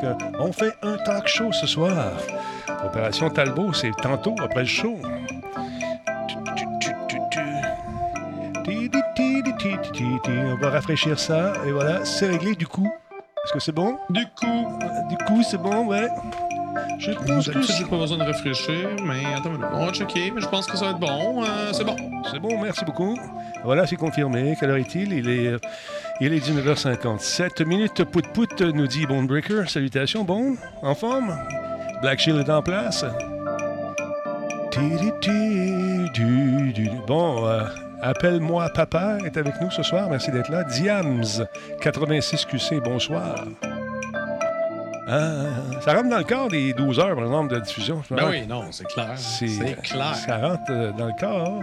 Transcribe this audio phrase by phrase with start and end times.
[0.00, 2.12] parce qu'on fait un talk show ce soir.
[2.84, 4.98] Opération Talbot, c'est tantôt après le show.
[10.30, 12.90] On va rafraîchir ça, et voilà, c'est réglé du coup.
[13.44, 13.96] Est-ce que c'est bon?
[14.10, 14.78] Du coup.
[15.08, 16.08] Du coup, c'est bon, ouais.
[16.98, 20.48] Je pense que j'ai pas besoin de réfléchir, mais attends, on va checker, mais je
[20.48, 21.42] pense que ça va être bon.
[21.42, 21.96] Euh, c'est bon.
[22.30, 23.16] C'est bon, merci beaucoup.
[23.64, 24.56] Voilà, c'est confirmé.
[24.58, 25.12] Quelle heure est-il?
[25.12, 25.58] Il est, euh,
[26.20, 28.04] il est 19h57 minutes.
[28.04, 29.68] Pout Pout nous dit Bonebreaker.
[29.68, 31.36] Salutations, bon, en forme.
[32.02, 33.04] Black Shield est en place.
[37.06, 37.64] Bon, euh,
[38.02, 40.08] appelle-moi papa est avec nous ce soir.
[40.10, 40.64] Merci d'être là.
[40.64, 41.24] Diams,
[41.80, 43.44] 86QC, bonsoir.
[45.10, 48.02] Ah, ça rentre dans le corps des 12 heures, par exemple, de diffusion.
[48.10, 49.14] Ben oui, non, c'est clair.
[49.16, 50.14] C'est clair.
[50.14, 51.62] Ça rentre euh, dans le corps.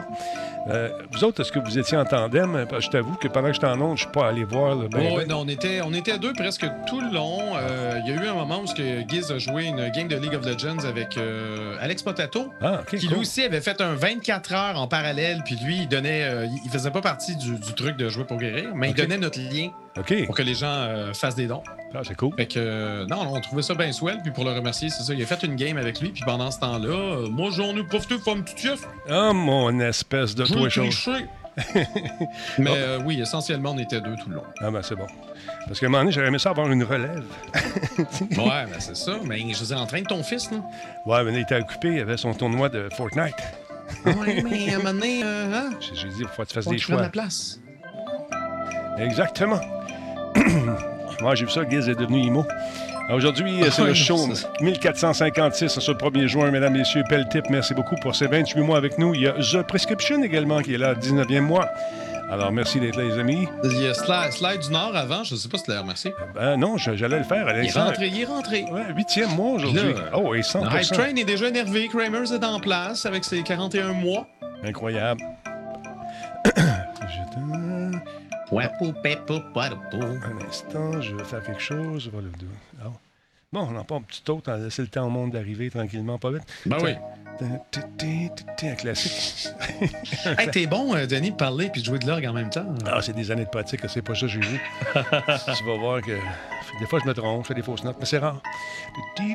[0.67, 2.65] Euh, vous autres, est-ce que vous étiez en tandem?
[2.79, 4.75] Je t'avoue que pendant que j'étais en onde, je ne suis pas allé voir.
[4.75, 7.39] le ben, oui, non, on était, on était à deux presque tout le long.
[7.55, 10.33] Euh, il y a eu un moment où Giz a joué une game de League
[10.33, 11.19] of Legends avec
[11.79, 15.43] Alex Potato, ah, qui lui aussi avait fait un 24 heures en parallèle.
[15.45, 18.89] Puis lui, il donnait, il faisait pas partie du, truc de jouer pour guérir, mais
[18.89, 19.69] il donnait notre lien
[20.25, 21.63] pour que les gens fassent des dons.
[21.93, 22.33] Ah, c'est cool.
[22.35, 24.19] Fait que, non, on trouvait ça bien swell.
[24.21, 25.13] Puis pour le remercier, c'est ça.
[25.13, 26.09] Il a fait une game avec lui.
[26.09, 30.35] Puis pendant ce temps-là, euh, moi, j'en ai profité pour une petite Ah, mon espèce
[30.35, 30.67] de toi
[32.57, 34.43] Mais euh, oui, essentiellement, on était deux tout le long.
[34.59, 35.07] Ah, ben c'est bon.
[35.67, 37.23] Parce qu'à un moment donné, j'aurais aimé ça avoir une relève.
[38.21, 39.17] ouais, ben c'est ça.
[39.23, 40.63] Mais je faisais en train de ton fils, non?
[41.05, 41.93] Ouais, mais il était occupé.
[41.93, 43.35] Il avait son tournoi de Fortnite.
[44.05, 45.69] ouais, mais à un moment donné, euh, hein?
[45.79, 47.01] J'ai dit, il faut que tu fasses des choix.
[47.01, 47.61] la place.
[48.97, 49.61] Exactement.
[51.21, 52.45] Moi, j'ai vu ça, Giz est devenu IMO.
[53.11, 54.27] Aujourd'hui, c'est le show
[54.61, 57.03] 1456 ce 1er juin, mesdames, messieurs.
[57.29, 59.13] Tip, merci beaucoup pour ces 28 mois avec nous.
[59.13, 61.69] Il y a The Prescription également qui est là, 19e mois.
[62.31, 63.47] Alors, merci d'être là, les amis.
[63.63, 66.13] Il y a Slide, du Nord avant, je ne sais pas si tu l'as remercié.
[66.33, 67.47] Ben non, j'allais le faire.
[67.55, 68.65] Il est rentré, il est rentré.
[68.71, 69.93] Ouais, huitième mois aujourd'hui.
[70.13, 71.87] Oh, et 100 Le Hype Train est déjà énervé.
[71.87, 74.27] Kramers est en place avec ses 41 mois.
[74.63, 75.21] Incroyable.
[80.23, 82.11] Un instant, je vais faire quelque chose.
[82.81, 82.91] Ah.
[83.51, 85.69] Bon, on n'a pas un petit autre, on a laissé le temps au monde d'arriver
[85.69, 86.43] tranquillement, pas vite.
[86.65, 86.95] Ben oui.
[87.41, 89.49] Un classique.
[90.37, 92.73] hey, t'es bon, euh, Denis, de parler puis de jouer de l'orgue en même temps.
[92.85, 94.59] Ah, c'est des années de pratique, c'est pas ça que j'ai vu.
[94.93, 96.17] tu vas voir que
[96.79, 98.41] des fois je me trompe, je fais des fausses notes, mais c'est rare.
[99.15, 99.33] Qui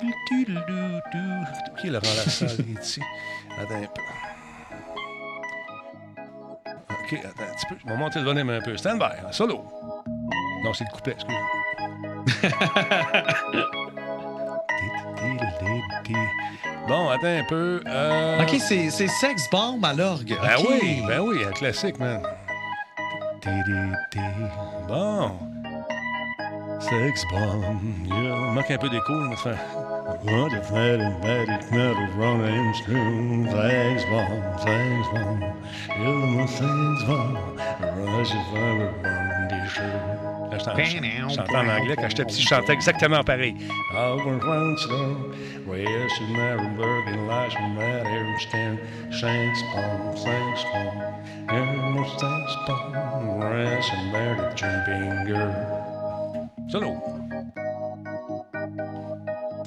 [1.87, 3.01] est Laurent Lassalle ici?
[3.59, 4.03] Attends un peu.
[7.11, 7.75] OK, attends un petit peu.
[7.83, 8.77] Je vais monter le volume un peu.
[8.77, 9.65] Stand by, solo.
[10.63, 11.35] Non, c'est le couplet, excuse.
[16.87, 17.83] bon, attends un peu.
[17.87, 18.43] Euh...
[18.43, 20.37] OK, c'est Sex Bomb à l'orgue.
[20.41, 22.23] Ben oui, ben oui, un classique, man.
[24.87, 25.33] Bon.
[26.81, 27.81] Sex Bomb.
[28.07, 28.15] Il
[28.55, 29.15] manque un peu d'écho.
[30.23, 33.45] What if that is bad, it's not as wrong and strewn.
[33.47, 35.41] Things wrong, things wrong,
[35.97, 37.57] illum things wrong.
[38.05, 40.31] Rush is ever wrong, des choses.
[40.53, 43.55] Là, je chantais en anglais quand j'étais petit, je chantais exactement pareil.
[43.97, 45.33] Over Frankston,
[45.67, 48.79] west of Marienburg, and lies from that Armstein,
[49.11, 51.15] Shanks Palm, Shanks Palm,
[51.49, 56.51] Elmer Shanks Palm, Rush and Mary Jumping Girl.
[56.69, 57.21] Solo.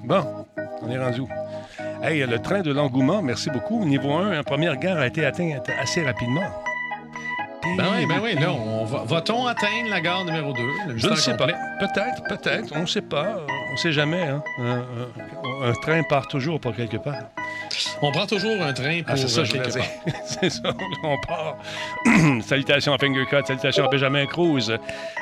[0.06, 0.43] Bon.
[0.84, 1.30] On est rendu où?
[2.04, 3.86] Hey, le train de l'engouement, merci beaucoup.
[3.86, 6.44] Niveau 1, première gare a été atteinte assez rapidement.
[7.78, 8.34] Ben oui, ben oui.
[8.36, 10.62] Là, on va, va-t-on atteindre la gare numéro 2?
[10.98, 11.48] Je ne sais pas.
[11.48, 12.74] Peut-être, peut-être.
[12.76, 13.38] On ne sait pas.
[13.70, 14.24] On ne sait jamais.
[14.24, 14.44] Hein.
[14.60, 17.30] Un, un, train part toujours pour quelque part.
[18.02, 19.86] On prend toujours un train pour ah, c'est ça, quelque part.
[20.26, 20.74] c'est ça,
[21.04, 21.58] on part.
[22.42, 24.72] salutations à Fingercut, salutations à Benjamin Cruz.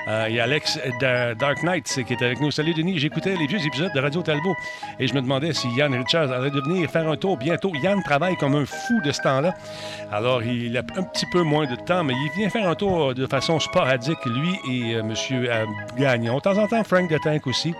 [0.08, 2.52] Euh, il y a Alex de Dark Knight qui est avec nous.
[2.52, 4.56] Salut Denis, j'écoutais les vieux épisodes de Radio Talbot
[5.00, 7.72] et je me demandais si Yann Richards allait devenir faire un tour bientôt.
[7.82, 9.54] Yann travaille comme un fou de ce temps-là.
[10.12, 13.14] Alors, il a un petit peu moins de temps, mais il vient faire un tour
[13.14, 15.14] de façon sporadique, lui et euh, M.
[15.32, 15.66] Euh,
[15.98, 16.36] Gagnon.
[16.36, 17.74] De temps en temps, Frank de Tank aussi.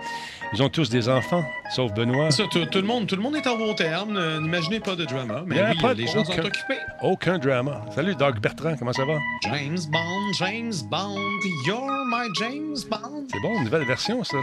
[0.54, 2.30] Ils ont tous des enfants, sauf Benoît.
[2.30, 4.18] Ça, tout, le monde, tout le monde est en bon terme.
[4.40, 5.44] N'imaginez pas de drama.
[5.46, 6.78] Mais oui, pas les gens sont occupés.
[7.00, 7.84] Aucun drama.
[7.94, 9.18] Salut, Doug Bertrand, comment ça va?
[9.44, 11.18] James Bond, James Bond,
[11.66, 13.26] you're my James Bond.
[13.32, 14.36] C'est bon, une nouvelle version, ça.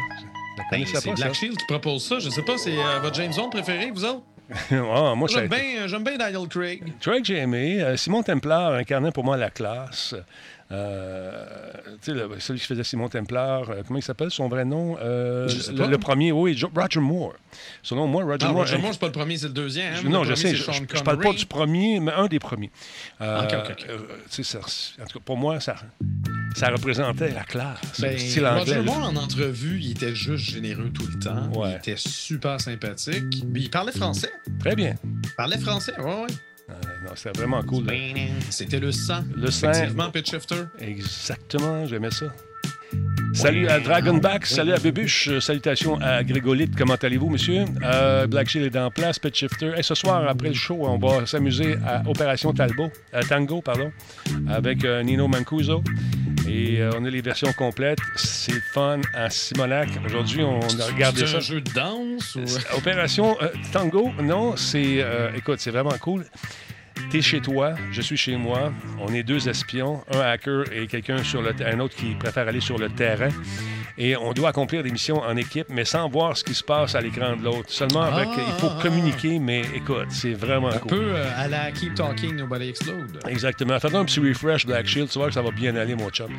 [0.71, 2.19] Ben, c'est Black Shield qui propose ça.
[2.19, 4.23] Je sais pas, c'est euh, votre James Bond préféré, vous autres?
[4.71, 6.83] moi, j'aime bien, j'aime bien Daniel Craig.
[6.99, 7.81] Craig, j'ai aimé.
[7.81, 10.15] Euh, Simon Templar incarnait pour moi la classe.
[10.71, 14.97] Euh, celui qui faisait Simon Templar, euh, comment il s'appelle son vrai nom?
[15.01, 17.33] Euh, le, premier, oui, Roger Moore.
[17.81, 18.57] Son nom, moi, Roger Moore.
[18.57, 19.95] Roger Moore, c'est pas le premier, c'est le deuxième.
[19.95, 22.69] Hein, non, je sais, je, je, parle pas du premier, mais un des premiers.
[23.19, 23.87] Euh, ok, ok,
[25.01, 25.77] en tout cas, pour moi, ça.
[26.55, 27.99] Ça représentait la classe.
[27.99, 28.77] Ben, style anglais.
[28.77, 31.51] Roger Moore, en entrevue, il était juste généreux tout le temps.
[31.65, 33.43] Il était super sympathique.
[33.55, 34.31] Il parlait français.
[34.59, 34.95] Très bien.
[35.03, 36.27] Il parlait français, ouais.
[36.69, 36.73] Euh,
[37.03, 37.87] non, c'était vraiment cool.
[38.49, 39.23] C'était le sang.
[39.35, 39.71] Le sang.
[39.71, 40.63] Effectivement, Pitch Shifter.
[40.79, 42.27] Exactement, j'aimais ça.
[43.33, 47.65] Salut à Dragonback, salut à Bébuche, euh, salutations à Grégolite, comment allez-vous, monsieur?
[47.83, 49.73] Euh, Black Shield est en place, Pet Shifter.
[49.77, 53.91] Et ce soir, après le show, on va s'amuser à Opération Talbot, à Tango, pardon,
[54.47, 55.83] avec Nino Mancuso.
[56.51, 57.99] Et on a les versions complètes.
[58.15, 59.89] C'est fun à Simonac.
[60.05, 61.27] Aujourd'hui, on a regardé ça.
[61.27, 62.37] C'est un jeu de danse?
[62.75, 63.37] Opération
[63.71, 65.05] Tango, non, c'est...
[65.35, 66.25] écoute, c'est vraiment cool.
[67.11, 68.73] T'es chez toi, je suis chez moi.
[68.99, 72.59] On est deux espions, un hacker et quelqu'un sur le un autre qui préfère aller
[72.59, 73.29] sur le terrain.
[73.97, 76.95] Et on doit accomplir des missions en équipe, mais sans voir ce qui se passe
[76.95, 77.69] à l'écran de l'autre.
[77.69, 78.29] Seulement avec.
[78.35, 78.79] il faut ah!
[78.81, 83.19] communiquer, mais écoute, c'est vraiment un peu euh, à la Keep Talking, Nobody Explode.
[83.27, 83.79] Exactement.
[83.79, 86.31] Fais un petit refresh Black Shield, tu vois que ça va bien aller, mon chum.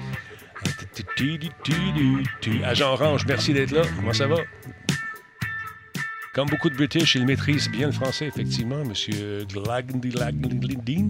[2.65, 3.83] Agent Orange, merci d'être là.
[3.97, 4.37] Comment ça va?
[6.33, 11.09] Comme beaucoup de British, il maîtrise bien le français, effectivement, Monsieur Glagndin.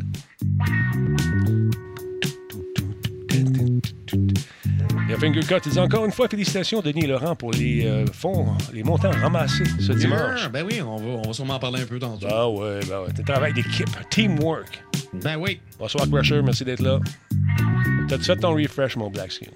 [5.11, 8.07] Il y a Fingercut, il dit encore une fois félicitations Denis Laurent pour les euh,
[8.13, 10.49] fonds, les montants ramassés ce dimanche.
[10.53, 12.29] ben oui, on va, on va sûrement en parler un peu tantôt.
[12.31, 13.25] Ah ouais, ben ouais.
[13.25, 14.85] travail d'équipe, teamwork.
[15.15, 15.59] Ben oui.
[15.81, 17.01] Bonsoir Crusher, merci d'être là.
[18.09, 19.51] T'as-tu fait ton refresh, mon Black Shield?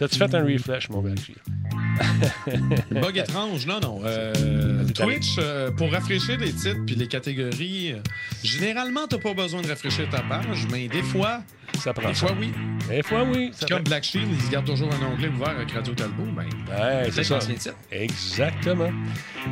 [0.00, 1.40] T'as-tu fait un refresh, mon Black Shield?
[2.90, 4.00] Bug étrange, non, non.
[4.02, 7.98] Euh, Twitch, euh, pour rafraîchir les titres puis les catégories, euh,
[8.42, 11.42] généralement, t'as pas besoin de rafraîchir ta page, mais des fois,
[11.80, 12.50] ça prend des fois, oui.
[12.88, 13.50] Des fois, oui.
[13.68, 16.24] comme Black Shield, ils gardent toujours un onglet ouvert avec Radio Talbot.
[16.34, 17.38] Ben, ouais, c'est ça.
[17.92, 18.90] Exactement.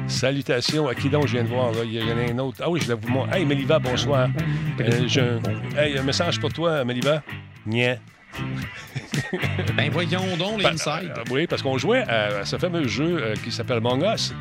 [0.06, 1.72] Salutations à qui donc je viens de voir.
[1.72, 1.80] Là.
[1.84, 2.62] Il y en a un autre.
[2.64, 3.40] Ah oui, je l'ai vous montrer.
[3.40, 4.30] Hey, Meliva, bonsoir.
[4.78, 7.22] Hey, un message pour toi, Meliva.
[7.66, 7.98] Nia.
[9.76, 11.12] ben voyons donc l'inside.
[11.16, 14.34] Euh, oui, parce qu'on jouait à, ce fameux jeu euh, qui s'appelle Among Us.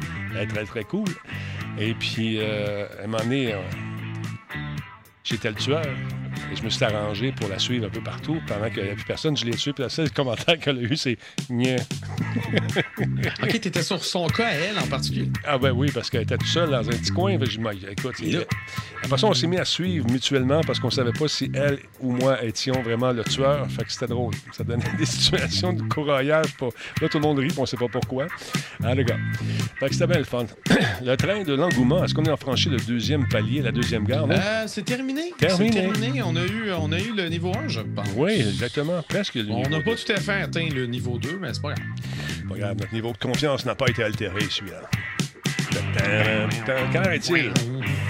[0.50, 1.08] Très, très cool.
[1.80, 3.56] Et puis, euh, à un moment donné,
[5.24, 5.86] j'étais le tueur.
[6.52, 8.40] Et je me suis arrangé pour la suivre un peu partout.
[8.48, 9.74] Pendant qu'il n'y avait plus personne, je l'ai tué.
[9.74, 11.18] Puis le seul commentaire qu'elle a eu, c'est
[11.50, 11.76] Nya.
[13.44, 15.30] OK, tu étais sur son cas à elle en particulier.
[15.46, 17.38] Ah, ben oui, parce qu'elle était toute seule dans un petit coin.
[17.42, 18.40] Je me écoute, de
[19.02, 21.80] toute façon, on s'est mis à suivre mutuellement parce qu'on ne savait pas si elle
[22.00, 23.70] ou moi étions vraiment le tueur.
[23.70, 24.34] Fait que c'était drôle.
[24.52, 26.54] Ça donnait des situations de courroyage.
[26.58, 26.74] Pour...
[27.02, 28.28] Là, tout le monde rit, on ne sait pas pourquoi.
[28.84, 29.18] Ah, les gars.
[29.80, 30.46] Fait que c'était bien le fun.
[31.04, 34.28] le train de l'engouement, est-ce qu'on est en franchi le deuxième palier, la deuxième gare?
[34.30, 35.34] Euh, c'est terminé.
[35.38, 35.72] Terminé.
[35.72, 36.22] terminé.
[36.24, 38.08] On a eu, on a eu le niveau 1, je pense.
[38.16, 39.02] Oui, exactement.
[39.08, 41.86] Presque On n'a pas tout à fait atteint le niveau 2, mais c'est pas grave.
[42.50, 42.78] Pas grave.
[42.80, 44.82] Notre niveau de confiance n'a pas été altéré, celui-là.
[46.94, 47.52] Quand est-il?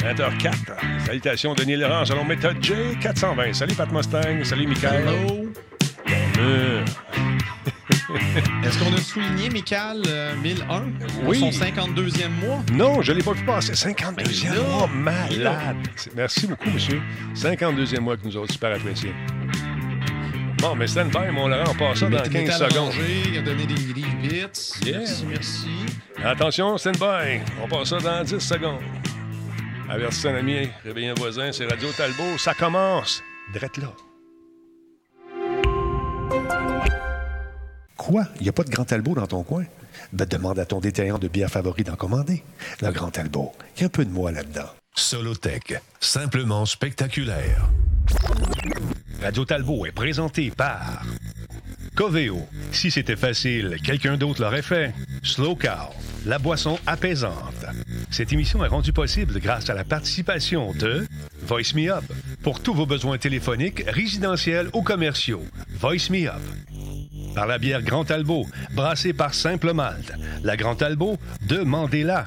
[0.01, 1.05] 20h04.
[1.05, 2.03] Salutations, Denis Laurent.
[2.09, 3.53] Allons méthode J420.
[3.53, 4.43] Salut, Pat Mustang.
[4.43, 5.07] Salut, Michael.
[5.07, 6.77] Hello.
[8.63, 10.01] Est-ce qu'on a souligné, Michael,
[10.41, 10.83] 1001
[11.25, 11.39] oui.
[11.39, 12.59] son 52e mois?
[12.71, 13.73] Non, je ne l'ai pas vu passer.
[13.73, 15.77] 52e mois, malade.
[16.15, 17.01] Merci beaucoup, monsieur.
[17.35, 19.13] 52e mois que nous autres, super apprécié.
[20.59, 22.93] Bon, mais stand by, mon Laurent, on passe ça dans 15 secondes.
[23.27, 24.05] il a donné des, bits.
[24.23, 25.67] Merci, merci.
[26.23, 27.41] Attention, stand by.
[27.61, 28.81] On passe ça dans 10 secondes.
[29.89, 32.37] Avertissez un ami, réveillez un voisin, c'est Radio Talbot.
[32.37, 33.23] Ça commence.
[33.53, 33.93] Drette là.
[37.97, 38.25] Quoi?
[38.37, 39.65] Il n'y a pas de Grand Talbot dans ton coin?
[40.13, 42.43] Ben, demande à ton détaillant de bière favori d'en commander.
[42.81, 43.51] Le Grand Talbot.
[43.75, 44.69] Il y a un peu de moi là-dedans.
[44.95, 45.81] Solotech.
[45.99, 47.67] Simplement spectaculaire.
[49.21, 51.03] Radio Talbot est présenté par
[51.95, 52.47] Coveo.
[52.71, 54.93] Si c'était facile, quelqu'un d'autre l'aurait fait.
[55.23, 55.93] Slow Cow,
[56.25, 57.65] la boisson apaisante.
[58.11, 61.07] Cette émission est rendue possible grâce à la participation de
[61.41, 62.03] Voice Me Up.
[62.43, 65.43] Pour tous vos besoins téléphoniques, résidentiels ou commerciaux,
[65.79, 66.41] Voice Me Up.
[67.35, 70.13] Par la bière Grand Talbot, brassée par Simple Malte.
[70.43, 72.25] La Grand Talbot, demandez-la.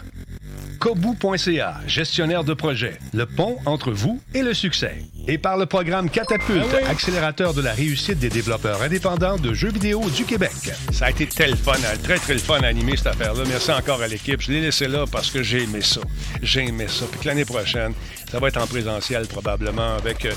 [0.80, 5.04] Kobu.ca, gestionnaire de projet, le pont entre vous et le succès.
[5.28, 9.70] Et par le programme Catapulte, ah accélérateur de la réussite des développeurs indépendants de jeux
[9.70, 10.72] vidéo du Québec.
[10.90, 13.42] Ça a été tel fun, très très le fun à animer cette affaire-là.
[13.46, 14.40] Merci encore à l'équipe.
[14.40, 16.00] Je l'ai laissé là parce que j'ai aimé ça.
[16.42, 17.04] J'ai aimé ça.
[17.10, 17.92] Puis l'année prochaine,
[18.30, 20.24] ça va être en présentiel probablement avec...
[20.24, 20.32] Euh,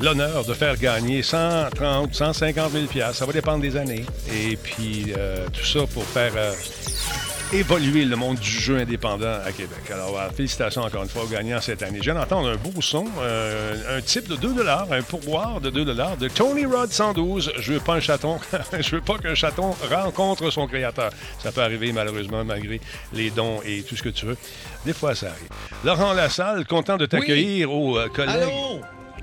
[0.00, 4.04] l'honneur de faire gagner 130, 150 000 Ça va dépendre des années.
[4.32, 6.52] Et puis, euh, tout ça pour faire euh,
[7.52, 9.78] évoluer le monde du jeu indépendant à Québec.
[9.92, 11.98] Alors, félicitations encore une fois aux gagnants cette année.
[11.98, 15.84] Je viens d'entendre un beau son, euh, un type de 2 un pourboire de 2
[15.84, 17.52] de Tony Rod 112.
[17.58, 18.38] Je veux pas un chaton,
[18.80, 21.10] je veux pas qu'un chaton rencontre son créateur.
[21.38, 22.80] Ça peut arriver malheureusement malgré
[23.12, 24.36] les dons et tout ce que tu veux.
[24.84, 25.48] Des fois, ça arrive.
[25.84, 28.48] Laurent Lassalle, content de t'accueillir au euh, collège.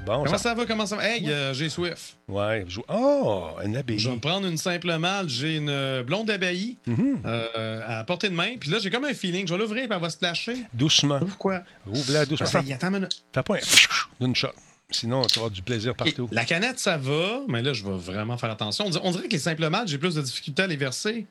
[0.06, 0.66] Bon, Comment ça- va?
[0.66, 1.08] Comment ça va?
[1.08, 2.18] Hey, euh, j'ai Swift.
[2.28, 2.66] Ouais.
[2.68, 4.00] je- Oh, une abbaye.
[4.00, 5.30] Je vais me prendre une simple malle.
[5.30, 7.20] J'ai une blonde abbaye Mhm.
[7.26, 8.56] euh, à portée de main.
[8.60, 9.48] Puis là, j'ai comme un feeling.
[9.48, 10.56] Je vais l'ouvrir puis elle va se flasher.
[10.74, 11.20] Doucement.
[11.20, 11.62] Pourquoi?
[11.88, 12.48] Ouvre-la doucement.
[12.48, 13.60] Ça, Fais y attends une fais pas un
[14.26, 14.48] d'une shot.
[14.90, 16.28] Sinon, tu vas avoir du plaisir partout.
[16.32, 18.86] La canette, ça va, mais là, je vais vraiment faire attention.
[19.04, 21.28] On dirait, que les simples malles, j'ai plus de difficultés à les verser.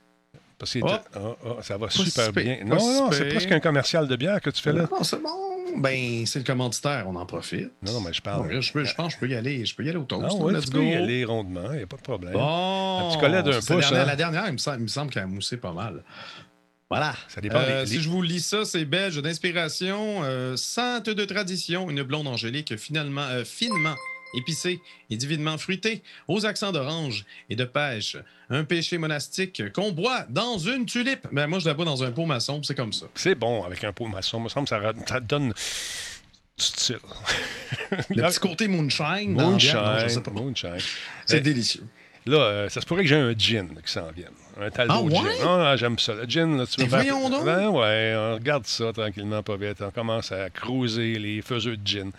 [0.59, 0.89] Parce que Oh.
[1.17, 2.59] oh, oh, ça va super bien.
[2.65, 4.87] Non, non, c'est presque un commercial de bière que tu fais là.
[4.91, 5.50] Non, c'est bon.
[5.77, 7.71] Ben, c'est le commanditaire, on en profite.
[7.83, 8.61] Non, non, mais je parle.
[8.61, 9.65] je, peux- je pense que je peux y aller.
[9.65, 10.27] Je peux y aller au toast.
[10.31, 10.79] Ah ouais, let's tu go.
[10.79, 12.33] peux y aller rondement, il n'y a pas de problème.
[12.33, 12.99] Bon.
[13.09, 14.05] Un petit collet d'un pouce, dernière- hein.
[14.07, 16.03] La dernière, il me semble, semble qu'elle a moussé pas mal.
[16.91, 17.15] Voilà.
[17.29, 21.25] Ça dépend Euh, des- Si je vous lis ça, c'est belge d'inspiration, euh, sainte de
[21.25, 23.95] tradition, une blonde angélique finalement, euh, finement
[24.35, 28.17] épicée et divinement fruitée, aux accents d'orange et de pêche.
[28.49, 31.27] Un péché monastique qu'on boit dans une tulipe.
[31.33, 33.07] Ben, moi, je la bois dans un pot maçon, c'est comme ça.
[33.15, 34.39] C'est bon avec un pot maçon.
[34.39, 35.53] Il me semble que ça, donne
[36.57, 36.99] style.
[38.11, 39.33] Le petit côté moonshine.
[39.33, 39.73] Moonshine.
[40.23, 40.31] pas.
[40.33, 40.77] Moonshine.
[41.27, 41.85] C'est Euh, délicieux.
[42.27, 44.29] Là, euh, ça se pourrait que j'ai un gin qui s'en vienne.
[44.61, 45.15] Un Talbot Ah, ouais?
[45.39, 45.45] gin.
[45.45, 46.15] Non, non, j'aime ça.
[46.15, 47.45] Le gin, là, tu veux voyons donc.
[47.47, 49.81] Ben ouais, on regarde ça tranquillement, pas vite.
[49.81, 52.11] On commence à creuser les faiseux de gin.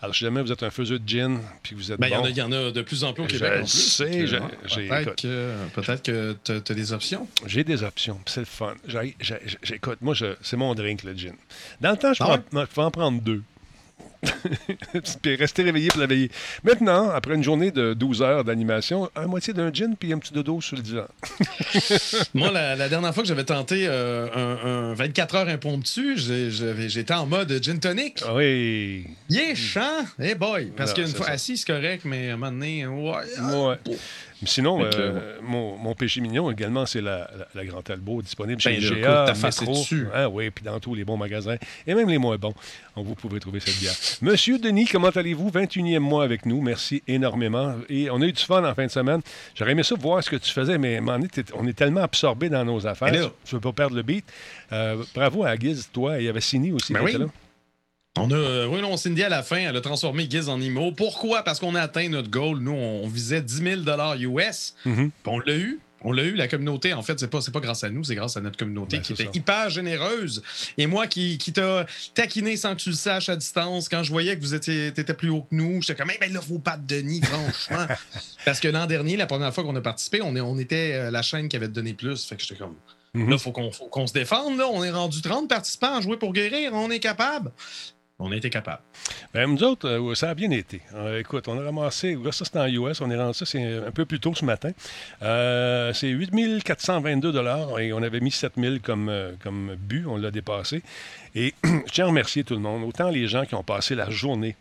[0.00, 2.16] Alors, si jamais vous êtes un faiseux de gin, puis vous êtes Ben, il y
[2.16, 3.52] bon, y, en a de plus en plus au Je Québec.
[3.54, 3.68] en plus.
[3.68, 4.36] sais, que, je-
[4.66, 5.22] j'ai- Peut-être écoute.
[5.22, 7.26] que, peut-être que tu as des options.
[7.46, 8.74] j'ai des options, c'est le fun.
[9.62, 11.34] J'écoute, moi, je- c'est mon drink, le gin.
[11.80, 13.42] Dans le temps, je Ah en- je pouvais en prendre deux.
[15.22, 16.30] Puis rester réveillé pour la veiller.
[16.64, 20.32] Maintenant, après une journée de 12 heures d'animation, un moitié d'un gin puis un petit
[20.32, 21.06] dodo sur le divan.
[22.34, 27.14] Moi, la, la dernière fois que j'avais tenté euh, un, un 24 heures impromptu, j'étais
[27.14, 28.22] en mode gin tonic.
[28.26, 29.06] Ah Oui.
[29.30, 30.04] Yeah, chant!
[30.18, 30.72] Hey boy!
[30.76, 31.32] Parce qu'une fois ça.
[31.32, 33.12] assis, c'est correct, mais à un moment donné, ouais.
[33.38, 33.76] ah, Ouais.
[34.40, 38.60] Mais Sinon, euh, mon, mon péché mignon également, c'est la, la, la Grand Talbot disponible
[38.60, 39.74] chez Ben, là, GA, écoute, ta face Métro.
[39.74, 40.06] est dessus.
[40.14, 42.54] Ah oui, puis dans tous les bons magasins, et même les moins bons.
[42.94, 43.94] Vous pouvez trouver cette bière.
[44.22, 45.50] Monsieur Denis, comment allez-vous?
[45.50, 46.60] 21e mois avec nous.
[46.60, 47.74] Merci énormément.
[47.88, 49.20] Et on a eu du fun en fin de semaine.
[49.54, 51.00] J'aurais aimé ça voir ce que tu faisais, mais
[51.54, 53.12] on est tellement absorbé dans nos affaires.
[53.44, 54.24] Tu ne veux pas perdre le beat.
[54.72, 56.18] Euh, bravo à Guiz, toi.
[56.18, 56.92] Il y avait Sini aussi.
[56.92, 57.12] Ben oui.
[57.12, 57.26] là.
[58.20, 60.92] On a, euh, oui, non, Cindy, à la fin, elle a transformé Giz en IMO.
[60.92, 61.42] Pourquoi?
[61.42, 62.58] Parce qu'on a atteint notre goal.
[62.60, 64.74] Nous, on visait 10 000 US.
[65.26, 65.80] On l'a eu.
[66.02, 66.94] On l'a eu, la communauté.
[66.94, 69.14] En fait, c'est pas, pas grâce à nous, c'est grâce à notre communauté Ben, qui
[69.14, 69.30] était ça.
[69.34, 70.44] hyper généreuse.
[70.76, 74.10] Et moi, qui, qui t'a taquiné sans que tu le saches à distance, quand je
[74.12, 76.60] voyais que vous étiez étais plus haut que nous, j'étais comme, hey, ben là, faut
[76.60, 77.86] pas de Denis, franchement.
[78.44, 81.10] Parce que l'an dernier, la première fois qu'on a participé, on, est, on était euh,
[81.10, 82.24] la chaîne qui avait donné plus.
[82.26, 82.76] Fait que j'étais comme,
[83.14, 83.30] Mhm.
[83.30, 84.58] là, faut qu'on faut qu'on se défende.
[84.58, 84.68] Là.
[84.68, 86.72] On est rendu 30 participants à jouer pour guérir.
[86.74, 87.50] On est capable.
[88.20, 88.82] On a été capable.
[89.32, 90.80] Ben, nous autres, euh, ça a bien été.
[90.94, 93.92] Euh, écoute, on a ramassé, ça c'est en US, on est rendu ça, c'est un
[93.92, 94.72] peu plus tôt ce matin.
[95.22, 97.32] Euh, c'est 8 422
[97.78, 100.82] et on avait mis 7 000 comme, comme but, on l'a dépassé.
[101.36, 104.10] Et je tiens à remercier tout le monde, autant les gens qui ont passé la
[104.10, 104.56] journée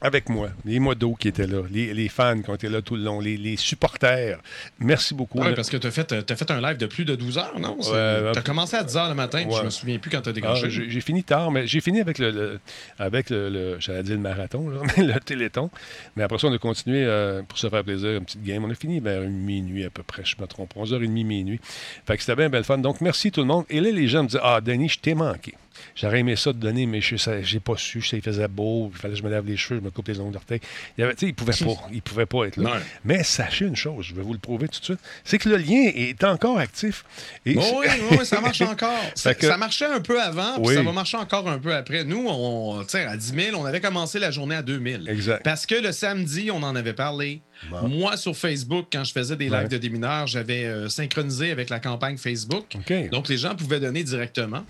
[0.00, 2.96] avec moi, les modos qui étaient là, les, les fans qui ont été là tout
[2.96, 4.38] le long, les, les supporters.
[4.78, 5.38] Merci beaucoup.
[5.40, 7.78] Oui, parce que tu as fait, fait un live de plus de 12 heures, non?
[7.80, 9.60] Tu as commencé à 10 heures le matin, puis Ouais.
[9.60, 10.70] je me souviens plus quand tu as Ah, décroché.
[10.70, 12.60] j'ai j'ai fini tard, mais j'ai fini avec le, le-
[12.98, 15.70] avec le, le- j'allais dire le marathon, là, le téléthon.
[16.16, 18.64] Mais après ça, on a continué euh, pour se faire plaisir, une petite game.
[18.64, 21.60] On a fini vers minuit à peu près, je me trompe, 11h30, minuit.
[22.06, 22.78] Fait que c'était bien belle fun.
[22.78, 23.64] Donc, merci tout le monde.
[23.70, 25.54] Et là, les gens me disaient, ah, Denis, je t'ai manqué.
[25.96, 28.02] J'aurais aimé ça te donner, mais je j'ai pas su.
[28.02, 28.90] Ça, il faisait beau.
[28.94, 30.60] Il fallait que je me lave les cheveux, je me coupe les ongles d'orteil.
[30.98, 31.88] Il, il pouvait pas.
[31.92, 32.62] Il pouvait pas être là.
[32.70, 32.80] Non.
[33.04, 35.56] Mais sachez une chose, je vais vous le prouver tout de suite, c'est que le
[35.56, 37.04] lien est encore actif.
[37.46, 38.90] Et oui, oui, ça marche encore.
[39.14, 40.74] Ça, Fait que- ça marchait un peu avant, puis Oui.
[40.74, 42.04] ça va marcher encore un peu après.
[42.04, 45.06] Nous, on, à 10 000, on avait commencé la journée à 2 000.
[45.06, 45.42] Exact.
[45.44, 47.40] Parce que le samedi, on en avait parlé.
[47.70, 47.88] Bon.
[47.88, 49.68] Moi, sur Facebook, quand je faisais des lives Ouais.
[49.68, 52.64] de démineurs, j'avais euh, synchronisé avec la campagne Facebook.
[52.74, 53.10] OK.
[53.10, 54.64] Donc, les gens pouvaient donner directement.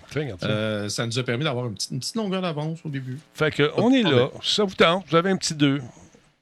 [0.45, 3.19] Euh, ça nous a permis d'avoir une petite, une petite longueur d'avance au début.
[3.35, 4.29] Fait que, on est là.
[4.43, 5.81] Ça vous tente, vous avez un petit 2.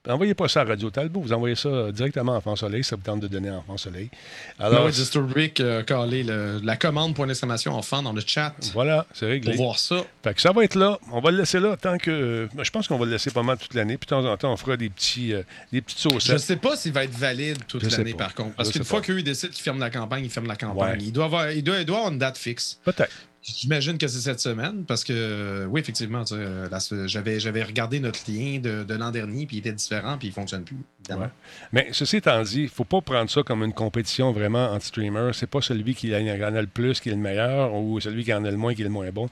[0.09, 2.97] Envoyez pas ça à Radio Talbot, vous envoyez ça euh, directement à Enfant Soleil, ça
[2.97, 4.11] vous tente de donner à Enfant Soleil.
[4.59, 9.26] Alors, Disturbic a calé le- la commande pour l'exclamation enfant dans le chat voilà, c'est
[9.26, 9.54] réglé.
[9.54, 10.02] pour voir ça.
[10.25, 10.99] Fait que ça va être là.
[11.12, 12.11] On va le laisser là tant que.
[12.11, 13.97] euh, je pense qu'on va le laisser pas mal toute l'année.
[13.97, 16.38] Puis de temps en temps, on fera des, petits, euh, des petites Je saucettes.
[16.40, 18.56] sais pas s'il va être valide toute Je l'année, par contre.
[18.56, 20.99] Parce Je qu'une fois qu'eux, décident qu'ils ferment la campagne, ils ferment la campagne.
[20.99, 21.04] Ouais.
[21.04, 22.80] Il, doit avoir, il, doit, il doit avoir une date fixe.
[22.85, 23.12] Peut-être.
[23.42, 26.68] J'imagine que c'est cette semaine, parce que, oui, effectivement, euh,
[27.06, 30.62] j'avais regardé notre lien de, de l'an dernier, puis il était différent, puis il fonctionne
[30.62, 30.76] plus.
[31.11, 31.26] Ouais.
[31.72, 34.84] Mais ceci étant dit, il ne faut pas prendre ça comme une compétition vraiment entre
[34.84, 35.34] streamers.
[35.34, 38.32] C'est pas celui qui en a le plus qui est le meilleur ou celui qui
[38.32, 39.28] en a le moins qui est le moins bon.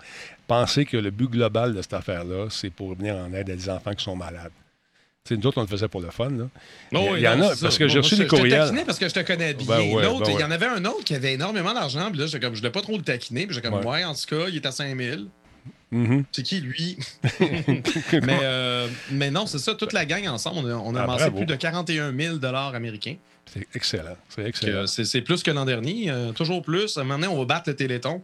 [0.49, 3.71] Pensez que le but global de cette affaire-là, c'est pour venir en aide à des
[3.71, 4.51] enfants qui sont malades.
[5.25, 6.31] Tu sais, nous autres, on le faisait pour le fun.
[6.31, 6.45] Là.
[6.95, 8.83] Oh, il y, en a, parce que j'ai reçu des je- Je te courriels.
[8.87, 9.67] parce que je te connais bien.
[9.67, 12.27] Ben ouais, ben il y en avait un autre qui avait énormément d'argent, puis là,
[12.27, 13.87] j'étais comme, je voulais pas trop le taquiner, puis j'étais comme, Ouais.
[13.87, 15.27] ouais, en tout cas, il est à 5000.
[15.91, 16.25] Mhm.
[16.33, 16.97] C'est qui, lui?
[18.23, 21.05] mais, euh, mais non, c'est ça, toute la gang ensemble, on a, on a Ah,
[21.05, 23.17] amassé plus de 41 000 américains.
[23.53, 24.17] C'est excellent.
[24.29, 24.87] C'est excellent.
[24.87, 26.97] C'est c'est plus que l'an dernier, euh, toujours plus.
[26.99, 28.23] Maintenant, on va battre le Téléthon.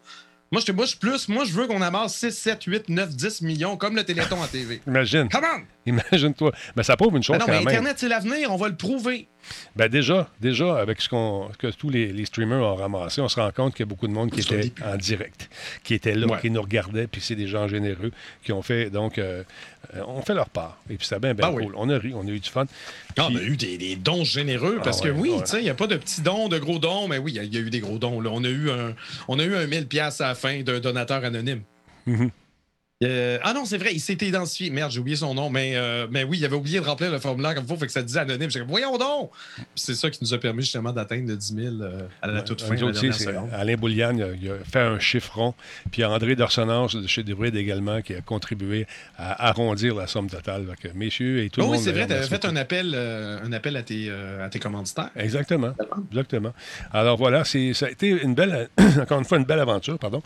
[0.53, 1.29] Moi, je, je suis plus.
[1.29, 4.47] Moi, je veux qu'on amasse 6, 7, 8, 9, 10 millions comme le Téléthon à
[4.47, 4.81] TV.
[4.87, 5.29] Imagine.
[5.29, 5.63] Come on!
[5.87, 6.53] Imagine-toi.
[6.77, 7.69] Mais ça prouve une chose Ben non, mais quand même.
[7.69, 9.29] Internet, c'est l'avenir, on va le prouver.
[9.77, 13.39] Ben déjà, déjà, avec ce qu'on, que tous les, les streamers ont ramassé, on se
[13.39, 15.49] rend compte qu'il y a beaucoup de monde qui était en direct,
[15.85, 16.41] qui était là, Ouais.
[16.41, 18.11] qui nous regardait, puis c'est des gens généreux
[18.43, 19.43] qui ont fait, donc, euh,
[19.95, 20.79] euh, on fait leur part.
[20.91, 21.65] Et puis c'était bien, bien oui.
[21.65, 21.75] cool.
[21.77, 22.65] On a ri, on a eu du fun.
[23.19, 25.41] Ah, Puis- on a eu des, des dons généreux parce Ah que ouais, oui, ouais.
[25.43, 27.37] tu sais, il n'y a pas de petits dons, de gros dons, mais oui, il
[27.37, 28.21] y a- il y, a eu des gros dons.
[28.21, 28.31] là.
[28.33, 28.95] On, a eu un,
[29.29, 31.63] on a eu un 1000$ piastres à la fin d'un donateur anonyme.
[32.07, 32.31] Mhm.
[33.05, 34.71] Euh, ah non, c'est vrai, il s'était identifié.
[34.71, 37.19] Merde, j'ai oublié son nom, mais, euh, mais oui, il avait oublié de remplir le
[37.19, 38.51] formulaire comme il faut, fait que ça disait anonyme.
[38.51, 39.33] Comme, voyons donc!
[39.75, 42.63] C'est ça qui nous a permis justement d'atteindre le 10 000 euh, à la toute
[42.63, 42.75] fin.
[42.75, 43.51] À la dernière seconde.
[43.53, 45.53] Alain Bouliane, il a, il a fait un chiffron.
[45.91, 48.87] Puis André Dorsonance de chez Debride également, qui a contribué
[49.19, 50.65] à arrondir la somme totale.
[50.81, 51.83] Que, messieurs et tout le oui, monde.
[51.83, 55.11] c'est vrai, tu avais fait un appel, un appel à, tes, à tes commanditaires.
[55.17, 55.75] Exactement.
[56.11, 56.55] Exactement.
[56.93, 60.23] Alors voilà, ça a été une belle, encore une fois, une belle aventure, pardon.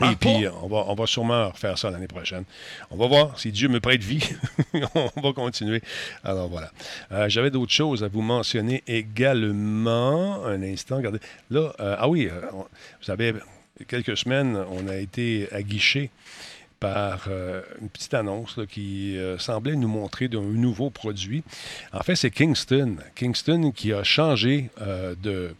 [0.00, 2.44] Et Ah, puis, on va, on va sûrement refaire ça l'année prochaine.
[2.90, 4.26] On va voir si Dieu me prête vie.
[4.94, 5.82] on va continuer.
[6.24, 6.70] Alors voilà.
[7.12, 10.44] Euh, j'avais d'autres choses à vous mentionner également.
[10.46, 11.18] Un instant, regardez.
[11.50, 13.34] Là, euh, ah oui, euh, on- vous savez,
[13.86, 16.10] quelques semaines, on a été aguiché
[16.80, 21.44] par euh, une petite annonce là, qui euh, semblait nous montrer d'un nouveau produit.
[21.92, 22.96] En fait, c'est Kingston.
[23.14, 25.54] Kingston qui a changé euh, de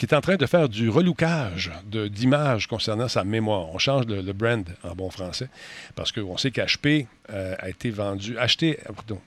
[0.00, 3.68] qui est en train de faire du relookage d'images concernant sa mémoire.
[3.68, 5.50] On change le, brand en bon français
[5.94, 8.78] parce qu'on sait qu'HP euh, a été vendu, acheté,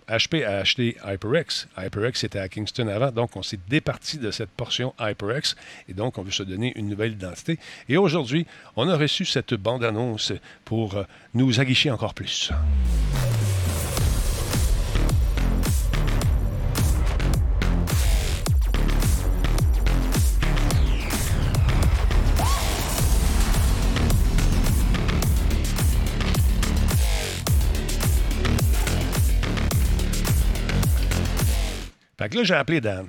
[0.10, 1.68] HP a acheté HyperX.
[1.77, 5.56] HyperX était à Kingston avant, donc on s'est départi de cette portion HyperX
[5.88, 7.60] et donc on veut se donner une nouvelle identité.
[7.88, 10.34] Et aujourd'hui, on a reçu cette bande-annonce
[10.65, 11.03] pour euh,
[11.36, 12.51] nous aguicher encore plus.
[32.24, 33.06] Fait que là, j'ai appelé Dan.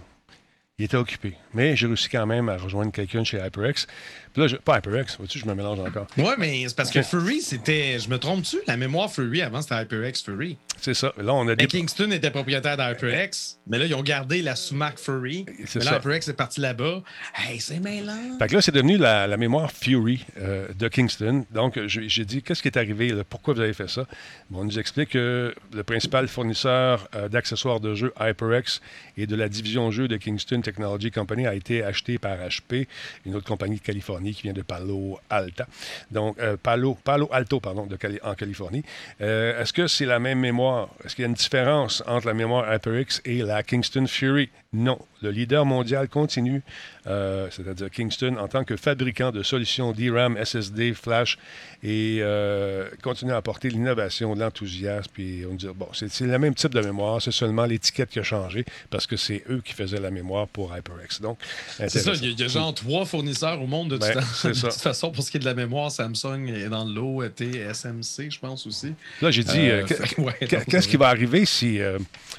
[0.76, 1.34] Il était occupé.
[1.52, 3.87] Mais j'ai réussi quand même à rejoindre quelqu'un chez HyperX.
[4.32, 6.08] Puis là, je- pas HyperX, vois-tu, je me mélange encore.
[6.18, 7.00] Ouais, mais c'est parce que.
[7.00, 7.96] Fury, c'était.
[8.00, 8.56] Je me trompe-tu?
[8.66, 10.58] La mémoire Fury avant, c'était HyperX Fury.
[10.80, 11.12] C'est ça.
[11.16, 11.66] Là, on a Mais des.
[11.68, 15.46] Kingston était propriétaire d'HyperX, mais là, ils ont gardé la sous-marque Fury.
[15.64, 15.96] C'est Mais là, ça.
[15.98, 17.04] HyperX est parti là-bas.
[17.37, 18.37] Hey, c'est mêlant.
[18.40, 21.44] Fait que là, c'est devenu la, la mémoire Fury euh, de Kingston.
[21.52, 23.10] Donc, j'ai dit, qu'est-ce qui est arrivé?
[23.10, 23.22] là?
[23.22, 24.06] Pourquoi vous avez fait ça?
[24.50, 28.80] Bon, on nous explique que le principal fournisseur euh, d'accessoires de jeux HyperX
[29.16, 32.88] et de la division jeux de Kingston Technology Company a été acheté par HP,
[33.27, 35.66] une autre compagnie de Californie qui vient de Palo Alta.
[36.11, 37.87] Donc, euh, Palo, Palo Alto, pardon,
[38.22, 38.83] en Californie.
[39.20, 40.88] Euh, Est-ce que c'est la même mémoire?
[41.05, 44.48] Est-ce qu'il y a une différence entre la mémoire HyperX et la Kingston Fury?
[44.72, 44.98] Non.
[45.24, 46.62] Le leader mondial continue,
[47.06, 51.38] euh, c'est-à-dire Kingston, en tant que fabricant de solutions DRAM, SSD, Flash,
[51.82, 55.10] et euh, continue à apporter l'innovation, l'enthousiasme.
[55.12, 58.22] Puis on dit, bon, c'est le même type de mémoire, c'est seulement l'étiquette qui a
[58.22, 61.20] changé parce que c'est eux qui faisaient la mémoire pour HyperX.
[61.20, 61.38] Donc,
[61.76, 64.48] C'est ça, il y, y a genre trois fournisseurs au monde de, toute- Ben, c'est
[64.54, 65.10] de toute façon.
[65.10, 68.38] Pour ce qui est de la mémoire, Samsung est dans le lot, était SMC, je
[68.38, 68.94] pense aussi.
[69.22, 69.87] Là, j'ai dit, Euh,
[70.18, 70.34] ouais,
[70.68, 71.78] qu'est-ce qui va arriver si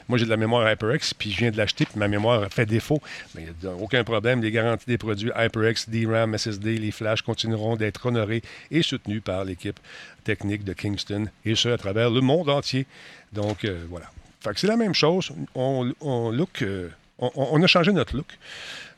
[0.07, 2.65] moi j'ai de la mémoire HyperX puis je viens de l'acheter puis ma mémoire fait
[2.75, 3.01] défaut?
[3.35, 4.41] Il n'y a aucun problème.
[4.41, 9.43] Les garanties des produits HyperX, DRAM, SSD, les flashs continueront d'être honorés et soutenus par
[9.45, 9.79] l'équipe
[10.23, 12.85] technique de Kingston et ce à travers le monde entier.
[13.31, 14.07] Donc euh, voilà.
[14.41, 15.31] Fait que c'est la même chose.
[15.55, 18.27] On, on look, euh, on, on a changé notre look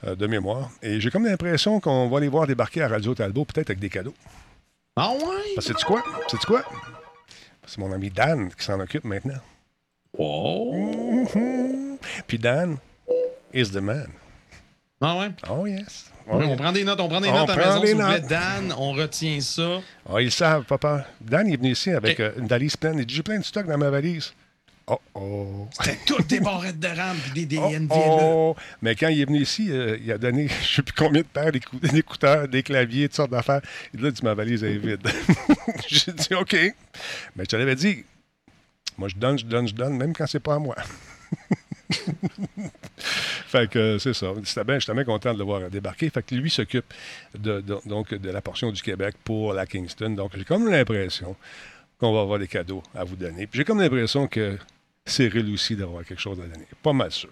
[0.04, 3.46] euh, de mémoire et j'ai comme l'impression qu'on va les voir débarquer à Radio Talbot
[3.46, 4.16] peut-être avec des cadeaux.
[4.96, 5.20] Ah ouais?
[5.56, 6.04] Parce que sais-tu quoi?
[6.28, 6.63] Sais-tu quoi?
[7.66, 9.42] C'est mon ami Dan qui s'en occupe maintenant.
[10.18, 11.28] Wow.
[11.36, 11.98] Mhm.
[12.28, 12.78] Puis Dan
[13.58, 14.08] is the man.
[15.02, 15.30] Ah ouais?
[15.50, 16.12] Oh yes.
[16.28, 17.96] Ouais, On prend des notes, on prend des On notes à la prend maison, s'il
[17.96, 18.22] vous plaît.
[18.22, 19.80] Dan, on retient ça.
[20.10, 21.06] Oh, ils le savent, papa.
[21.22, 23.00] Dan il est venu ici avec euh, une valise pleine.
[23.00, 24.34] Il dit J'ai plein de stock dans ma valise.
[24.89, 25.67] Oh oh.
[25.82, 28.56] C'était toutes des barrettes de RAM puis des, des Oh, oh.
[28.82, 31.22] Mais quand il est venu ici, euh, il a donné je ne sais plus combien
[31.22, 33.62] de paires d'écou- d'écouteurs, des claviers, toutes sortes d'affaires.
[33.93, 35.08] Il a dit Ma valise est vide.
[35.88, 36.54] J'ai dit OK.
[36.54, 38.04] Mais je te l'avais dit.
[38.98, 40.76] Moi, je donne, je donne, je donne, même quand c'est pas à moi.
[43.47, 44.27] fait que c'est ça.
[44.43, 46.10] J'étais bien, bien content de le voir débarquer.
[46.10, 46.86] Fait que lui s'occupe
[47.38, 50.10] de, de- donc, de la portion du Québec pour la Kingston.
[50.12, 51.36] Donc, j'ai comme l'impression
[51.99, 53.47] qu'on va avoir des cadeaux à vous donner.
[53.47, 54.57] Puis j'ai comme l'impression que
[55.05, 56.67] Cyril aussi d'avoir quelque chose à donner.
[56.83, 57.29] Pas mal sûr.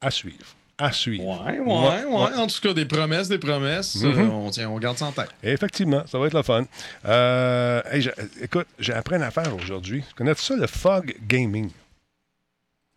[0.00, 0.46] À suivre.
[0.78, 1.24] à suivre.
[1.44, 2.34] Ouais, ouais, ouais.
[2.36, 3.98] En tout cas, des promesses, des promesses.
[4.02, 5.28] Euh, on, tient, on garde ça en tête.
[5.42, 6.64] Effectivement, ça va être le fun.
[7.04, 8.08] Euh, hey,
[8.40, 10.04] écoute, j'ai appris une affaire aujourd'hui.
[10.16, 11.70] Connais-tu ça, le fog gaming?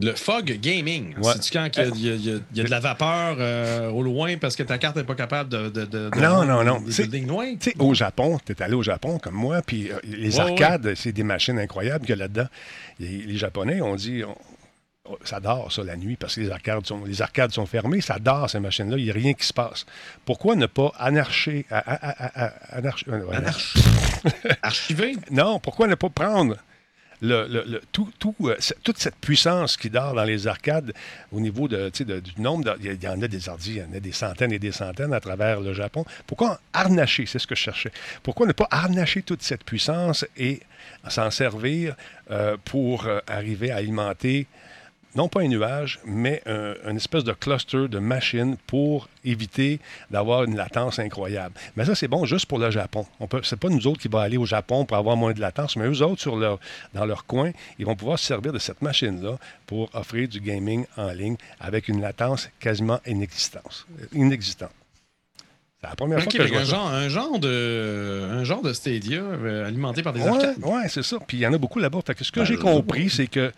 [0.02, 1.16] Le fog gaming.
[1.18, 1.34] Ouais.
[1.34, 3.36] C'est-tu quand y il y, a- il y a- il y a de la vapeur
[3.40, 5.70] euh, au loin parce que ta carte n'est pas capable de.
[5.70, 6.84] de, de- de Non, non, non.
[6.90, 7.08] Sais,
[7.80, 11.12] au Japon, tu es allé au Japon comme moi, puis euh, les Ouais, arcades, c'est
[11.12, 12.48] des machines incroyables qu'il y a là-dedans.
[13.00, 14.38] Les Japonais ont dit, on-
[15.26, 18.18] ça dort, ça, la nuit, parce que les arcades sont, les arcades sont fermées, ça
[18.20, 19.86] dort, ces machines-là, il n'y a rien qui se passe.
[20.26, 21.66] Pourquoi ne pas anarcher...
[21.70, 23.40] a- a- a- a- anarcher- euh, voilà.
[23.42, 23.78] Anarch-
[24.62, 25.16] Archivé?
[25.32, 26.56] Non, pourquoi ne pas prendre
[27.92, 30.94] tout, euh, toute cette puissance qui dort dans les arcades
[31.32, 33.94] au niveau de, de- du nombre, il y en a des ordi, il y en
[33.96, 36.04] a des centaines et des centaines à travers le Japon.
[36.28, 37.92] Pourquoi harnacher, c'est ce que je cherchais,
[38.24, 40.62] pourquoi ne pas harnacher toute cette puissance et
[41.08, 41.96] s'en servir
[42.32, 44.48] euh, pour euh, arriver à alimenter
[45.16, 50.44] non pas un nuage, mais un, une espèce de cluster de machines pour éviter d'avoir
[50.46, 51.54] une latence incroyable.
[51.76, 53.06] Mais ça, c'est bon juste pour le Japon.
[53.20, 55.42] On peut, c'est pas nous autres qui va aller au Japon pour avoir moins de
[55.42, 56.60] latence, mais eux autres, sur leur,
[56.94, 60.86] dans leur coin, ils vont pouvoir se servir de cette machine-là pour offrir du gaming
[60.98, 63.86] en ligne avec une latence quasiment inexistante.
[64.14, 64.72] inexistante.
[65.82, 66.72] C'est la première fois que je vois un, ça.
[66.76, 70.64] genre, un, genre de, un genre de Stadia euh, alimenté par des Ouais, arcades.
[70.64, 71.18] ouais, c'est ça.
[71.26, 72.00] Puis il y en a beaucoup là-bas.
[72.06, 73.52] Fait que ce que Ben, j'ai je- compris, c'est que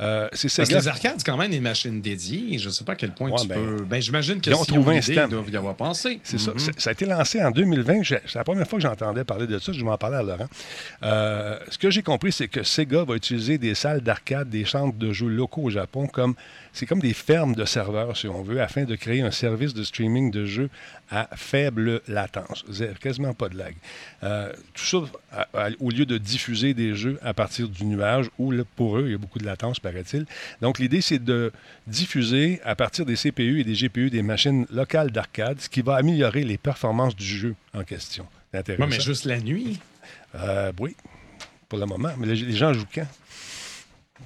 [0.00, 2.58] euh, c'est Parce que les arcades, c'est quand même des machines dédiées.
[2.58, 3.84] Je ne sais pas à quel point Ouais, tu ben, peux.
[3.84, 5.28] Ben, j'imagine que ils ont si trouvé un système.
[5.28, 6.20] ils doivent y avoir pensé.
[6.24, 6.50] C'est ça.
[6.52, 6.58] Mhm.
[6.78, 8.02] Ça a été lancé en 2020.
[8.02, 9.72] J'ai- C'est la première fois que j'entendais parler de ça.
[9.72, 10.48] Je m'en parlais à Laurent.
[11.02, 14.96] Euh, ce que j'ai compris, c'est que Sega va utiliser des salles d'arcade, des centres
[14.98, 16.34] de jeux locaux au Japon comme
[16.72, 19.84] c'est comme des fermes de serveurs, si on veut, afin de créer un service de
[19.84, 20.70] streaming de jeux
[21.08, 22.64] à faible latence.
[23.00, 23.74] Quasiment pas de lag.
[24.24, 24.98] Euh, tout ça
[25.32, 28.98] à- à- au lieu de diffuser des jeux à partir du nuage, où là, pour
[28.98, 30.26] eux, il y a beaucoup de latence, paraît-il.
[30.60, 31.52] Donc, l'idée, c'est de
[31.86, 35.96] diffuser à partir des CPU et des GPU des machines locales d'arcade, ce qui va
[35.96, 38.26] améliorer les performances du jeu en question.
[38.52, 38.84] Intéressant.
[38.84, 39.78] Ouais, mais juste la nuit?
[40.34, 40.96] Euh, oui,
[41.68, 42.10] pour le moment.
[42.18, 43.06] Mais les gens jouent quand?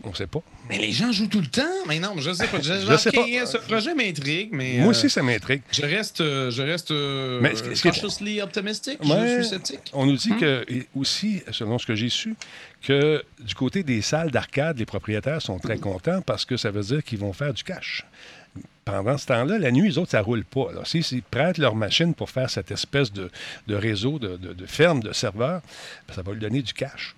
[0.05, 0.41] On ne sait pas.
[0.69, 1.63] Mais les gens jouent tout le temps.
[1.89, 2.61] Mais non, je sais pas.
[2.61, 3.25] Je, Je sais pas.
[3.47, 4.75] Ce projet m'intrigue, mais.
[4.79, 5.63] Moi euh, aussi, ça m'intrigue.
[5.73, 9.03] Je reste, euh, je reste euh, Mais ce ce cautiously optimistic.
[9.03, 9.37] Ouais.
[9.39, 9.91] Je suis sceptique.
[9.95, 10.39] On nous dit Hmm.
[10.39, 12.37] que, aussi, selon ce que j'ai su,
[12.83, 16.83] que du côté des salles d'arcade, les propriétaires sont très contents parce que ça veut
[16.83, 18.05] dire qu'ils vont faire du cash.
[18.85, 20.69] Pendant ce temps-là, la nuit, les autres, ça roule pas.
[20.71, 23.31] Alors, s'ils s'ils prêtent leur machine pour faire cette espèce de,
[23.67, 25.61] de réseau, de, de- de ferme, de serveurs,
[26.07, 27.15] ben, ça va lui donner du cash,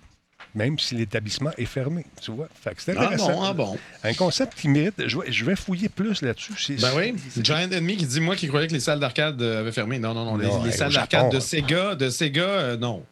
[0.55, 2.05] même si l'établissement est fermé.
[2.21, 2.47] Tu vois?
[2.61, 3.77] Fait que c'est Ah bon, ah bon.
[4.03, 4.95] Un concept qui mérite.
[5.07, 6.53] Je vais, je vais fouiller plus là-dessus.
[6.57, 9.41] C'est- Ben oui, c'est Giant Enemy qui dit moi qui croyais que les salles d'arcade
[9.41, 9.99] euh, avaient fermé.
[9.99, 10.37] Non, non, non.
[10.37, 11.39] les- Non, salles d'arcade de hein.
[11.39, 13.03] Sega, de Sega, euh, non.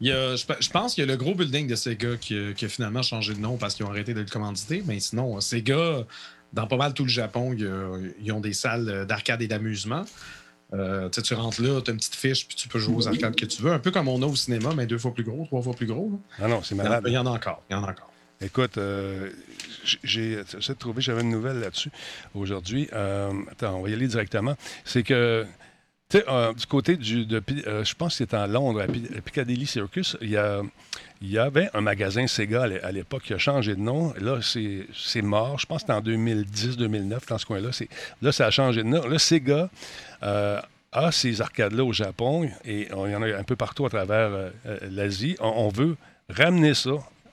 [0.00, 2.16] Il y a, je, pe- je pense qu'il y a le gros building de Sega
[2.20, 4.82] qui, a- qui a finalement changé de nom parce qu'ils ont arrêté de le commanditer.
[4.86, 6.04] Mais sinon, Sega,
[6.52, 7.54] dans pas mal tout le Japon,
[8.20, 10.04] ils ont des salles d'arcade et d'amusement.
[10.74, 13.34] Euh, tu rentres là, tu as une petite fiche, puis tu peux jouer aux arcades
[13.34, 13.72] que tu veux.
[13.72, 15.86] Un peu comme on a au cinéma, mais deux fois plus gros, trois fois plus
[15.86, 16.10] gros.
[16.12, 16.44] là.
[16.44, 17.04] Ah non, c'est Il y en- malade.
[17.06, 17.62] il y en a encore.
[17.70, 18.10] Il y en a encore.
[18.40, 19.30] Écoute, euh,
[20.04, 21.90] j'ai j'essaie de trouver, j'avais une nouvelle là-dessus
[22.34, 22.88] aujourd'hui.
[22.92, 24.54] Euh, attends, on va y aller directement.
[24.84, 25.44] C'est que,
[26.08, 30.16] tu sais, euh, du côté du, je pense que c'était en Londres, à Piccadilly Circus,
[30.20, 30.62] il y, a-
[31.20, 34.12] il y avait un magasin Sega à l'é- à l'époque qui a changé de nom.
[34.20, 35.58] Là, c'est mort.
[35.58, 37.70] Je pense que c'était en 2010-2009, dans ce coin-là.
[38.22, 39.06] Là, ça a changé de nom.
[39.06, 39.68] Là, Sega
[40.22, 40.60] euh,
[40.92, 44.30] a ces arcades-là au Japon et il y en a un peu partout à travers
[44.32, 45.36] euh, euh, l'Asie.
[45.40, 45.96] On veut
[46.30, 46.90] ramener ça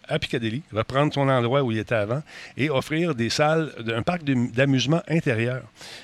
[0.07, 2.21] à Piccadilly, reprendre son endroit où il était avant
[2.57, 5.61] et offrir des salles, un parc d'amusement intérieur.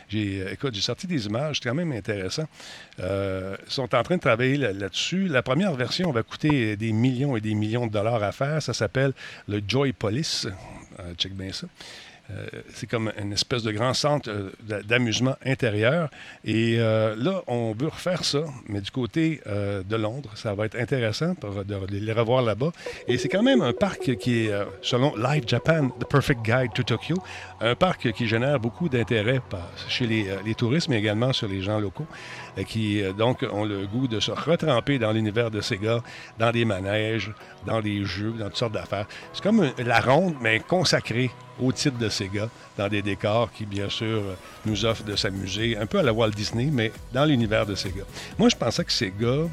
[0.10, 2.48] J'ai, euh, écoute, j'ai sorti des images, c'est quand même intéressant.
[3.00, 5.28] Euh, ils sont en train de travailler là- là-dessus.
[5.28, 8.62] La première version va coûter des millions et des millions de dollars à faire.
[8.62, 9.14] Ça s'appelle
[9.48, 10.48] le Joy Police.
[11.00, 11.68] Euh, check bien ça.
[12.32, 16.10] Euh, c'est comme une espèce de grand centre euh, d'a- d'amusement intérieur.
[16.46, 20.78] Et euh, là, on veut refaire ça, mais du côté de Londres, ça va être
[20.80, 22.72] intéressant de, de les revoir là-bas.
[23.08, 26.84] Et c'est quand même un parc qui est, selon Live Japan, The Perfect Guide to
[26.84, 27.16] Tokyo,
[27.60, 29.42] un parc qui génère beaucoup d'intérêt
[29.88, 32.08] chez les, les touristes, mais également sur les gens locaux,
[32.68, 36.02] qui euh, donc ont le goût de se retremper dans l'univers de Sega,
[36.40, 37.32] dans des manèges,
[37.66, 39.06] dans des jeux, dans toutes sortes d'affaires.
[39.34, 43.66] C'est comme euh, la ronde, mais consacrée au titre de Sega, dans des décors qui,
[43.66, 44.34] bien sûr, euh,
[44.66, 48.04] nous offrent de s'amuser, un peu à la Walt Disney, mais dans l'univers de Sega.
[48.40, 49.48] Moi, je pensais que Sega,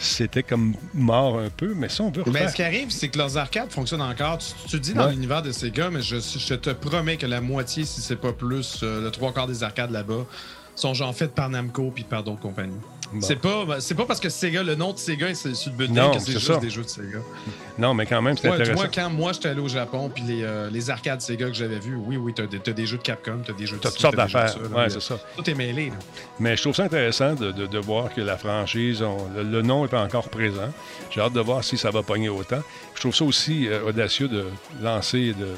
[0.00, 2.50] c'était comme mort un peu, mais ça, on veut Ben, refaire.
[2.50, 4.38] ce qui arrive, c'est que leurs arcades fonctionnent encore.
[4.38, 5.10] Tu, tu dis dans Ouais.
[5.12, 8.78] l'univers de Sega, mais je, je te promets que la moitié, si c'est pas plus,
[8.84, 10.24] euh, le trois quarts des arcades là-bas
[10.78, 12.76] sont genre faites par Namco puis par d'autres compagnies.
[13.20, 15.78] C'est pas, ben, c'est pas parce que Sega, le nom de Sega c'est sur le
[15.78, 16.58] but Non, que c'est juste ça.
[16.58, 17.20] des jeux de Sega.
[17.78, 18.74] Non, mais quand même, c'est Ouais, intéressant.
[18.74, 21.78] vois, quand moi j'étais allé au Japon, puis les, euh, les arcades Sega que j'avais
[21.78, 23.90] vus, oui, oui, t'as des, t'as des jeux de Capcom, t'as des jeux de T'as
[23.92, 24.54] toutes sortes d'affaires.
[24.76, 25.18] Ouais, c'est ça.
[25.38, 25.86] Tout est mêlé.
[25.88, 25.94] là.
[26.38, 29.62] Mais je trouve ça intéressant de, de- de voir que la franchise, on- le, le
[29.62, 30.68] nom est pas encore présent.
[31.10, 32.60] J'ai hâte de voir si ça va pogner autant.
[32.94, 34.44] Je trouve ça aussi euh, audacieux de
[34.82, 35.48] lancer, de,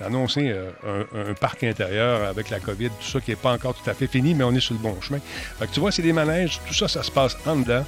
[0.00, 3.74] d'annoncer euh, un, un parc intérieur avec la COVID, tout ça qui n'est pas encore
[3.74, 5.20] tout à fait fini, mais on est sur le bon chemin.
[5.58, 7.84] Fait que tu vois, c'est des manèges, tout ça, ça se passe en dedans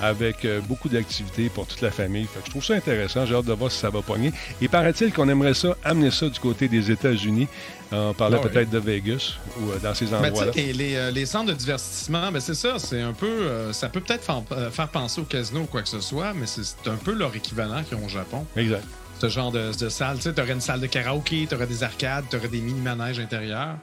[0.00, 2.24] avec euh, beaucoup d'activités pour toute la famille.
[2.24, 3.24] Fait que je trouve ça intéressant.
[3.26, 4.32] J'ai hâte de voir si ça va pogner.
[4.60, 7.46] Et paraît-il qu'on aimerait ça, amener ça du côté des États-Unis.
[7.94, 8.50] On parlait Ah oui.
[8.50, 10.50] peut-être de Vegas ou euh, dans ces endroits-là.
[10.56, 13.70] les, les, euh, les centres de divertissement, ben, c'est ça, c'est un peu.
[13.72, 16.62] ça peut peut-être faire, faire penser au casino ou quoi que ce soit, mais c'est
[16.64, 18.46] c'est un peu leur équivalent qu'ils ont au Japon.
[18.56, 18.82] Exact.
[19.22, 20.16] Ce genre de, de salle.
[20.16, 23.76] Tu sais, t'aurais une salle de karaoké, t'aurais des arcades, t'aurais des mini-manèges intérieurs.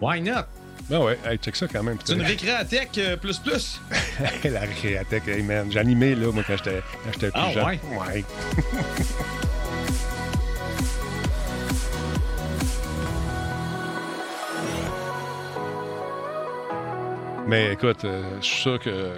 [0.00, 0.42] Why not?
[0.90, 1.98] Ben ouais, hey, check ça quand même.
[2.02, 3.80] C'est une récréathèque euh, plus plus.
[4.44, 5.70] la récréathèque, hey man.
[5.70, 7.64] J'animais là, moi, quand j'étais quand j'étais plus Ah, jeune.
[7.64, 7.80] ouais?
[7.96, 8.24] Ouais.
[17.46, 19.16] Mais écoute, euh, je suis sûr que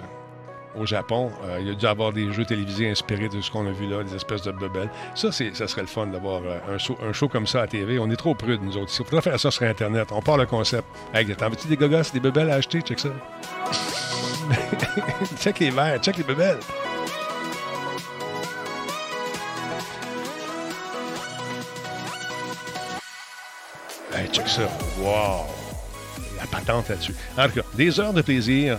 [0.77, 3.65] au Japon, euh, il y a dû avoir des jeux télévisés inspirés de ce qu'on
[3.67, 4.89] a vu là, des espèces de bubbles.
[5.15, 7.99] Ça, ça serait le fun d'avoir euh, un, show, comme ça à TV.
[7.99, 8.91] On est trop prudes, nous autres.
[8.99, 10.09] On pourrait faire ça sur Internet.
[10.11, 10.87] On part le concept.
[11.13, 12.81] Hey, t'en veux-tu des gogos, des bubbles à acheter?
[12.81, 13.09] Check ça.
[15.39, 16.59] check les verres, check les bubbles.
[24.13, 24.69] Hey, check ça.
[24.99, 25.64] Wow!
[26.45, 27.13] Patente là-dessus.
[27.37, 28.77] En tout cas, des heures de plaisir.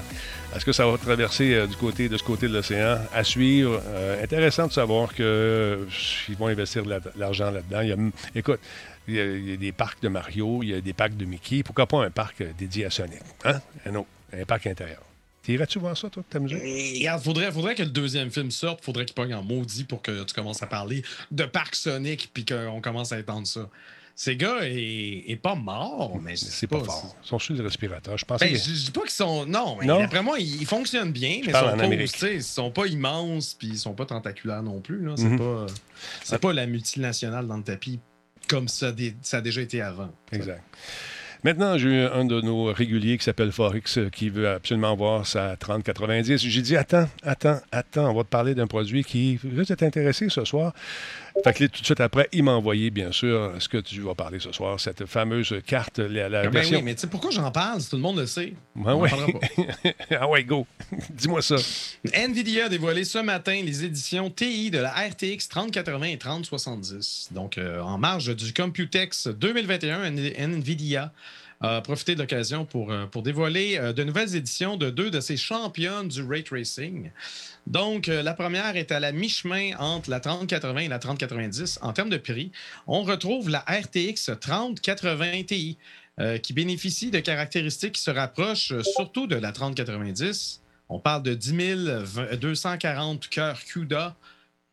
[0.54, 2.98] Est-ce que ça va traverser euh, du côté, de ce côté de l'océan?
[3.12, 3.82] À suivre.
[3.86, 8.10] Euh, intéressant de savoir qu'ils vont investir de la- de l'argent là-dedans.
[8.34, 8.60] Écoute,
[9.08, 11.62] il y, a, des parcs de Mario, il y a des parcs de Mickey.
[11.62, 13.20] Pourquoi pas un parc euh, dédié à Sonic?
[13.44, 13.60] Hein?
[13.86, 15.00] Un un parc intérieur.
[15.42, 16.56] T'irais-tu voir ça, toi, t'amuser?
[16.64, 20.02] Et Regarde, faudrait, faudrait que le deuxième film sorte, faudrait qu'il pogne en maudit pour
[20.02, 23.68] que tu commences à parler de Parc Sonic puis qu'on commence à étendre ça.
[24.18, 27.14] Sega est, est pas mort, mais C'est pas fort.
[27.22, 28.16] Ils sont sur le respirateur.
[28.16, 29.44] Je pensais Ben, que- je, je dis pas qu'ils sont.
[29.44, 29.98] Non, mais Non?
[29.98, 33.52] d'après moi, ils, ils fonctionnent bien, mais ils parle sont, pas, ils sont pas immenses
[33.52, 35.06] puis ils sont pas tentaculaires non plus.
[35.16, 35.38] C'est Mhm.
[35.38, 38.00] pas, pas la multinationale dans le tapis
[38.48, 38.88] comme ça,
[39.32, 40.08] a déjà été avant.
[40.32, 40.62] Exact.
[41.44, 45.26] Maintenant, j'ai eu un de nos réguliers qui s'appelle Forex euh, qui veut absolument voir
[45.26, 46.38] sa 3090.
[46.38, 50.44] J'ai dit Attends, attends, attends, on va te parler d'un produit qui va t'intéresser ce
[50.44, 50.72] soir.
[51.44, 54.00] Fait que là, tout de suite après, il m'a envoyé, bien sûr, ce que tu
[54.00, 56.78] vas parler ce soir, cette fameuse carte, la, la Ben version.
[56.78, 58.54] oui, mais tu sais pourquoi j'en parle, si tout le monde le sait?
[58.74, 59.10] Ouais, On ouais.
[59.10, 59.90] pas.
[60.20, 60.66] ah ouais, go.
[61.10, 61.56] Dis-moi ça.
[62.12, 67.28] Nvidia a dévoilé ce matin les éditions TI de la RTX 3080 et 3070.
[67.32, 71.12] Donc, euh, en marge du Computex 2021, N- Nvidia
[71.60, 75.20] a profité de l'occasion pour, euh, pour dévoiler euh, de nouvelles éditions de deux de
[75.20, 77.10] ses championnes du ray tracing.
[77.66, 81.92] Donc, euh, la première est à la mi-chemin entre la 3080 et la 3090 en
[81.92, 82.52] termes de prix.
[82.86, 85.78] On retrouve la RTX 3080 Ti
[86.20, 90.62] euh, qui bénéficie de caractéristiques qui se rapprochent euh, surtout de la 3090.
[90.88, 91.52] On parle de 10
[92.40, 94.14] 240 cœurs CUDA,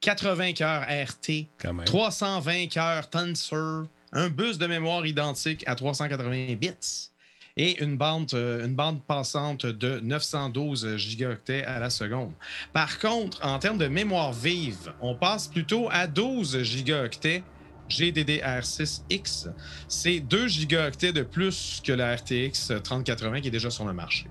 [0.01, 1.85] 80 cœurs RT, Quand même.
[1.85, 7.09] 320 cœurs Tensor, un bus de mémoire identique à 380 bits
[7.57, 12.31] et une bande, euh, une bande passante de 912 gigaoctets à la seconde.
[12.71, 17.43] Par contre, en termes de mémoire vive, on passe plutôt à 12 gigaoctets
[17.89, 19.49] GDDR6X.
[19.87, 24.27] C'est 2 gigaoctets de plus que la RTX 3080 qui est déjà sur le marché.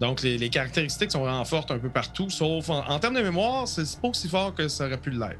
[0.00, 4.00] Donc, les, caractéristiques sont vraiment fortes un peu partout, sauf en, termes de mémoire, c'est
[4.00, 5.38] pas aussi fort que ça aurait pu l'être.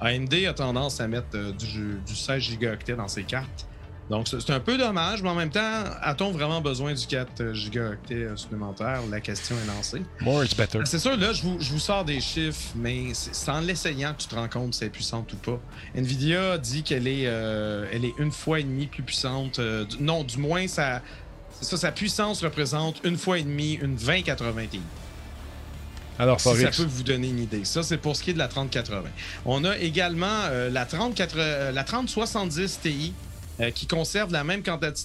[0.00, 3.69] AMD a tendance à mettre euh, du, du 16 gigaoctets dans ses cartes.
[4.10, 8.14] Donc, c'est un peu dommage, mais en même temps, a-t-on vraiment besoin du 4 gigaoctets
[8.14, 9.00] euh, supplémentaire?
[9.08, 10.02] La question est lancée.
[10.20, 10.80] More is better.
[10.84, 14.22] C'est sûr, là, je vous, je vous sors des chiffres, mais c'est en l'essayant que
[14.22, 15.60] tu te rends compte si elle est puissante ou pas.
[15.94, 19.60] Nvidia dit qu'elle est, euh, elle est une fois et demie plus puissante.
[19.60, 21.02] euh, non, du moins, ça,
[21.60, 24.80] ça, sa puissance représente une fois et demie une 2080 Ti.
[26.18, 27.64] Alors, Si ça peut vous donner une idée.
[27.64, 29.04] Ça, c'est pour ce qui est de la 3080.
[29.46, 33.14] On a également euh, la, 30, euh, la 3070 Ti
[33.60, 34.62] euh, qui conserve la même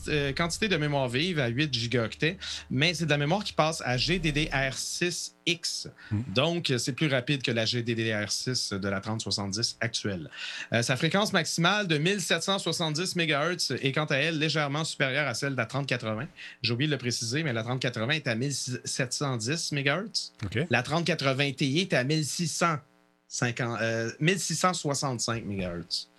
[0.07, 2.37] euh, quantité de mémoire vive à 8 gigaoctets,
[2.69, 5.87] mais c'est de la mémoire qui passe à GDDR6X.
[6.11, 6.21] Mm.
[6.33, 10.29] Donc, euh, c'est plus rapide que la GDDR6 de la 3070 actuelle.
[10.73, 15.53] Euh, sa fréquence maximale de 1770 MHz est quant à elle légèrement supérieure à celle
[15.53, 16.27] de la 3080.
[16.61, 20.33] J'ai oublié de le préciser, mais la 3080 est à 1710 MHz.
[20.69, 26.09] La 3080 Ti est à 1650, euh, 1665 MHz.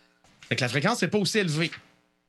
[0.48, 1.70] Fait que la fréquence n'est pas aussi élevée.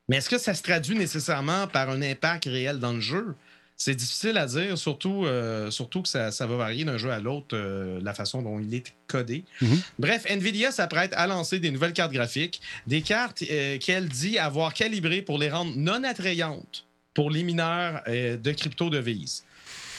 [0.08, 3.34] Mais est-ce que ça se traduit nécessairement par un impact réel dans le jeu?
[3.76, 7.20] C'est difficile à dire, surtout, euh, surtout que ça, ça va varier d'un jeu à
[7.20, 9.44] l'autre, euh, la façon dont il est codé.
[9.60, 9.80] Mhm.
[10.00, 14.74] Bref, Nvidia s'apprête à lancer des nouvelles cartes graphiques, des cartes euh, qu'elle dit avoir
[14.74, 19.44] calibrées pour les rendre non attrayantes pour les mineurs de crypto-devises.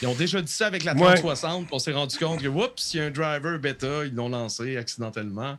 [0.02, 1.00] Ils ont déjà dit ça avec la Ouais.
[1.16, 4.14] 3060, puis on s'est rendu compte que, oups, il y a un driver bêta, ils
[4.14, 5.58] l'ont lancé accidentellement.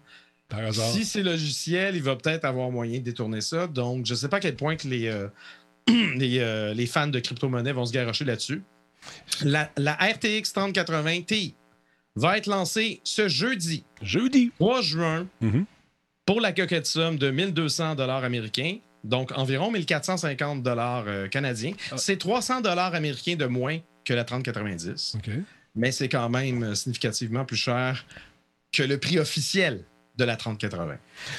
[0.52, 0.92] Par hasard.
[0.92, 3.66] Si c'est logiciel, il va peut-être avoir moyen de détourner ça.
[3.68, 5.28] Donc, je ne sais pas à quel point que les, euh,
[5.88, 8.62] les, euh, les fans de crypto-monnaie vont se garocher là-dessus.
[9.44, 11.56] La, la RTX 3080 Ti
[12.16, 14.52] va être lancée ce jeudi, Jeudi.
[14.60, 15.66] 3 juin, Mhm.
[16.26, 18.78] pour la coquette somme de 1200 dollars américains.
[19.04, 21.74] Donc, environ 1450 dollars euh, canadiens.
[21.92, 21.98] Ah.
[21.98, 25.32] C'est 300 dollars américains de moins que la 3090 OK.
[25.76, 28.06] mais c'est quand même significativement plus cher
[28.72, 29.84] que le prix officiel
[30.18, 30.98] de la 3080.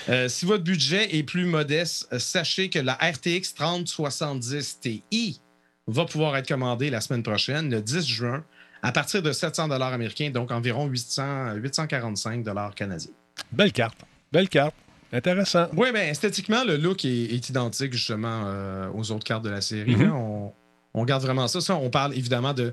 [0.09, 5.41] Euh, si votre budget est plus modeste, euh, sachez que la RTX 3070 Ti
[5.87, 8.45] va pouvoir être commandée la semaine prochaine, le 10 juin,
[8.83, 13.13] à partir de 700 dollars américains, donc environ 800, 845 dollars canadiens.
[13.53, 13.99] Belle carte.
[14.33, 14.75] Belle carte.
[15.13, 15.69] Intéressant.
[15.77, 19.61] Oui, bien, esthétiquement, le look est, est identique justement euh, aux autres cartes de la
[19.61, 19.95] série.
[19.95, 20.07] Mhm.
[20.07, 20.15] là.
[20.15, 20.53] on,
[20.95, 21.61] on garde vraiment ça.
[21.61, 22.73] Ça, on parle évidemment de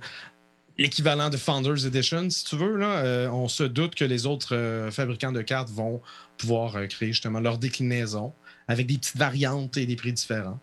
[0.79, 2.77] l'équivalent de Founders Edition, si tu veux.
[2.77, 2.87] Là.
[3.03, 6.01] Euh, on se doute que les autres euh, fabricants de cartes vont
[6.37, 8.33] pouvoir euh, créer justement leur déclinaison
[8.67, 10.59] avec des petites variantes et des prix différents.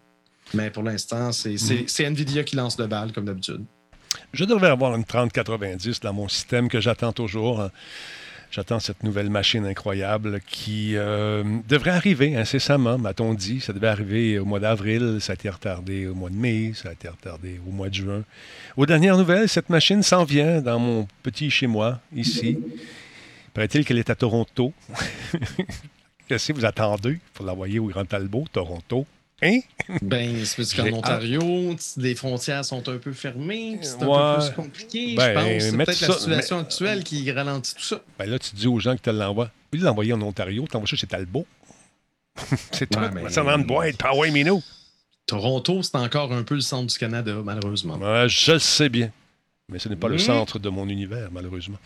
[0.55, 1.88] Mais pour l'instant, c'est c'est- Mhm.
[1.88, 3.64] c'est Nvidia qui lance le bal, comme d'habitude.
[4.33, 7.68] Je devrais avoir une 3090 dans mon système que j'attends toujours.
[8.51, 13.61] J'attends cette nouvelle machine incroyable qui euh, devrait arriver incessamment, m'a-t-on dit.
[13.61, 16.91] Ça devait arriver au mois d'avril, ça a été retardé au mois de mai, ça
[16.91, 18.25] a été retardé au mois de juin.
[18.77, 22.59] Aux dernières nouvelles, cette machine s'en vient dans mon petit chez moi, ici.
[23.53, 24.73] Paraît-il qu'elle est à Toronto.
[26.29, 29.07] Qu'est-ce que vous attendez pour l'envoyer au Grand Talbot, Toronto?
[29.42, 29.61] Hein?
[30.01, 34.37] Ben, c'est parce qu'en J'ai Ontario, les frontières sont un peu fermées, c'est un Ouais.
[34.38, 35.62] peu plus compliqué, Ben, je pense.
[35.62, 38.01] C'est peut-être la situation actuelle qui ralentit tout ça.
[38.18, 39.51] Ben là, tu dis aux gens que tu l'envoies.
[39.72, 41.46] De l'envoyer en Ontario, tu l'envoies ça chez Talbot.
[42.72, 42.96] c'est.
[42.96, 43.99] Ouais, mais- Ça une boîte.
[43.99, 44.62] Power Mino.
[45.27, 47.96] Toronto, c'est encore un peu le centre du Canada, malheureusement.
[47.99, 49.11] Ouais, je le sais bien.
[49.68, 50.20] Mais ce n'est pas le Mhm.
[50.20, 51.79] centre de mon univers, malheureusement.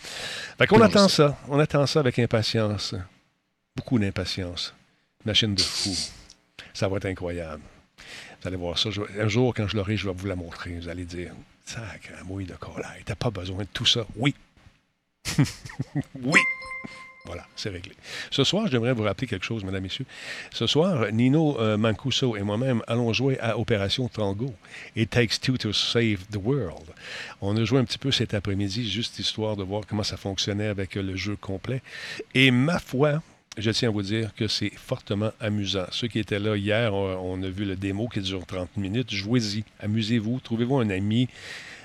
[0.58, 1.36] Fait qu'on attend ça.
[1.48, 2.94] On attend ça avec impatience.
[3.74, 4.72] Beaucoup d'impatience.
[5.24, 5.90] Machine de fou.
[6.80, 7.60] Ça va être incroyable.
[8.40, 8.88] Vous allez voir ça.
[9.18, 10.70] Un jour, quand je l'aurai, je vais vous la montrer.
[10.80, 11.34] Vous allez dire
[11.66, 13.02] Sacre, mouille de corail.
[13.04, 14.06] T'as pas besoin de tout ça.
[14.16, 14.34] Oui.
[16.22, 16.40] oui.
[17.26, 17.92] Voilà, c'est réglé.
[18.30, 20.06] Ce soir, j'aimerais vous rappeler quelque chose, mesdames, messieurs.
[20.54, 24.54] Ce soir, Nino euh, Mancuso et moi-même allons jouer à Opération Tango.
[24.96, 26.86] It takes two to save the world.
[27.42, 30.68] On a joué un petit peu cet après-midi, juste histoire de voir comment ça fonctionnait
[30.68, 31.82] avec le jeu complet.
[32.32, 33.20] Et ma foi,
[33.58, 35.86] je tiens à vous dire que c'est fortement amusant.
[35.90, 39.12] Ceux qui étaient là hier, on, a vu le démo qui dure 30 minutes.
[39.12, 41.28] Jouez-y, amusez-vous, trouvez-vous un ami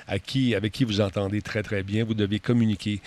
[0.07, 2.05] à qui, avec qui vous entendez très très bien.
[2.05, 3.01] Vous devez communiquer.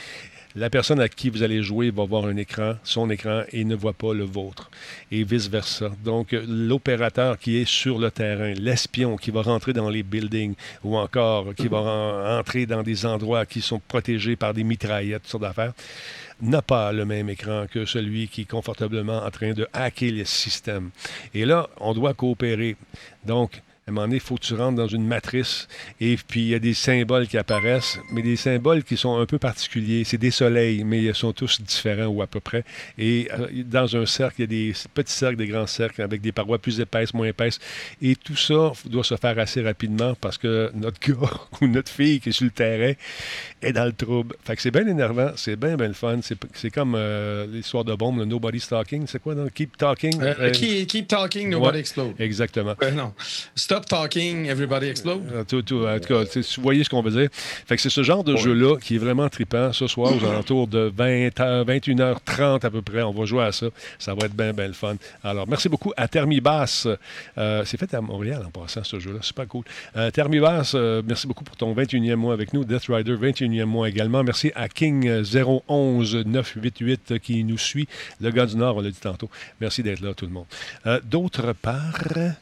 [0.57, 3.75] La personne à qui vous allez jouer va voir un écran, son écran, et ne
[3.77, 4.71] voit pas le vôtre,
[5.13, 5.91] et vice-versa.
[6.03, 10.55] Donc, euh, l'opérateur qui est sur le terrain, l'espion qui va rentrer dans les buildings,
[10.83, 15.23] ou encore qui va ren- entrer dans des endroits qui sont protégés par des mitraillettes,
[15.23, 15.75] toutes sortes d'affaires,
[16.41, 20.25] n'a pas le même écran que celui qui est confortablement en train de hacker le
[20.25, 20.91] système.
[21.35, 22.77] Et là, on doit coopérer.
[23.25, 25.67] Donc, à un moment donné, il faut que tu rentres dans une matrice
[25.99, 29.25] et puis il y a des symboles qui apparaissent, mais des symboles qui sont un
[29.25, 30.05] peu particuliers.
[30.05, 32.65] C'est des soleils, mais ils sont tous différents ou à peu près.
[32.99, 36.21] Et euh, dans un cercle, il y a des petits cercles, des grands cercles avec
[36.21, 37.59] des parois plus épaisses, moins épaisses.
[38.03, 41.31] Et tout ça doit se faire assez rapidement parce que notre gars
[41.63, 42.93] ou notre fille qui est sur le terrain
[43.63, 44.37] est dans le trouble.
[44.45, 46.19] Fait que c'est bien énervant, c'est bien, bien le fun.
[46.23, 49.07] C'est c'est comme euh, l'histoire de bombe, le Nobody's Talking.
[49.07, 49.49] C'est quoi, non?
[49.49, 50.21] Keep Talking?
[50.21, 51.81] Euh, Euh, keep, keep talking, nobody ouais.
[51.81, 52.15] explode.
[52.19, 52.75] Exactement.
[52.95, 53.15] Non.
[53.55, 55.23] Stop talking, everybody explode.
[55.33, 57.29] Euh, tout- tout, en tout cas, vous voyez ce qu'on veut dire.
[57.33, 58.39] Fait que c'est ce genre de Ouais.
[58.41, 59.73] jeu-là qui est vraiment trippant.
[59.73, 63.53] Ce soir, aux alentours de 20 h 21h30 à peu près, on va jouer à
[63.53, 63.67] ça.
[63.99, 64.97] Ça va être bien, bien le fun.
[65.25, 66.87] Alors, merci beaucoup à Thermibas.
[67.39, 69.19] Euh, c'est fait à Montréal en passant, ce jeu-là.
[69.23, 69.65] Super cool.
[69.97, 72.65] Euh, Thermibas, euh, merci beaucoup pour ton 21e mois avec nous.
[72.65, 74.23] Death Rider, 21e mois également.
[74.23, 77.89] Merci à King011-988 qui nous suit.
[78.21, 79.31] Le gars du Nord, on l'a dit tantôt.
[79.61, 80.47] Merci d'être là, tout le monde.
[80.87, 81.99] Euh, D'autre part,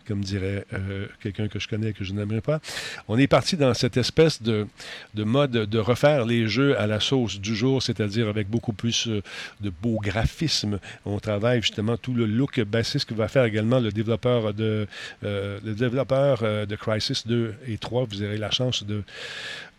[0.07, 2.61] comme dirait euh, quelqu'un que je connais et que je n'aimerais pas,
[3.09, 4.67] on est parti dans cette espèce de,
[5.15, 9.09] de mode de refaire les jeux à la sauce du jour, c'est-à-dire avec beaucoup plus
[9.09, 9.23] euh,
[9.61, 10.79] de beaux graphismes.
[11.05, 14.87] On travaille justement tout le look bassiste que va faire également le développeur de,
[15.25, 18.05] euh, le développeur euh, de Crisis 2 et 3.
[18.05, 19.03] Vous aurez la chance de,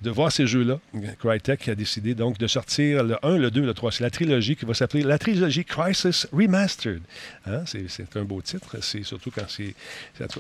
[0.02, 0.80] de voir ces jeux-là.
[1.20, 3.92] Crytek a décidé donc de sortir le 1, le 2, le 3.
[3.92, 7.02] C'est la trilogie qui va s'appeler la trilogie Crisis Remastered.
[7.48, 7.64] Hein?
[7.66, 8.78] C'est, un beau titre.
[8.82, 9.74] C'est surtout quand c'est.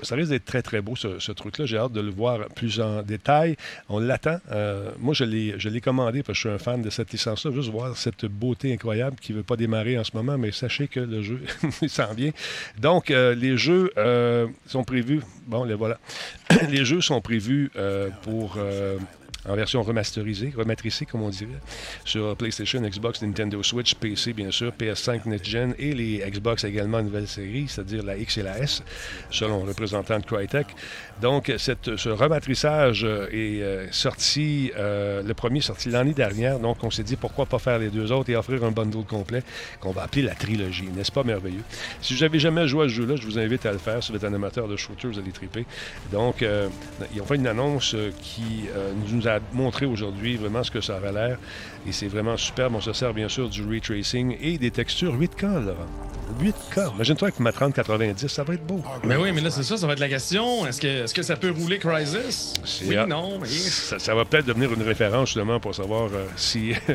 [0.03, 0.95] Ça, risque d'être très, très beau.
[0.95, 1.65] ce, ce truc-là.
[1.65, 3.57] J'ai hâte de le voir plus en détail.
[3.89, 4.39] On l'attend.
[4.51, 7.11] Euh, moi, je l'ai, je l'ai commandé parce que je suis un fan de cette
[7.11, 7.51] licence-là.
[7.51, 10.87] Juste voir cette beauté incroyable qui ne veut pas démarrer en ce moment, mais sachez
[10.87, 11.41] que le jeu
[11.87, 12.31] s'en vient.
[12.77, 15.21] Donc, euh, les jeux euh, sont prévus.
[15.47, 15.97] Bon, les voilà.
[16.69, 17.71] les jeux sont prévus
[18.21, 18.57] pour
[19.47, 21.59] en version remasterisée, rematricée, comme on dirait,
[22.05, 27.01] sur PlayStation, Xbox, Nintendo Switch, PC, bien sûr, PS5 Next Gen et les Xbox également
[27.01, 28.83] nouvelle série, c'est-à-dire la X et la S,
[29.31, 30.67] selon le représentant de Crytek.
[31.21, 36.91] Donc, ce rematrissage euh, est euh, sorti, euh, le premier sorti l'année dernière, donc on
[36.91, 39.43] s'est dit pourquoi pas faire les deux autres et offrir un bundle complet
[39.79, 41.63] qu'on va appeler la trilogie, n'est-ce pas merveilleux?
[42.01, 44.03] Si vous n'avez jamais joué à ce jeu-là, je vous invite à le faire.
[44.03, 45.65] Si vous êtes un amateur de shooter, vous allez triper.
[46.11, 46.45] Donc,
[47.13, 48.65] ils ont fait une annonce qui
[49.11, 51.37] nous a montré aujourd'hui vraiment ce que ça avait l'air.
[51.87, 52.75] Et c'est vraiment superbe.
[52.75, 55.87] On se sert bien sûr du ray tracing et des textures 8K, Laurent.
[56.41, 56.93] 8K.
[56.95, 58.83] Imagine-toi avec ma 3090, ça va être beau.
[59.05, 60.67] Mais oui, mais là, c'est ça, ça va être la question.
[60.67, 62.53] Est-ce que, est-ce que ça peut rouler Crysis?
[62.65, 63.47] C'est Oui, non, mais...
[63.47, 66.73] Ça, ça va peut-être devenir une référence justement pour savoir euh, si.
[66.85, 66.93] tu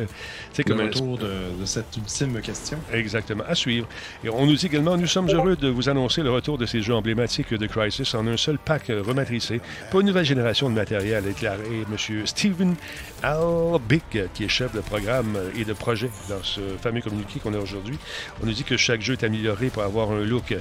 [0.53, 2.79] sais, Le comme un- retour de, de cette ultime question.
[2.93, 3.89] Exactement, à suivre.
[4.23, 6.83] Et on nous dit également, nous sommes heureux de vous annoncer le retour de ces
[6.83, 10.75] jeux emblématiques de Crisis en un seul pack euh, rematricé pour une nouvelle génération de
[10.75, 12.27] matériel, a déclaré M.
[12.27, 12.75] Steven
[13.23, 17.55] Albick, euh, qui est chef de programme et de projet dans ce fameux communiqué qu'on
[17.55, 17.99] a aujourd'hui.
[18.43, 20.53] On nous dit que chaque jeu est amélioré pour avoir un look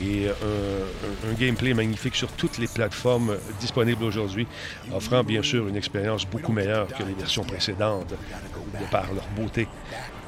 [0.00, 4.46] et un, gameplay magnifique sur toutes les plateformes disponibles aujourd'hui,
[4.92, 9.68] offrant bien sûr une expérience beaucoup meilleure que les versions précédentes de par leur beauté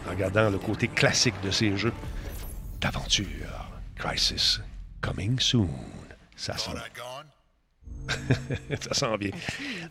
[0.07, 1.93] en regardant le côté classique de ces jeux
[2.81, 3.69] d'aventure.
[3.97, 4.61] Crisis,
[5.01, 5.69] coming soon.
[6.37, 6.71] Ça sent,
[8.81, 9.31] ça sent bien.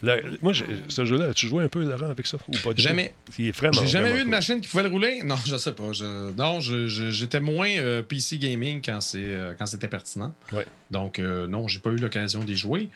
[0.01, 0.53] Le- moi,
[0.87, 2.37] ce jeu-là, as-tu joué un peu, Laurent, avec ça?
[2.47, 2.87] Ou pas du tout?
[2.87, 3.13] Jamais.
[3.37, 3.73] Il est vraiment.
[3.81, 4.29] J'ai jamais eu de cool.
[4.31, 5.21] machine qui pouvait le rouler?
[5.23, 5.91] Non, je sais pas.
[5.93, 10.33] Je- non, je- je- j'étais moins euh, PC gaming quand euh, quand c'était pertinent.
[10.51, 10.65] Ouais.
[10.91, 12.89] Donc euh, non, j'ai pas eu l'occasion d'y jouer.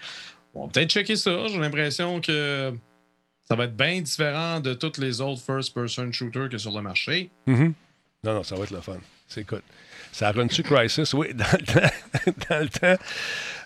[0.53, 1.47] On va peut-être checker ça.
[1.47, 2.74] J'ai l'impression que
[3.47, 7.30] ça va être bien différent de tous les autres first-person shooters que sur le marché.
[7.47, 7.74] Mhm.
[8.24, 8.97] Non, non, ça va être le fun.
[9.28, 9.64] C'est écoute.
[10.14, 11.11] Ça run-tu Crisis?
[11.14, 11.34] Oui,
[12.49, 13.03] dans le temps,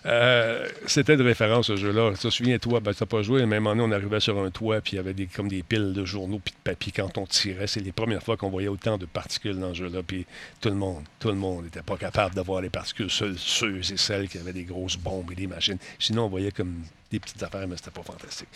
[0.06, 2.12] euh, c'était de référence ce jeu-là.
[2.14, 4.42] Tu te souviens-toi, ben, tu pas joué, mais à un moment donné, on arrivait sur
[4.42, 6.90] un toit, puis il y avait des, comme des piles de journaux puis de papier
[6.90, 7.66] quand on tirait.
[7.66, 10.24] C'est les premières fois qu'on voyait autant de particules dans ce jeu-là, puis
[10.62, 13.80] tout le monde, tout le monde n'était pas capable de voir les particules, seuls ceux
[13.80, 15.78] et celles qui avaient des grosses bombes et des machines.
[15.98, 18.48] Sinon, on voyait comme des petites affaires, mais c'était pas fantastique.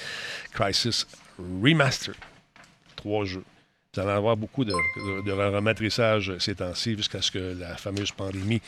[0.53, 1.07] Crisis
[1.38, 2.16] Remastered.
[2.97, 3.45] Trois jeux.
[3.95, 8.62] Vous allez avoir beaucoup de, de, ces temps-ci jusqu'à ce que la fameuse pandémie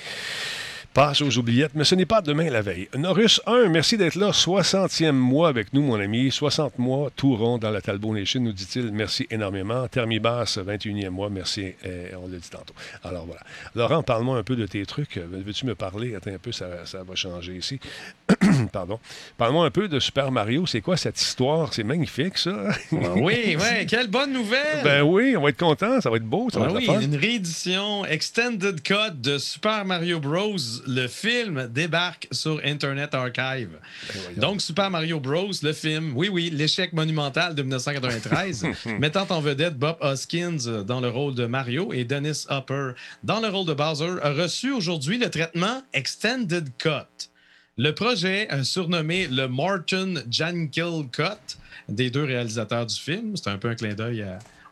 [0.93, 2.91] passe aux oubliettes, mais ce n'est pas demain la veille.
[2.95, 4.33] Norus 1, merci d'être là.
[4.33, 6.31] 60e mois avec nous, mon ami.
[6.31, 8.93] 60 mois, tout rond dans la Talbot Nation, nous dit-il.
[8.93, 9.89] Merci énormément.
[9.89, 11.73] Thermibas, 21e mois, merci.
[11.87, 12.75] Euh, on l'a dit tantôt.
[13.03, 13.41] Alors voilà.
[13.75, 15.17] Laurent, parle-moi un peu de tes trucs.
[15.17, 16.15] Veux-tu me parler?
[16.15, 17.81] Attends un peu, ça, ça va changer ici.
[18.75, 18.99] Pardon.
[19.39, 20.67] Parle-moi un peu de Super Mario.
[20.67, 21.73] C'est quoi cette histoire?
[21.73, 22.71] C'est magnifique, ça.
[22.91, 24.83] oui, oui, quelle bonne nouvelle!
[24.83, 26.01] ben oui, on va être content.
[26.01, 26.51] Ça va être beau.
[26.51, 30.57] Ça va être oui, une réédition Extended Cut de Super Mario Bros.
[30.89, 33.79] Le film débarque sur Internet Archive.
[34.13, 34.41] Ben.
[34.41, 38.67] Donc, Super Mario Bros., le film, oui, oui, l'échec monumental de 1993,
[38.99, 42.91] mettant en vedette Bob Hoskins dans le rôle de Mario et Dennis Hopper
[43.23, 47.31] dans le rôle de Bowser, a reçu aujourd'hui le traitement Extended Cut.
[47.77, 51.59] Le projet, surnommé le Martin Jankel Cut,
[51.89, 54.25] des deux réalisateurs du film, c'est un peu un clin d'œil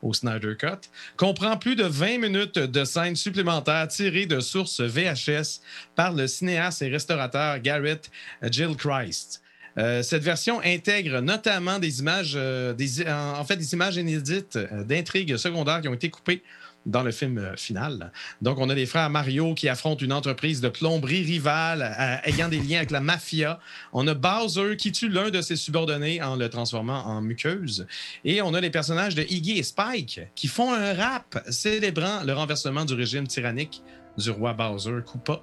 [0.03, 5.63] au Snyder Cut, comprend plus de 20 minutes de scènes supplémentaires tirées de sources VHS
[5.97, 8.09] par le cinéaste et restaurateur Garrett
[8.49, 9.43] Gilchrist.
[9.79, 12.75] Euh, cette version intègre notamment des images, euh,
[13.09, 16.43] en fait, des images inédites euh, d'intrigues secondaires qui ont été coupées
[16.87, 18.13] dans le film euh, final.
[18.41, 22.49] Donc, on a les frères Mario qui affrontent une entreprise de plomberie rivale euh, ayant
[22.49, 23.59] des liens avec la mafia.
[23.93, 27.87] On a Bowser qui tue l'un de ses subordonnés en le transformant en muqueuse.
[28.25, 32.33] Et on a les personnages de Iggy et Spike qui font un rap célébrant le
[32.33, 33.83] renversement du régime tyrannique
[34.19, 35.43] du roi Bowser Koopa.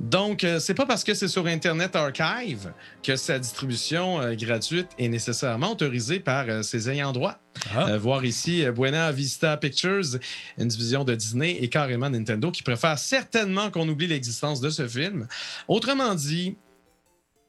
[0.00, 2.72] Donc, euh, c'est pas parce que c'est sur Internet Archive
[3.02, 7.38] que sa distribution euh, gratuite est nécessairement autorisée par euh, ses ayants droit.
[7.74, 7.90] Ah.
[7.90, 10.18] Euh, voir ici Buena Vista Pictures,
[10.58, 14.88] une division de Disney et carrément Nintendo qui préfère certainement qu'on oublie l'existence de ce
[14.88, 15.28] film.
[15.68, 16.56] Autrement dit,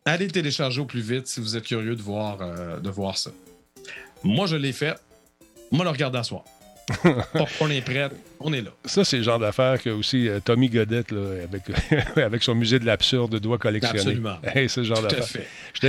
[0.05, 3.31] allez le télécharger au plus vite si vous êtes curieux de voir, de voir ça.
[4.23, 4.95] Moi, je l'ai fait.
[5.71, 6.43] Moi, le regarde à soir.
[7.61, 8.09] on est prêt,
[8.39, 8.71] on est là.
[8.85, 11.63] Ça, c'est le genre d'affaire que aussi euh, Tommy Godette, là, avec,
[12.17, 13.99] avec son musée de l'absurde, doit collectionner.
[13.99, 14.37] Absolument.
[14.55, 15.45] Hey, c'est genre Tout à d'affaire.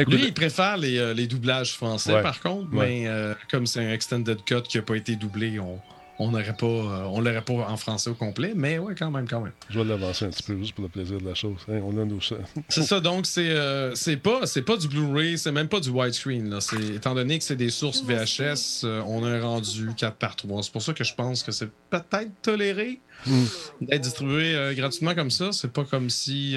[0.09, 2.23] Lui, il préfère les, euh, les doublages français, Ouais.
[2.23, 2.87] par contre, Ouais.
[2.87, 5.79] mais euh, comme c'est un extended cut qui n'a pas été doublé, on,
[6.19, 9.29] on n'aurait pas, euh, on l'aurait pas en français au complet, mais ouais, quand même,
[9.29, 9.53] quand même.
[9.69, 11.59] Je vais l'avancer un petit peu juste pour le plaisir de la chose.
[11.69, 12.21] Hein, on a nos
[12.69, 15.91] C'est ça, donc c'est euh, c'est pas c'est pas du Blu-ray, c'est même pas du
[15.91, 16.49] widescreen.
[16.49, 16.59] Là.
[16.95, 20.63] Étant donné que c'est des sources VHS, euh, on a un rendu 4 par 3.
[20.63, 23.45] C'est pour ça que je pense que c'est peut-être toléré hmm.
[23.83, 25.53] d'être distribué gratuitement comme ça.
[25.53, 26.57] C'est pas comme si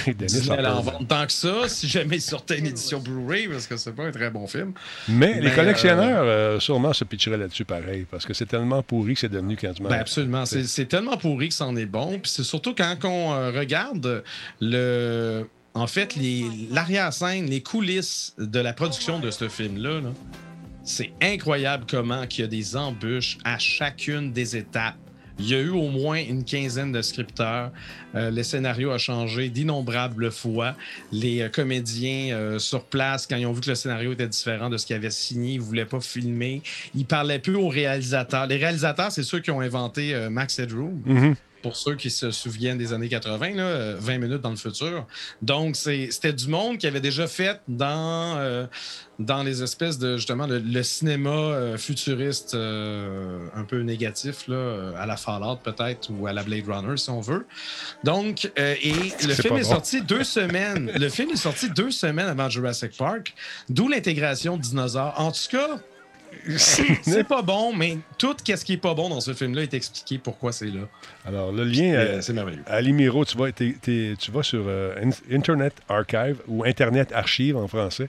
[0.06, 3.76] elle en vente tant que ça, si jamais il sortait une édition Blu-ray, parce que
[3.76, 4.72] c'est pas un très bon film.
[5.08, 9.14] Mais, les collectionneurs, euh, euh, sûrement, se pitcheraient là-dessus pareil, parce que c'est tellement pourri
[9.14, 9.88] que c'est devenu quasiment.
[9.88, 10.44] Ben absolument.
[10.46, 12.18] C'est tellement pourri que c'en est bon.
[12.18, 14.24] Puis c'est surtout quand on euh, regarde
[14.60, 15.48] le.
[15.76, 16.16] En fait,
[16.70, 20.02] l'arrière-scène, les coulisses de la production de ce film-là,
[20.84, 24.96] c'est incroyable comment il y a des embûches à chacune des étapes
[25.38, 27.72] il y a eu au moins une quinzaine de scripteurs.
[28.14, 30.74] Euh, le scénario a changé d'innombrables fois.
[31.10, 34.70] Les euh, comédiens euh, sur place, quand ils ont vu que le scénario était différent
[34.70, 36.62] de ce qu'ils avaient signé, ils ne voulaient pas filmer.
[36.94, 38.46] Ils parlaient plus aux réalisateurs.
[38.46, 41.02] Les réalisateurs, c'est ceux qui ont inventé Max Headroom.
[41.06, 45.06] Mm-hmm pour ceux qui se souviennent des années 80, là, 20 minutes dans le futur.
[45.40, 48.66] Donc, c'était du monde qui avait déjà fait dans, euh,
[49.18, 55.06] dans les espèces de, justement, le, cinéma euh, futuriste euh, un peu négatif, là, à
[55.06, 57.46] la Fallout peut-être, ou à la Blade Runner, si on veut.
[58.04, 58.92] Donc, et
[59.26, 60.92] le film est sorti deux semaines.
[60.94, 63.32] Le film est sorti deux semaines avant Jurassic Park,
[63.70, 65.14] d'où l'intégration de dinosaures.
[65.16, 65.80] En tout cas,
[66.56, 70.18] c'est pas bon, mais tout ce qui est pas bon dans ce film-là est expliqué
[70.18, 70.82] pourquoi c'est là.
[71.26, 72.62] Alors, le lien, euh, c'est merveilleux.
[72.66, 74.94] À Limiro, tu vas, tu vas sur euh,
[75.30, 78.08] Internet Archive ou Internet Archive en français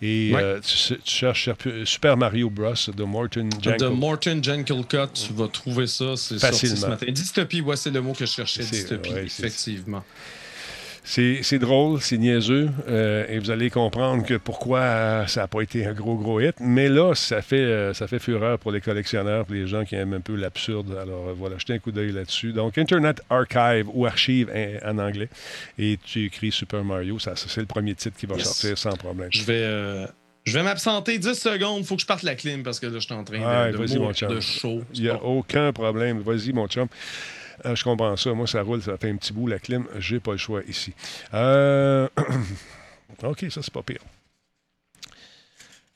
[0.00, 1.50] et euh, tu, cherches
[1.84, 2.74] Super Mario Bros.
[2.94, 3.80] de Morton Jenkel.
[3.80, 6.16] De Morton Jenkelcott, tu vas trouver ça.
[6.16, 7.06] C'est sorti ce matin.
[7.08, 8.62] Dystopie, ouais, c'est le mot que je cherchais.
[8.62, 10.04] Dystopie, effectivement.
[10.08, 10.41] C'est
[11.58, 15.92] drôle, c'est niaiseux, euh, et vous allez comprendre que pourquoi ça n'a pas été un
[15.92, 16.54] gros, gros hit.
[16.60, 19.94] Mais là, ça fait, euh, ça fait fureur pour les collectionneurs, pour les gens qui
[19.94, 20.96] aiment un peu l'absurde.
[21.00, 22.52] Alors euh, voilà, jetez un coup d'œil là-dessus.
[22.52, 24.50] Donc, Internet Archive ou Archive
[24.84, 25.28] en, anglais,
[25.78, 29.28] et tu écris Super Mario, ça, c'est le premier titre qui va sortir sans problème.
[29.30, 30.06] Je vais.
[30.44, 31.78] Je vais m'absenter 10 secondes.
[31.78, 33.76] Il faut que je parte la clim parce que là, je suis en train de,
[33.76, 34.82] de, de chaud.
[34.92, 36.18] Il n'y a aucun problème.
[36.18, 36.88] Vas-y, mon chum.
[37.64, 38.32] Euh, je comprends ça.
[38.32, 39.86] Moi, ça roule, ça fait un petit bout, la clim.
[39.98, 40.92] J'ai pas le choix ici.
[41.34, 42.08] Euh,
[43.22, 44.00] OK, ça, c'est pas pire.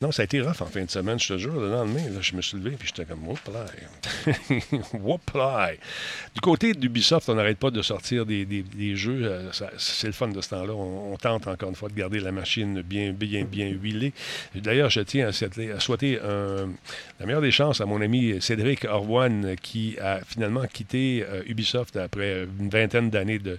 [0.02, 1.58] Non, ça a été rough en fin de semaine, je te jure.
[1.58, 3.38] Le lendemain, je me suis levé et j'étais comme Whoop.
[6.34, 9.20] Du côté d'Ubisoft, on n'arrête pas de sortir des, jeux.
[9.24, 10.74] Euh, c'est le fun de ce temps-là.
[10.74, 14.12] On, tente encore une fois de garder la machine bien, bien, bien huilée.
[14.54, 19.96] D'ailleurs, je tiens à, souhaiter la meilleure des chances à mon ami Cédric Orwan qui
[19.98, 23.58] a finalement quitté euh, Ubisoft après une vingtaine d'années de,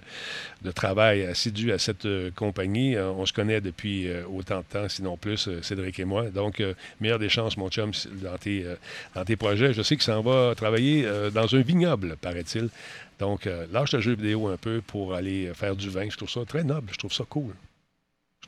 [0.72, 2.96] travail assidu à cette euh, compagnie.
[2.96, 6.27] on se connaît depuis autant de temps, sinon plus, Cédric et moi.
[6.30, 8.76] Donc, euh, meilleure des chances, mon chum, dans tes, euh,
[9.14, 9.72] dans tes projets.
[9.72, 12.68] Je sais qu'il s'en va travailler euh, dans un vignoble, paraît-il.
[13.18, 16.08] Donc, lâche le jeu vidéo un peu pour aller faire du vin.
[16.08, 16.88] Je trouve ça très noble.
[16.92, 17.52] Je trouve ça cool.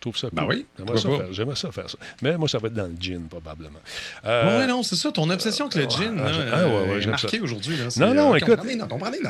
[0.01, 0.65] Je trouve ça ben cool.
[0.79, 1.29] Ben oui.
[1.31, 1.99] J'aimerais ça, faire ça.
[2.23, 3.81] Mais moi, ça va être dans le gin, probablement.
[4.25, 5.13] Euh, oui, non, c'est ça.
[5.13, 7.77] Ton obsession avec le gin, ah, ah, ouais, ouais, marqué aujourd'hui.
[7.99, 8.61] Non, non, euh, écoute.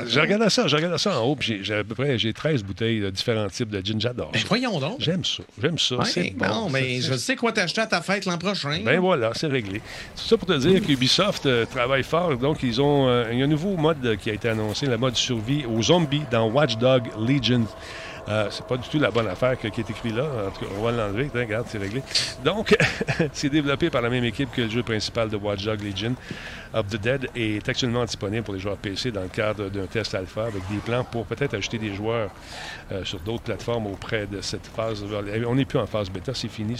[0.06, 2.62] J'ai regardé ça, j'ai regardé ça en haut, puis j'ai à peu près j'ai 13
[2.62, 4.00] bouteilles de différents types de gin.
[4.00, 4.30] J'adore.
[4.30, 5.00] Ben, voyons donc.
[5.00, 5.42] J'aime ça.
[5.60, 5.96] J'aime ça.
[6.04, 6.70] c'est bon.
[6.70, 8.78] mais je sais quoi t'acheter à ta fête l'an prochain.
[8.84, 9.82] Ben voilà, c'est réglé.
[10.14, 12.36] C'est ça pour te dire qu'Ubisoft euh, travaille fort.
[12.36, 13.08] Donc, ils ont.
[13.28, 16.22] il y a un nouveau mode qui a été annoncé, le mode survie aux zombies
[16.30, 17.66] dans Watch Dog Legion.
[18.30, 20.24] Euh, c'est pas du tout la bonne affaire qui est écrit là.
[20.24, 21.28] En tout cas, on va l'enlever.
[21.34, 22.02] Regarde, c'est réglé.
[22.44, 22.76] Donc,
[23.32, 26.14] c'est développé par la même équipe que le jeu principal de Watch Dogs Legion
[26.72, 30.14] of the Dead est actuellement disponible pour les joueurs PC dans le cadre d'un test
[30.14, 32.30] alpha avec des plans pour peut-être ajouter des joueurs
[32.92, 35.04] euh, sur d'autres plateformes auprès de cette phase.
[35.46, 36.74] On n'est plus en phase bêta, c'est fini.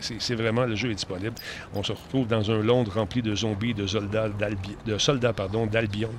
[0.00, 1.34] C'est vraiment, le jeu est disponible.
[1.74, 6.10] On se retrouve dans un Londres rempli de zombies, de soldats d'Albion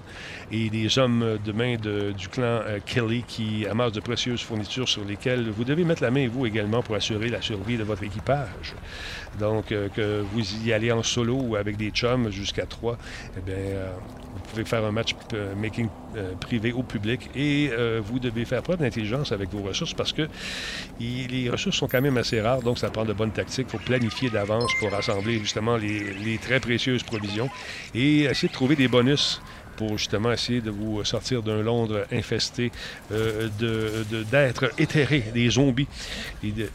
[0.52, 5.06] et des hommes de main du clan euh, Kelly qui amassent de précieuses fournitures sur
[5.06, 8.76] lesquelles vous devez mettre la main, vous également, pour assurer la survie de votre équipage.
[9.40, 12.98] Donc, euh, que vous y allez en solo ou avec des chums jusqu'à trois,
[13.38, 13.92] eh bien, euh,
[14.34, 15.16] vous pouvez faire un match
[15.56, 15.88] making
[16.40, 17.70] privé au public et
[18.02, 20.28] vous devez faire preuve d'intelligence avec vos ressources parce que
[21.00, 23.68] les ressources sont quand même assez rares, donc ça prend de bonnes tactiques.
[23.68, 27.50] Il faut planifier d'avance pour rassembler justement les très précieuses provisions
[27.94, 29.42] et essayer de trouver des bonus
[29.78, 32.72] pour justement essayer de vous sortir d'un Londres infesté
[33.12, 33.48] euh,
[34.30, 35.88] d'êtres éthérés, des zombies.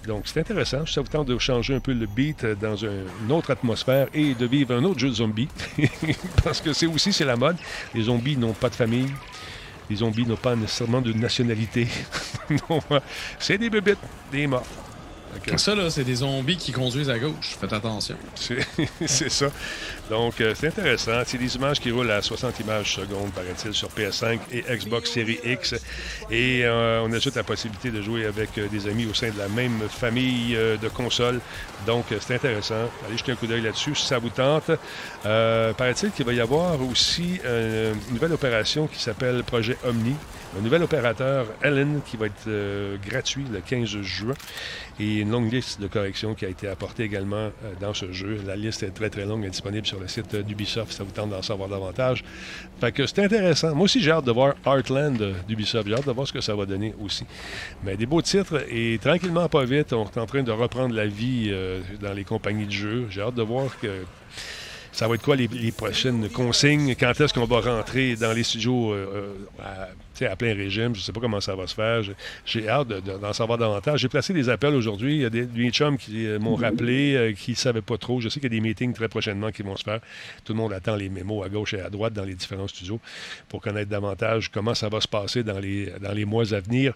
[0.07, 0.87] donc, c'est intéressant.
[0.87, 4.47] Ça vous tente de changer un peu le beat dans une autre atmosphère et de
[4.47, 5.49] vivre un autre jeu de zombies.
[6.45, 7.57] Parce que c'est aussi, c'est la mode.
[7.95, 9.13] Les zombies n'ont pas de famille.
[9.91, 11.89] Les zombies n'ont pas nécessairement de nationalité.
[13.39, 13.99] c'est des bébites,
[14.31, 14.65] des morts.
[15.57, 17.57] Ça, là, c'est des zombies qui conduisent à gauche.
[17.61, 18.17] Faites attention.
[18.35, 19.47] C'est ça.
[20.11, 21.23] Donc, euh, c'est intéressant.
[21.27, 25.41] C'est des images qui roulent à 60 images secondes, paraît-il, sur PS5 et Xbox Series
[25.45, 25.75] X.
[26.31, 29.39] Et euh, on ajoute la possibilité de jouer avec euh, des amis au sein de
[29.39, 31.41] la même famille euh, de consoles.
[31.87, 32.91] Donc, c'est intéressant.
[33.07, 34.71] Allez jeter un coup d'œil là-dessus si ça vous tente.
[35.23, 40.15] Paraît-il qu'il va y avoir aussi une nouvelle opération qui s'appelle Projet Omni.
[40.55, 44.35] Un nouvel opérateur, Ellen, qui va être euh, gratuit le 15 juin.
[45.01, 48.39] Et une longue liste de corrections qui a été apportée également euh, dans ce jeu.
[48.47, 51.05] La liste est très très longue, elle est disponible sur le site euh, d'Ubisoft ça
[51.05, 52.23] vous tente d'en savoir davantage.
[52.81, 53.75] Fait que c'est intéressant.
[53.75, 55.17] Moi aussi, j'ai hâte de voir Heartland
[55.49, 55.89] d'Ubisoft.
[55.89, 57.25] J'ai hâte de voir ce que ça va donner aussi.
[57.83, 61.07] Mais des beaux titres et tranquillement, pas vite, on est en train de reprendre la
[61.07, 61.51] vie
[62.01, 63.07] dans les compagnies de jeux.
[63.09, 64.05] J'ai hâte de voir que
[64.93, 66.95] ça va être quoi les, prochaines consignes?
[66.95, 68.95] Quand est-ce qu'on va rentrer dans les studios
[69.59, 69.89] à,
[70.27, 70.95] à plein régime?
[70.95, 72.03] Je ne sais pas comment ça va se faire.
[72.45, 74.01] J'ai- hâte de- de- d'en savoir davantage.
[74.01, 75.17] J'ai placé des appels aujourd'hui.
[75.17, 77.99] Il y a des, des chums qui euh, m'ont rappelé, euh, qui ne savaient pas
[77.99, 78.21] trop.
[78.21, 80.01] Je sais qu'il y a des meetings très prochainement qui vont se faire.
[80.45, 83.01] Tout le monde attend les mémos à gauche et à droite dans les différents studios
[83.49, 86.95] pour connaître davantage comment ça va se passer dans les, dans les mois à venir.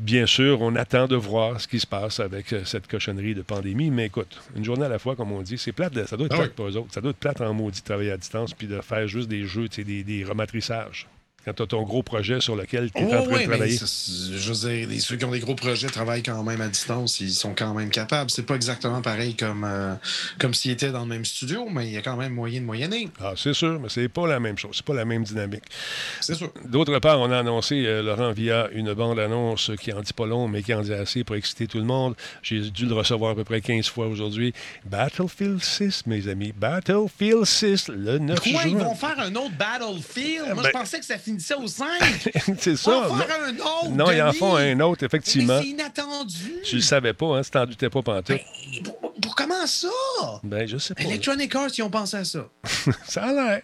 [0.00, 3.42] Bien sûr, on attend de voir ce qui se passe avec euh, cette cochonnerie de
[3.42, 6.16] pandémie, mais écoute, une journée à la fois, comme on dit, c'est plate, de- ça
[6.16, 6.54] doit être Ah plate oui.
[6.56, 6.92] pour eux autres.
[6.92, 9.44] Ça doit être plate en maudit de travailler à distance puis de faire juste des
[9.44, 11.06] jeux, des, des rematrissages.
[11.44, 13.48] Quand tu as ton gros projet sur lequel tu es en Oh, train ouais, de
[13.50, 13.76] travailler.
[13.78, 17.32] je veux dire, ceux qui ont des gros projets travaillent quand même à distance, ils
[17.32, 18.30] sont quand même capables.
[18.30, 19.94] C'est pas exactement pareil comme, euh,
[20.38, 22.64] comme s'ils étaient dans le même studio, mais il y a quand même moyen de
[22.66, 23.08] moyenner.
[23.20, 24.70] Ah, c'est sûr, mais c'est pas la même chose.
[24.76, 25.64] C'est pas la même dynamique.
[26.20, 26.50] C'est sûr.
[26.64, 30.48] D'autre part, on a annoncé, euh, Laurent, via une bande-annonce qui en dit pas long,
[30.48, 32.14] mais qui en dit assez pour exciter tout le monde.
[32.42, 34.54] J'ai dû le recevoir à peu près 15 fois aujourd'hui.
[34.86, 36.52] Battlefield 6, mes amis.
[36.56, 38.84] Battlefield 6, le 9 Quoi, ils juin.
[38.84, 40.44] vont faire un autre Battlefield?
[40.54, 41.86] Moi, Ben- je pensais que ça finissait au 5.
[42.58, 42.90] c'est ça.
[43.08, 43.88] vont Non, faire un autre.
[43.90, 44.38] non, ils en Denis.
[44.38, 45.60] font un autre, effectivement.
[45.60, 46.52] C'est inattendu.
[46.64, 47.42] Tu le savais pas, hein?
[47.42, 48.36] Tu t'en doutais pas pantoute.
[48.36, 48.90] Ben,
[49.24, 49.88] pour, comment ça?
[50.42, 51.02] Ben, je sais pas.
[51.02, 52.46] Electronic Arts, ils ont pensé à ça.
[53.06, 53.62] Ça a l'air.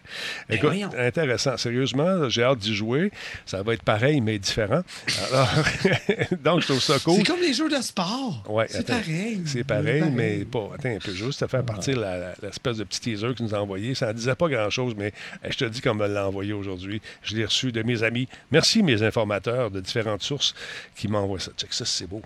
[0.48, 0.90] Écoute, voyons.
[0.96, 1.56] intéressant.
[1.56, 3.10] Sérieusement, j'ai hâte d'y jouer.
[3.46, 4.82] Ça va être pareil, mais différent.
[5.30, 5.48] Alors,
[6.42, 7.16] donc, je trouve ça cool.
[7.16, 8.42] C'est comme les jeux de sport.
[8.48, 9.42] Ouais, c'est pareil.
[9.46, 10.70] C'est pareil, mais pas.
[10.74, 11.98] Attends un peu, juste à faire partir
[12.42, 13.94] l'espèce de petit teaser qu'il nous a envoyé.
[13.94, 15.12] Ça ne disait pas grand-chose, mais
[15.44, 17.02] eh, je te dis qu'on me l'a envoyé aujourd'hui.
[17.22, 18.28] Je l'ai reçu de mes amis.
[18.50, 20.54] Merci, mes informateurs de différentes sources
[20.96, 21.52] qui m'envoient ça.
[21.56, 22.22] Check ça, c'est beau.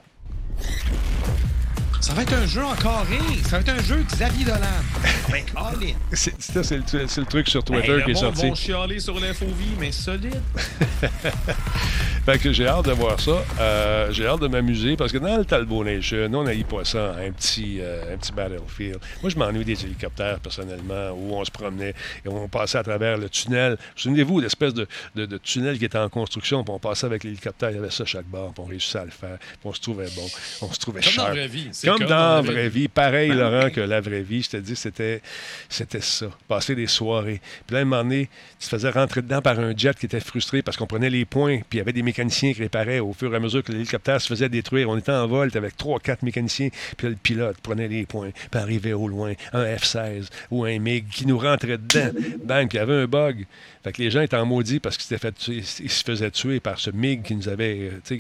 [2.05, 3.17] Ça va être un jeu en carré.
[3.45, 4.59] Ça va être un jeu Xavier Dolan.
[5.33, 5.43] Ben.
[6.13, 8.47] C'est c'est le, c'est le truc sur Twitter Hey, le qui est sorti.
[8.47, 10.41] vont chialer sur l'FOV, mais solide.
[12.27, 13.43] Fait que j'ai hâte de voir ça.
[13.61, 17.15] Euh, j'ai hâte de m'amuser parce que dans le Talbot Nation, on n'aille pas ça,
[17.17, 18.99] un petit, euh, un petit battlefield.
[19.23, 21.95] Moi, je m'ennuie des hélicoptères, personnellement, où on se promenait
[22.25, 23.77] et on passait à travers le tunnel.
[23.97, 24.87] Souvenez-vous, l'espèce de,
[25.17, 27.91] de- de tunnel qui était en construction, puis on passait avec l'hélicoptère, il y avait
[27.91, 30.27] ça chaque bord, puis on réussissait à le faire, puis on se trouvait bon,
[30.63, 31.69] on se trouvait Comme dans la vraie vie.
[31.73, 32.89] C'est Comme, dans la vraie vie.
[32.89, 34.43] Pareil, Laurent, que la vraie vie.
[34.43, 35.23] Je te dis, c'était,
[35.69, 36.27] c'était ça.
[36.49, 37.41] Passer des soirées.
[37.67, 38.29] Puis là, à un moment donné,
[38.59, 41.25] tu te faisais rentrer dedans par un jet qui était frustré parce qu'on prenait les
[41.25, 43.73] points, puis il y avait des mécaniciens qui réparaient au fur et à mesure que
[43.73, 44.89] l'hélicoptère se faisait détruire.
[44.89, 48.31] On était en vol, avec trois, quatre mécaniciens, puis là, le pilote prenait les points,
[48.51, 52.11] puis arrivait au loin, un F-16 ou un MiG qui nous rentrait dedans.
[52.45, 53.47] Bang, puis il y avait un bug.
[53.83, 57.23] Fait que les gens étaient en maudit parce qu'ils se faisaient tuer par ce MiG
[57.23, 58.17] qui nous avait, euh,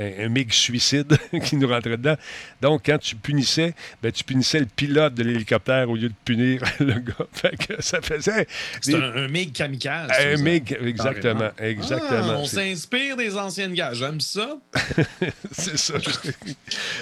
[0.00, 2.16] un, un MiG suicide qui nous rentrait dedans.
[2.60, 6.62] Donc, quand tu punissais, ben, tu punissais le pilote de l'hélicoptère au lieu de punir
[6.80, 7.14] le gars.
[7.32, 8.46] Fait que ça faisait
[8.80, 10.10] C'est des- un, un MiG kamikaze.
[10.18, 10.36] un.
[10.42, 12.40] MiG, exactement, Ah, exactement.
[12.40, 13.92] on C'est- s'inspire des anciennes gars.
[13.94, 14.56] J'aime ça.
[15.52, 15.94] C'est ça.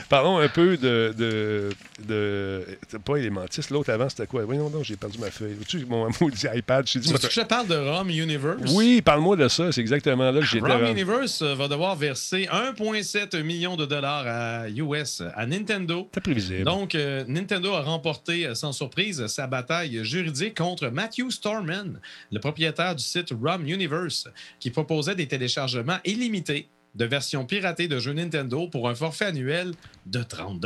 [0.08, 1.70] Parlons un peu de, de,
[2.06, 3.60] de- c'est pas Elementis.
[3.70, 4.44] L'autre avant, c'était quoi?
[4.44, 5.56] Voyons donc, j'ai perdu ma feuille.
[5.66, 7.06] Tu mon maudit iPad, je dit...
[7.08, 8.72] Tu veux que je te parle de ROM Universe?
[8.74, 9.70] Oui, parle-moi de ça.
[9.72, 10.66] C'est exactement là que j'étais.
[10.66, 10.84] ROM.
[10.86, 12.48] Universe euh, va devoir verser
[12.92, 16.08] 1,7 million de dollars à US, à Nintendo.
[16.14, 16.64] C'est prévisible.
[16.64, 22.00] Donc, euh, Nintendo a remporté, euh, sans surprise, sa bataille juridique contre Matthew Storman,
[22.32, 24.28] le propriétaire du site ROM Universe,
[24.60, 29.72] qui proposait des téléchargements illimités de versions piratées de jeux Nintendo pour un forfait annuel
[30.08, 30.64] de 30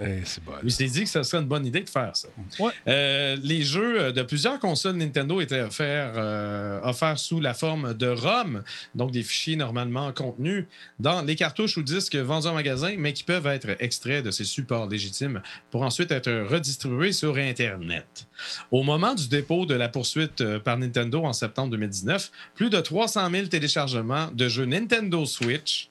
[0.00, 0.52] Eh, c'est bon.
[0.68, 2.28] s'est dit que ce serait une bonne idée de faire ça.
[2.58, 2.72] Ouais.
[2.88, 8.08] Euh, les jeux de plusieurs consoles Nintendo étaient offerts, euh, offerts sous la forme de
[8.08, 8.62] ROM,
[8.94, 10.64] donc des fichiers normalement contenus
[10.98, 14.44] dans les cartouches ou disques vendus en magasin, mais qui peuvent être extraits de ces
[14.44, 18.26] supports légitimes pour ensuite être redistribués sur Internet.
[18.70, 22.80] Au moment du dépôt de la poursuite euh, par Nintendo en septembre 2019, plus de
[22.80, 25.89] 300 000 téléchargements de jeux Nintendo Switch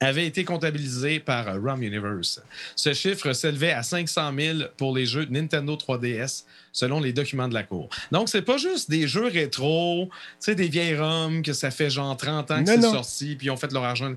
[0.00, 2.40] avaient été comptabilisés par euh, ROM Universe.
[2.74, 7.54] Ce chiffre s'élevait à 500 000 pour les jeux Nintendo 3DS, selon les documents de
[7.54, 7.90] la Cour.
[8.10, 10.08] Donc, c'est pas juste des jeux rétro,
[10.46, 13.56] des vieilles ROM que ça fait genre 30 ans que c'est sorti, puis ils ont
[13.56, 14.14] fait leur argent.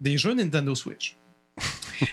[0.00, 1.16] Des jeux Nintendo Switch.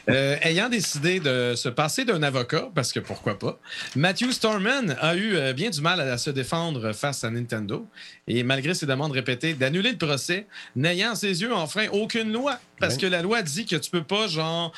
[0.10, 3.60] Euh, ayant décidé de se passer d'un avocat, parce que pourquoi pas,
[3.96, 7.88] Matthew Storman a eu euh, bien du mal à, se défendre face à Nintendo.
[8.28, 12.60] Et malgré ses demandes répétées d'annuler le procès, n'ayant ses yeux enfreint aucune loi.
[12.80, 14.72] Parce que la loi dit que tu peux pas, genre,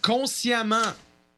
[0.00, 0.92] consciemment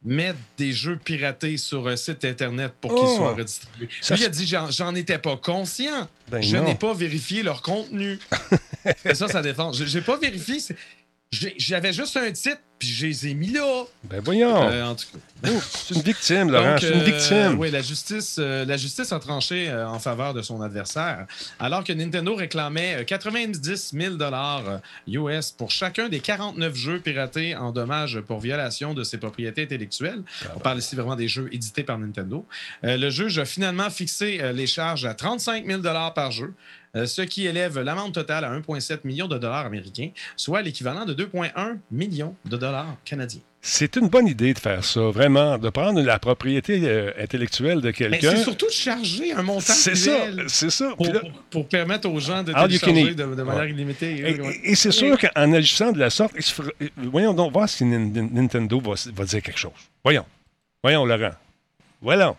[0.05, 3.17] mettre des jeux piratés sur un site Internet pour qu'ils Oh!
[3.17, 3.89] soient redistribués.
[4.03, 6.09] Ça, Lui, il a dit j'en- étais pas conscient.
[6.29, 8.19] Ben je n'ai pas vérifié leur contenu.
[9.03, 9.73] C'est ça, ça défend.
[9.73, 10.59] J'ai pas vérifié.
[11.33, 13.85] J'avais juste un titre, puis je les ai mis là.
[14.05, 14.71] Ben voyons.
[14.71, 15.19] Euh, en tout cas.
[15.51, 16.77] Oh, c'est une victime, Laurent.
[16.79, 17.59] C'est une euh, victime.
[17.59, 21.27] oui, la justice, euh, la justice a tranché en faveur de son adversaire,
[21.59, 27.57] alors que Nintendo réclamait euh, 90 000 dollars US pour chacun des 49 jeux piratés
[27.57, 30.23] en dommages pour violation de ses propriétés intellectuelles.
[30.55, 32.47] On parle ici vraiment des jeux édités par Nintendo.
[32.83, 36.55] Le juge a finalement fixé les charges à 35 000 dollars par jeu.
[36.97, 41.15] Euh, Ce qui élève l'amende totale à 1,7 million de dollars américains, soit l'équivalent de
[41.15, 43.41] 2,1 millions de dollars canadiens.
[43.67, 47.87] C'est une bonne idée de faire ça, vraiment, de prendre la propriété euh, intellectuelle de
[47.87, 48.31] Mais quelqu'un.
[48.37, 50.19] c'est surtout de charger un montant C'est ça,
[50.49, 50.89] c'est ça.
[50.97, 53.71] pour, Puis là- pour- pour permettre aux gens de télécharger de, de manière Ouais.
[53.71, 54.17] illimitée.
[54.65, 58.11] Et, et c'est sûr qu'en agissant de la sorte, fera- voyons donc voir si Nin-
[58.13, 59.73] Nin- Nintendo va, va dire quelque chose.
[60.05, 60.27] Voyons.
[60.83, 61.33] Voyons, Laurent.
[62.03, 62.37] Voyons.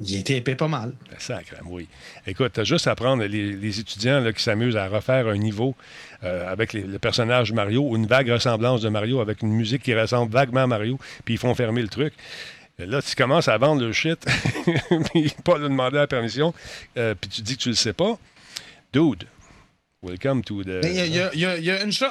[0.00, 0.92] Il était épais pas mal.
[1.18, 1.88] Sacre, oui.
[2.26, 5.74] Écoute, t'as juste à prendre les, les étudiants là, qui s'amusent à refaire un niveau
[6.22, 9.94] euh, avec le personnage Mario ou une vague ressemblance de Mario avec une musique qui
[9.94, 12.12] ressemble vaguement à Mario, puis ils font fermer le truc.
[12.78, 14.22] Là, tu commences à vendre le shit,
[15.12, 16.52] puis pas le demander la permission,
[16.98, 18.18] euh, puis tu dis que tu le sais pas.
[18.92, 19.24] Dude,
[20.06, 20.80] welcome to the...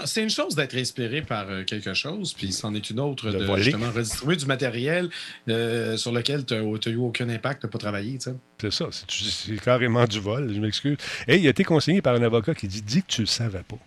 [0.05, 3.39] C'est une chose d'être inspiré par euh, quelque chose, puis c'en est une autre De
[3.39, 5.09] de, justement redistribuer du matériel
[5.49, 8.17] euh, sur lequel tu n'as eu aucun impact, tu n'as pas travaillé.
[8.17, 8.35] tu sais.
[8.61, 10.97] C'est ça, c'est, carrément du vol, je m'excuse.
[11.27, 13.63] Et il a été conseillé par un avocat qui dit, dis que tu le savais
[13.67, 13.77] pas.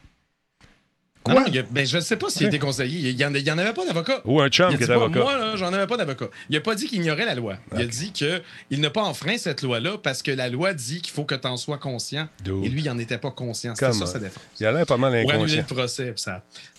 [1.25, 1.35] Quoi?
[1.35, 3.11] non, il y a- ben, je ne sais pas s'il été conseillé.
[3.11, 4.21] Il n'y en, en avait pas d'avocat.
[4.25, 5.21] Ou un chum qui pas, avocat.
[5.21, 6.27] moi, j'en avais pas d'avocat.
[6.49, 7.57] Il n'a pas dit qu'il ignorait la loi.
[7.75, 8.41] Il a dit qu'il
[8.81, 11.57] n'a pas enfreint cette loi-là parce que la loi dit qu'il faut que tu en
[11.57, 12.29] sois conscient.
[12.47, 13.75] Et lui, il n'en était pas conscient.
[13.75, 14.43] C'était ça sa défense.
[14.61, 15.65] Il a l'air pas mal Pour annuler inconscient.
[15.69, 16.23] le procès, puis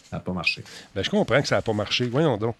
[0.09, 0.63] ça n'a pas marché.
[0.95, 2.05] Ben, je comprends que ça n'a pas marché.
[2.07, 2.55] Voyons donc.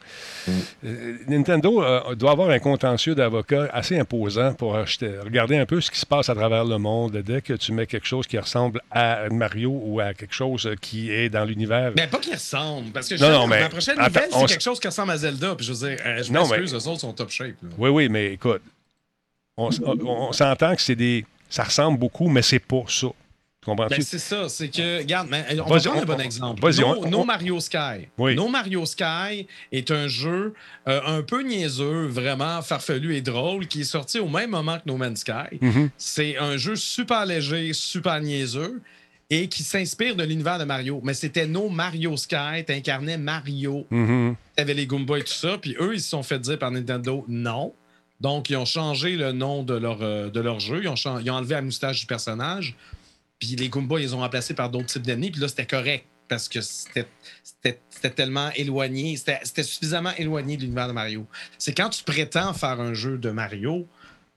[0.48, 0.52] Mm.
[0.86, 5.82] Euh, Nintendo euh, doit avoir un contentieux d'avocats assez imposant pour acheter- regarder un peu
[5.82, 7.18] ce qui se passe à travers le monde.
[7.18, 11.12] Dès que tu mets quelque chose qui ressemble à Mario ou à quelque chose qui
[11.12, 11.92] est dans l'univers.
[11.96, 12.92] Mais pas qu'il ressemble.
[12.92, 15.12] Parce que Non, non, justement, mais- ma prochaine attends, nouvelle, c'est quelque chose qui ressemble
[15.12, 15.56] à Zelda.
[15.56, 17.56] Puis je veux dire, euh, je Non, m'excuse, mais- eux autres sont top shape.
[17.64, 17.70] là.
[17.78, 18.62] Oui, oui, mais écoute,
[19.58, 19.70] on-
[20.06, 21.26] on s'entend que c'est des.
[21.50, 23.08] Ça ressemble beaucoup, mais c'est pas ça.
[23.62, 23.96] Tu comprends-tu?
[23.96, 26.62] Ben, c'est ça, c'est que, regarde, mais, on va prendre un bon on- exemple.
[26.80, 28.08] no, on- No on- Mario Sky.
[28.18, 28.34] Oui.
[28.36, 30.54] No Mario Sky est un jeu
[30.88, 34.84] euh, un peu niaiseux, vraiment farfelu et drôle, qui est sorti au même moment que
[34.86, 35.58] No Man's Sky.
[35.60, 35.90] Mhm.
[35.98, 38.82] C'est un jeu super léger, super niaiseux
[39.30, 41.02] et qui s'inspire de l'univers de Mario.
[41.04, 43.86] Mais c'était No Mario Sky, t'incarnais Mario.
[43.92, 44.36] Mhm.
[44.56, 47.26] T'avais les Goombas et tout ça, puis eux, ils se sont fait dire par Nintendo
[47.28, 47.74] non.
[48.22, 50.82] Donc, ils ont changé le nom de leur, euh, de leur jeu.
[50.84, 52.76] Ils ont, ils ont enlevé la moustache du personnage.
[53.40, 55.32] Puis les Goombas, ils ont remplacés par d'autres types d'ennemis.
[55.32, 59.18] Puis là, c'était correct parce que c'était tellement éloigné.
[59.18, 61.26] C'était suffisamment éloigné de l'univers de Mario.
[61.58, 63.88] C'est quand tu prétends faire un jeu de Mario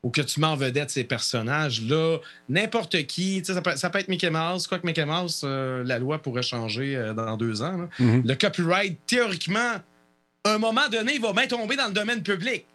[0.03, 4.09] ou que tu mets en vedette ces personnages-là, n'importe qui, ça peut, ça peut être
[4.09, 7.77] Mickey Mouse, quoique Mickey Mouse, euh, la loi pourrait changer euh, dans deux ans.
[7.77, 7.89] là.
[8.01, 8.23] Mhm.
[8.27, 9.77] Le copyright, théoriquement,
[10.45, 12.67] à un moment donné, il va bien tomber dans le domaine public.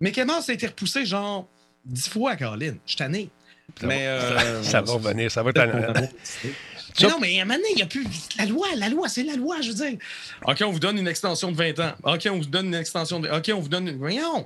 [0.00, 1.46] Mickey Mouse a été repoussé genre
[1.84, 2.78] dix fois, Caroline.
[2.86, 3.30] Je suis tanné.
[3.80, 5.30] Ça Mais, va- euh, ça va revenir.
[5.30, 5.58] Ça va être.
[5.66, 5.94] va-
[6.96, 8.06] Ça- Mais non, mais à un moment donné, il n'y a plus.
[8.38, 9.98] La loi, la loi, c'est la loi, je veux dire.
[10.46, 11.92] OK, on vous donne une extension de 20 ans.
[12.04, 13.28] OK, on vous donne une extension de.
[13.28, 13.88] OK, on vous donne.
[13.88, 14.22] une- Voyons.
[14.36, 14.42] En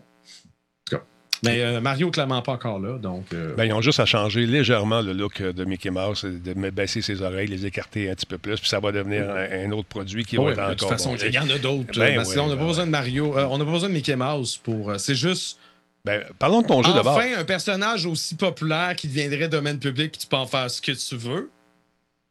[0.90, 1.02] tout cas.
[1.44, 2.96] Mais euh, Mario, clairement pas encore là.
[2.96, 3.26] Donc.
[3.34, 6.54] euh, Ben, ils ont juste à changer légèrement le look euh, de Mickey Mouse, de
[6.54, 9.66] me- baisser ses oreilles, les écarter un petit peu plus, puis ça va devenir un,
[9.66, 10.70] un autre produit qui va ouais, être encore.
[10.70, 11.18] de toute façon, bon.
[11.22, 11.98] il y en a d'autres.
[11.98, 12.86] Ben parce que ouais, on n'a ben pas besoin ouais.
[12.86, 13.36] de Mario.
[13.36, 14.88] euh, on n'a pas besoin de Mickey Mouse pour.
[14.90, 15.58] euh, c'est juste.
[16.04, 17.16] Ben, parlons de ton jeu d'abord.
[17.16, 20.80] Enfin, un personnage aussi populaire qui deviendrait domaine public, puis tu peux en faire ce
[20.80, 21.50] que tu veux.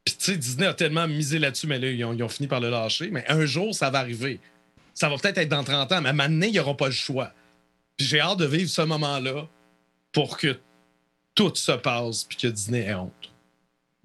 [0.05, 2.47] Puis, tu sais, Disney a tellement misé là-dessus, mais là, ils ont, ils ont fini
[2.47, 3.09] par le lâcher.
[3.11, 4.39] Mais un jour, ça va arriver.
[4.93, 6.87] Ça va peut-être être dans 30 ans, mais à un moment donné, ils n'auront pas
[6.87, 7.33] le choix.
[7.97, 9.47] Puis, j'ai hâte de vivre ce moment-là
[10.13, 10.57] pour que
[11.35, 13.31] tout se passe, puis que Disney ait honte.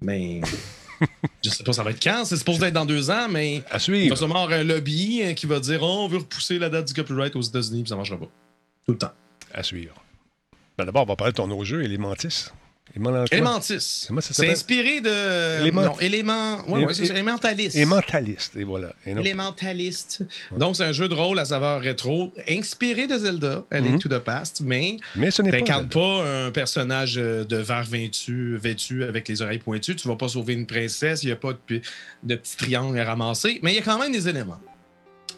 [0.01, 0.41] Mais.
[1.43, 2.25] Je sais pas, ça va être quand?
[2.25, 5.33] C'est supposé être dans deux ans, mais À il va sûrement avoir un lobby euh,
[5.33, 7.95] qui va dire oh, on veut repousser la date du copyright aux États-Unis, puis ça
[7.95, 8.29] marchera pas.
[8.85, 9.11] Tout le temps.
[9.53, 9.93] À suivre.
[10.77, 12.47] Ben, d'abord, on va parler de ton autre jeu, Elementis.
[13.31, 14.07] Elementis.
[14.21, 15.61] C'est inspiré de.
[15.61, 16.57] Élément- Non, élément.
[16.69, 16.93] Ouais, ouais,
[17.75, 18.55] élémentaliste.
[18.55, 18.93] Et voilà.
[19.05, 19.11] Et.
[20.57, 23.99] Donc, c'est un jeu de rôle à saveur rétro, inspiré de Zelda, A Link Mhm.
[23.99, 25.57] to the Past, mais Mais ce n'est pas.
[25.89, 29.95] pas un personnage euh, de verre vêtu, vêtu avec les oreilles pointues.
[29.95, 31.81] Tu vas pas sauver une princesse, il n'y a pas de,
[32.23, 34.59] de petits triangles à ramasser, mais il y a quand même des éléments.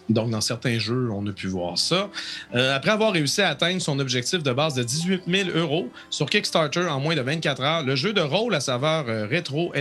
[0.09, 2.09] Donc, dans certains jeux, on a pu voir ça.
[2.53, 6.29] Euh, après avoir réussi à atteindre son objectif de base de 18 000 euros sur
[6.29, 9.73] Kickstarter en moins de 24 heures, le jeu de rôle à saveur euh, rétro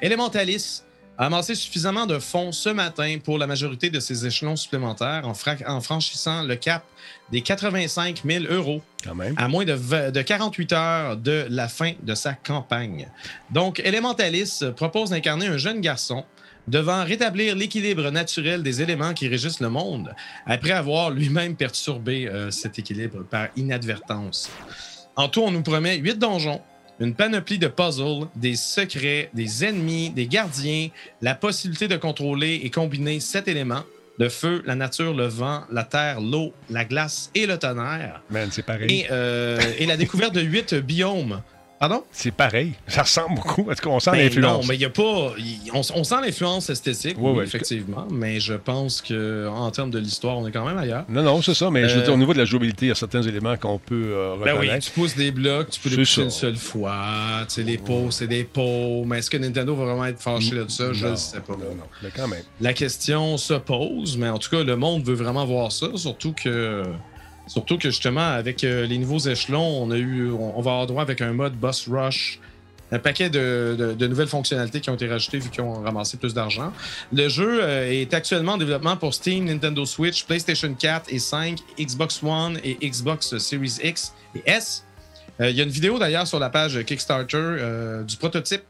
[0.00, 0.82] Elementalis
[1.16, 5.34] a amassé suffisamment de fonds ce matin pour la majorité de ses échelons supplémentaires en,
[5.34, 6.82] fra- en franchissant le cap
[7.30, 9.34] des 85 000 euros Quand même.
[9.38, 13.06] à moins de, de 48 heures de la fin de sa campagne.
[13.50, 16.24] Donc, Elementalis propose d'incarner un jeune garçon
[16.68, 20.14] devant rétablir l'équilibre naturel des éléments qui régissent le monde,
[20.46, 24.50] après avoir lui-même perturbé euh, cet équilibre par inadvertance.
[25.16, 26.60] En tout, on nous promet huit donjons,
[27.00, 30.88] une panoplie de puzzles, des secrets, des ennemis, des gardiens,
[31.22, 33.84] la possibilité de contrôler et combiner sept éléments
[34.18, 38.22] le feu, la nature, le vent, la terre, l'eau, la glace et le tonnerre.
[38.30, 39.00] Man, c'est pareil.
[39.00, 41.42] Et, euh, et la découverte de huit biomes.
[41.80, 42.04] Pardon?
[42.12, 42.72] C'est pareil.
[42.86, 43.70] Ça ressemble beaucoup.
[43.70, 44.62] Est-ce qu'on sent Ben l'influence?
[44.62, 45.02] non, mais il y a pas.
[45.74, 50.38] on, on sent l'influence esthétique, oui, effectivement, mais je pense que en termes de l'histoire,
[50.38, 51.04] on est quand même ailleurs.
[51.08, 52.88] Non, non, c'est ça, mais je veux Euh, dire, au niveau de la jouabilité, il
[52.90, 54.86] y a certains éléments qu'on peut euh, Ben oui, reconnaître.
[54.86, 56.22] tu pousses des blocs, tu peux les pousser ça.
[56.22, 56.94] une seule fois.
[57.48, 59.04] Tu sais, les pots, c'est des pots.
[59.04, 60.92] Mais est-ce que Nintendo va vraiment être fâché de ça?
[60.92, 61.52] Je ne sais pas.
[61.54, 62.42] Non, non, mais quand même.
[62.60, 66.32] La question se pose, mais en tout cas, le monde veut vraiment voir ça, surtout
[66.32, 66.82] que.
[67.46, 71.02] Surtout que justement, avec euh, les nouveaux échelons, on a eu, on, va avoir droit
[71.02, 72.38] avec un mode boss rush,
[72.90, 76.72] un paquet de, nouvelles fonctionnalités qui ont été rajoutées vu qu'ils ont ramassé plus d'argent.
[77.12, 81.58] Le jeu euh, est actuellement en développement pour Steam, Nintendo Switch, PlayStation 4 et 5,
[81.78, 84.84] Xbox One et Xbox Series X et S.
[85.40, 88.62] Euh, Il y a une vidéo d'ailleurs sur la page Kickstarter du prototype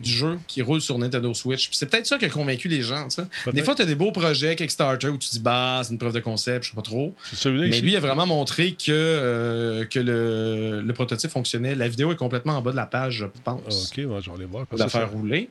[0.00, 1.68] du jeu qui roule sur Nintendo Switch.
[1.72, 3.08] C'est peut-être ça qui a convaincu les gens.
[3.52, 6.12] Des fois, tu as des beaux projets Kickstarter où tu dis, bah, c'est une preuve
[6.12, 7.14] de concept, je sais pas trop.
[7.44, 11.74] Mais lui, il a vraiment montré que, euh, que le, le prototype fonctionnait.
[11.74, 13.60] La vidéo est complètement en bas de la page, je pense.
[13.90, 14.66] ok, je vais aller voir.
[14.66, 15.50] Parce la faire rouler.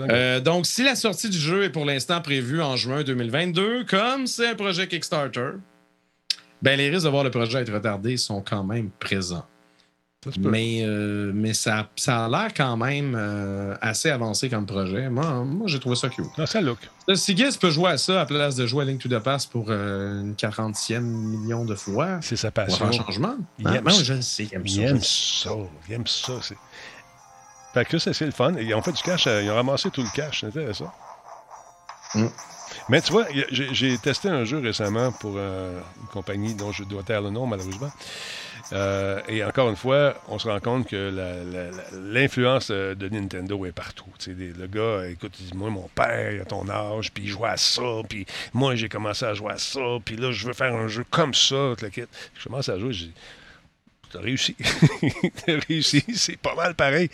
[0.00, 4.26] Euh, donc, si la sortie du jeu est pour l'instant prévue en juin 2022, comme
[4.26, 5.50] c'est un projet Kickstarter,
[6.62, 9.46] ben, les risques de voir le projet être retardé sont quand même présents.
[10.38, 15.08] Mais, euh, mais ça, ça a l'air quand même euh, assez avancé comme projet.
[15.10, 16.26] Moi, moi j'ai trouvé ça cute.
[16.46, 16.78] Ça look.
[17.08, 19.18] Là, Si Giz peut jouer à ça à place de jouer à Link to the
[19.18, 22.86] Past pour euh, une 40e million de fois, C'est sa passion.
[22.86, 23.34] un changement.
[23.58, 23.74] Il Hein?
[23.74, 24.02] aime oui, ça.
[24.04, 24.82] je le sais, il aime Il ça.
[24.82, 25.50] aime ça.
[25.88, 26.32] Il aime ça.
[27.74, 28.52] Fait que ça, c'est le fun.
[28.60, 29.26] Ils ont fait du cash.
[29.26, 30.40] euh, Ils ont ramassé tout le cash.
[30.42, 30.92] C'est intéressant.
[32.14, 32.26] Mm.
[32.88, 37.02] Mais tu vois, j'ai testé un jeu récemment pour euh, une compagnie dont je dois
[37.02, 37.90] taire le nom, malheureusement.
[38.72, 41.12] Euh, et encore une fois, on se rend compte que
[41.92, 44.06] l'influence euh, de Nintendo est partout.
[44.26, 47.44] Le gars, écoute, il dit Moi, mon père, il a ton âge, puis il joue
[47.44, 50.74] à ça, puis moi, j'ai commencé à jouer à ça, puis là, je veux faire
[50.74, 51.74] un jeu comme ça.
[51.80, 53.12] Je commence à jouer, je dis
[54.10, 54.54] T'as réussi.
[55.46, 56.04] T'as réussi.
[56.14, 57.08] C'est pas mal pareil.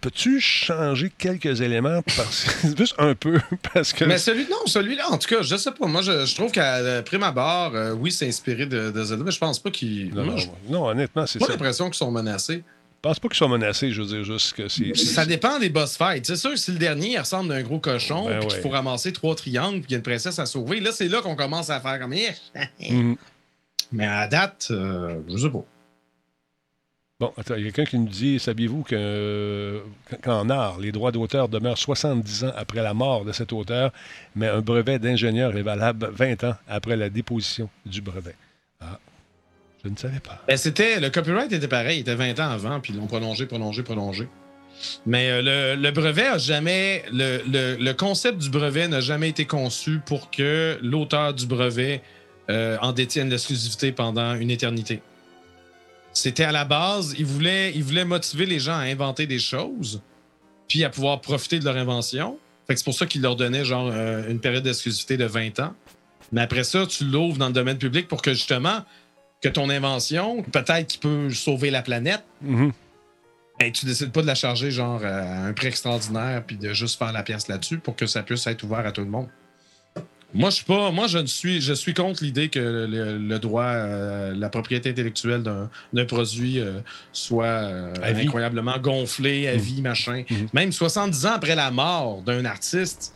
[0.00, 2.02] Peux-tu changer quelques éléments?
[2.02, 2.46] Parce...
[2.76, 3.40] Juste un peu,
[3.72, 4.04] parce que...
[4.04, 5.86] Mais celui non, celui-là, en tout cas, je sais pas.
[5.86, 9.24] Moi, je, je trouve qu'à euh, prime abord, euh, oui, c'est inspiré de, de Zelda,
[9.24, 10.12] mais je pense pas qu'ils.
[10.14, 11.52] Non, moi, non, j'ai non, honnêtement, c'est pas ça.
[11.52, 12.62] Je l'impression qu'ils sont menacés.
[13.02, 14.96] pense pas qu'ils soient menacés, je veux dire juste que c'est...
[14.96, 16.26] Ça dépend des boss fights.
[16.26, 18.62] C'est sûr si le dernier il ressemble d'un gros cochon, Ben puis qu'il ouais.
[18.62, 21.22] faut ramasser trois triangles, puis qu'il y a une princesse à sauver, là, c'est là
[21.22, 22.12] qu'on commence à faire comme.
[22.12, 22.28] Eh.
[22.90, 23.16] Mhm.
[23.92, 25.64] Mais à date, euh, je sais pas.
[27.18, 29.80] Bon, attends, il y a quelqu'un qui nous dit, saviez-vous que,
[30.22, 33.90] qu'en art, les droits d'auteur demeurent 70 ans après la mort de cet auteur,
[34.34, 38.34] mais un brevet d'ingénieur est valable 20 ans après la déposition du brevet?
[38.82, 38.98] Ah,
[39.82, 40.42] je ne savais pas.
[40.46, 43.46] Ben, c'était, le copyright était pareil, il était 20 ans avant, puis ils l'ont prolongé,
[43.46, 44.28] prolongé, prolongé.
[45.06, 47.02] Mais euh, le, brevet a jamais.
[47.10, 52.02] Le concept du brevet n'a jamais été conçu pour que l'auteur du brevet
[52.50, 55.00] euh, en détienne l'exclusivité pendant une éternité.
[56.16, 60.00] C'était à la base, il voulait, il voulait motiver les gens à inventer des choses,
[60.66, 62.38] puis à pouvoir profiter de leur invention.
[62.66, 65.60] Fait que c'est pour ça qu'il leur donnait genre euh, une période d'exclusivité de 20
[65.60, 65.74] ans.
[66.32, 68.82] Mais après ça, tu l'ouvres dans le domaine public pour que justement,
[69.42, 72.24] que ton invention, peut-être qu'il peut sauver la planète,
[73.60, 76.98] ben, tu décides pas de la charger genre à un prix extraordinaire puis de juste
[76.98, 79.28] faire la pièce là-dessus pour que ça puisse être ouvert à tout le monde.
[80.36, 80.90] Moi, je suis pas.
[80.90, 81.60] Moi, je ne suis.
[81.60, 86.80] Je suis contre l'idée que le, le droit, euh, la propriété intellectuelle d'un produit euh,
[87.12, 88.26] soit euh, À vie.
[88.26, 89.58] incroyablement gonflé à Mhm.
[89.60, 90.24] vie, machin.
[90.30, 90.48] Mhm.
[90.52, 93.14] Même 70 ans après la mort d'un artiste.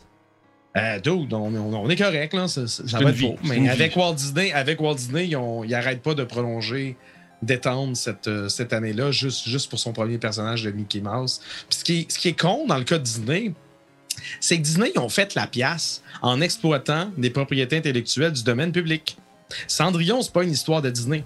[1.03, 2.47] Dude, on, on- on est correct, là.
[2.47, 3.35] Ça, ça- va une être vie, beau.
[3.43, 3.99] Mais avec vie.
[3.99, 6.95] Walt Disney, avec Walt Disney, ils, ont- ils arrêtent pas de prolonger,
[7.41, 11.41] d'étendre cette, cette année-là juste, juste pour son premier personnage de Mickey Mouse.
[11.69, 13.51] Puis ce qui, est, ce qui est con dans le cas de Disney,
[14.39, 18.71] c'est que Disney, ils ont fait la pièce en exploitant des propriétés intellectuelles du domaine
[18.71, 19.17] public.
[19.67, 21.23] Cendrillon, c'est pas une histoire de Disney.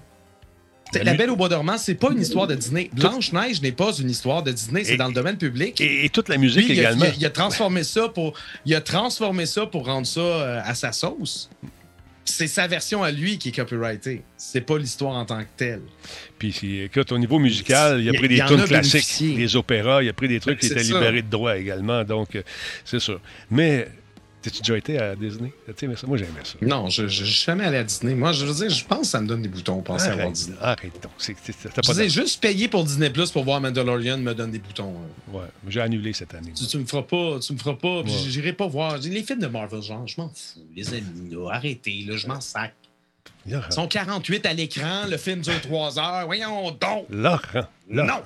[0.94, 2.90] La Belle au Bois dormant, c'est pas une histoire de Disney.
[2.94, 5.82] Blanche-Neige n'est pas une histoire de Disney, c'est dans le domaine public.
[5.82, 7.06] Et, toute la musique également.
[7.18, 8.34] Il a, transformé ça pour,
[8.66, 11.50] il a transformé ça pour rendre ça euh, à sa sauce.
[12.26, 14.24] C'est sa version à lui qui est copyrightée.
[14.36, 15.82] C'est pas l'histoire en tant que telle.
[16.40, 20.14] Puis, écoute, au niveau musical, il a pris des tunes classiques, des opéras, il a
[20.14, 22.04] pris des trucs qui étaient libérés de droit également.
[22.04, 22.42] Donc, euh,
[22.84, 23.22] c'est sûr.
[23.52, 23.88] Mais
[24.46, 25.52] T'as-tu déjà été à Disney?
[26.06, 26.54] Moi, j'aimais ça.
[26.62, 28.14] Non, je n'ai jamais allé à Disney.
[28.14, 30.56] Moi, je veux dire, je pense que ça me donne des boutons penser à Disney.
[30.62, 31.14] Arrête donc.
[31.18, 34.94] C'est, je veux juste payer pour Disney Plus pour voir Mandalorian me donne des boutons.
[35.32, 36.54] Ouais, j'ai annulé cette année.
[36.54, 38.04] Tu, me feras pas, tu me feras pas.
[38.06, 39.00] J'irai pas voir.
[39.00, 40.60] Les films de Marvel, genre, je m'en fous.
[40.76, 42.76] Les amis, là, arrêtez, là, je m'en sac.
[43.48, 46.26] Ils sont 48 à l'écran, le film dure 3 heures.
[46.28, 47.08] Voyons donc.
[47.10, 47.40] Laurent.
[47.90, 48.08] Laurent.
[48.08, 48.22] Non.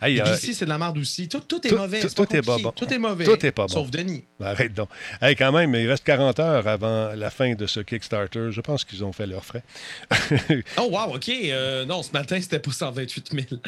[0.00, 1.28] Hey, euh, ici, c'est de la merde aussi.
[1.28, 2.00] Tout, tout est mauvais.
[2.00, 2.72] Tout, tout est, pas bon.
[2.72, 3.24] Tout est mauvais.
[3.24, 3.72] Tout est pas bon.
[3.74, 4.24] Sauf Denis.
[4.38, 4.88] Ben, arrête donc.
[5.20, 8.50] Hey, quand même, il reste 40 heures avant la fin de ce Kickstarter.
[8.50, 9.62] Je pense qu'ils ont fait leurs frais.
[10.78, 11.28] oh, wow, OK.
[11.28, 13.62] Euh, non, ce matin, c'était pas 128 000.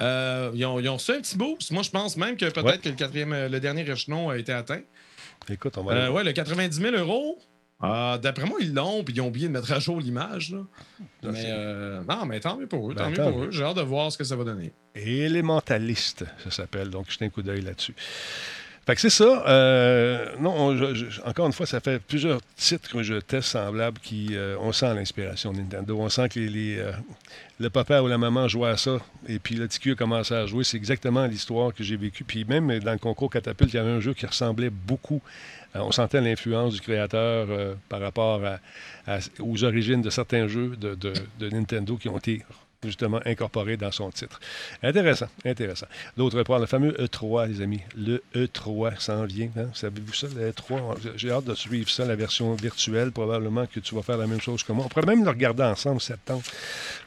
[0.00, 1.70] Euh, ils, ont, ils ont reçu un petit boost.
[1.70, 4.80] Moi, je pense même que peut-être que le, quatrième, le dernier échelon a été atteint.
[5.48, 6.10] Écoute, on va.
[6.10, 7.38] ouais, le 90 000 euros.
[7.84, 10.54] Ah, d'après moi, ils l'ont, puis ils ont oublié de mettre à jour l'image.
[11.24, 12.94] Mais euh, non, mais tant mieux pour eux.
[12.94, 13.50] Tant ben, mieux pour eux.
[13.50, 14.72] J'ai hâte de voir ce que ça va donner.
[14.94, 16.90] Élémentaliste, ça s'appelle.
[16.90, 17.94] Donc, jetez un coup d'œil là-dessus.
[18.86, 19.44] Fait que c'est ça.
[19.48, 20.76] Euh, non,
[21.24, 24.28] encore une fois, ça fait plusieurs titres que je teste semblables qui.
[24.32, 25.98] Euh, on sent l'inspiration de Nintendo.
[25.98, 26.84] On sent que les,
[27.58, 28.98] le papa ou la maman jouait à ça.
[29.28, 30.62] Et puis le petit a commencé à jouer.
[30.62, 32.22] C'est exactement l'histoire que j'ai vécue.
[32.22, 35.20] Puis même dans le concours Catapulte, il y avait un jeu qui ressemblait beaucoup
[35.74, 38.40] on sentait l'influence du créateur euh, par rapport
[39.40, 41.12] aux origines de certains jeux de,
[41.50, 42.42] Nintendo qui ont été
[42.82, 44.40] justement incorporés dans son titre.
[44.82, 45.86] Intéressant, intéressant.
[46.16, 47.80] D'autre part, le fameux E3, les amis.
[47.96, 49.50] Le E3 s'en vient.
[49.56, 49.68] Hein?
[49.72, 50.96] Savez-vous ça, le E3?
[51.14, 53.12] J'ai hâte de suivre ça, la version virtuelle.
[53.12, 54.84] Probablement que tu vas faire la même chose que moi.
[54.84, 56.42] On pourrait même le regarder ensemble septembre.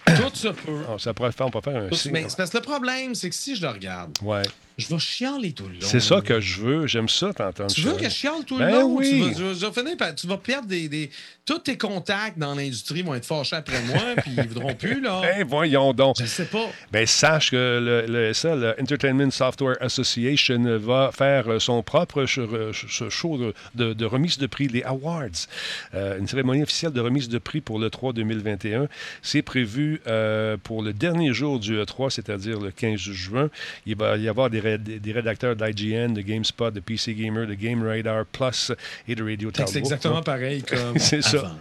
[0.06, 0.72] Tout ça peut.
[0.98, 3.56] Ça pourrait faire, on peut faire un Mais parce que le problème, c'est que si
[3.56, 4.44] je le regarde, ouais
[4.78, 5.80] je vais chialer tout le long.
[5.82, 6.88] C'est ça que je veux.
[6.88, 7.68] J'aime ça, t'entends.
[7.68, 8.96] Tu veux que je chiale tout le ben long?
[8.96, 9.32] Oui.
[9.36, 11.10] Tu, vas, tu, vas, perdre des,
[11.46, 15.02] Tous tes contacts dans l'industrie vont être fâchés après moi, puis ils ne voudront plus,
[15.02, 15.22] là.
[15.22, 16.18] Ben voyons donc.
[16.18, 16.70] Je ne sais pas.
[16.92, 23.54] Ben sache que le, le, ça, le Entertainment Software Association va faire son propre show
[23.76, 25.48] de, de, remise de prix, les Awards.
[25.94, 28.88] Euh, une cérémonie officielle de remise de prix pour le 3 2021.
[29.22, 33.50] C'est prévu euh, pour le dernier jour du E3, c'est-à-dire le 15 juin.
[33.86, 37.86] Il va y avoir des des rédacteurs d'IGN, de GameSpot, de PC Gamer, de Game
[37.86, 38.72] Radar Plus
[39.08, 39.72] et de Radio Talbot.
[39.72, 41.56] C'est exactement pareil comme C'est ça.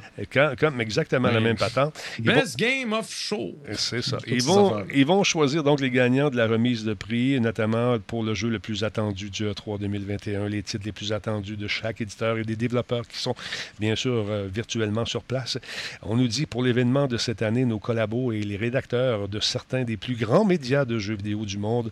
[0.59, 2.01] Comme, exactement la même patente.
[2.19, 3.55] Best Game of Show.
[3.73, 4.19] C'est ça.
[4.27, 8.23] Ils vont, ils vont choisir donc les gagnants de la remise de prix, notamment pour
[8.23, 12.01] le jeu le plus attendu du E3 2021, les titres les plus attendus de chaque
[12.01, 13.35] éditeur et des développeurs qui sont
[13.79, 15.59] bien sûr euh, virtuellement sur place.
[16.03, 19.85] On nous dit pour l'événement de cette année, nos collabos et les rédacteurs de certains
[19.85, 21.91] des plus grands médias de jeux vidéo du monde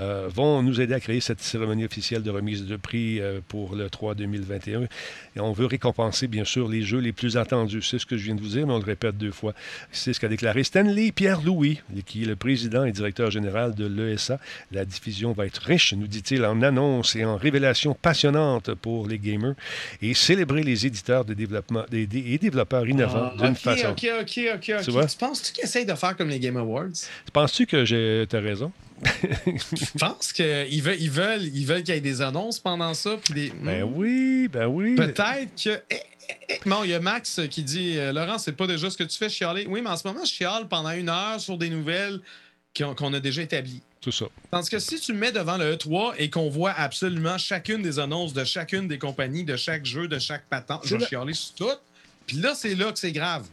[0.00, 3.74] euh, vont nous aider à créer cette cérémonie officielle de remise de prix euh, pour
[3.74, 4.82] le 3 2021.
[5.36, 7.82] Et on veut récompenser, bien sûr, les jeux les plus attendus.
[7.82, 9.52] C'est ce que je viens de vous dire, mais on le répète deux fois.
[9.92, 14.38] C'est ce qu'a déclaré Stanley Pierre-Louis, qui est le président et directeur général de l'ESA.
[14.72, 19.18] La diffusion va être riche, nous dit-il, en annonces et en révélations passionnantes pour les
[19.18, 19.54] gamers
[20.00, 23.88] et célébrer les éditeurs de développement des, et développeurs innovants ah, d'une façon.
[23.88, 24.72] OK, OK, OK.
[24.82, 26.88] Tu, tu penses-tu qu'ils essayent de faire comme les Game Awards?
[27.32, 28.72] Penses-tu que j'ai raison?
[29.46, 33.16] Je pense qu'ils veulent, ils veulent, ils veulent qu'il y ait des annonces pendant ça.
[33.22, 33.92] Puis Ben hmm.
[33.94, 34.94] oui, ben oui.
[34.94, 35.80] Peut-être que.
[35.90, 35.96] Eh,
[36.30, 36.60] eh, eh.
[36.66, 39.16] Bon, il y a Max qui dit euh, Laurent, c'est pas déjà ce que tu
[39.16, 39.66] fais chialer.
[39.68, 42.20] Oui, mais en ce moment, je chiale pendant une heure sur des nouvelles
[42.76, 43.82] qu'on a déjà établies.
[44.00, 44.26] Tout ça.
[44.50, 47.98] Tandis que si tu me mets devant le E3 et qu'on voit absolument chacune des
[47.98, 51.54] annonces de chacune des compagnies, de chaque jeu, de chaque patente, je vais chialer sur
[51.54, 51.78] tout.
[52.26, 53.46] Puis là, c'est là que c'est grave.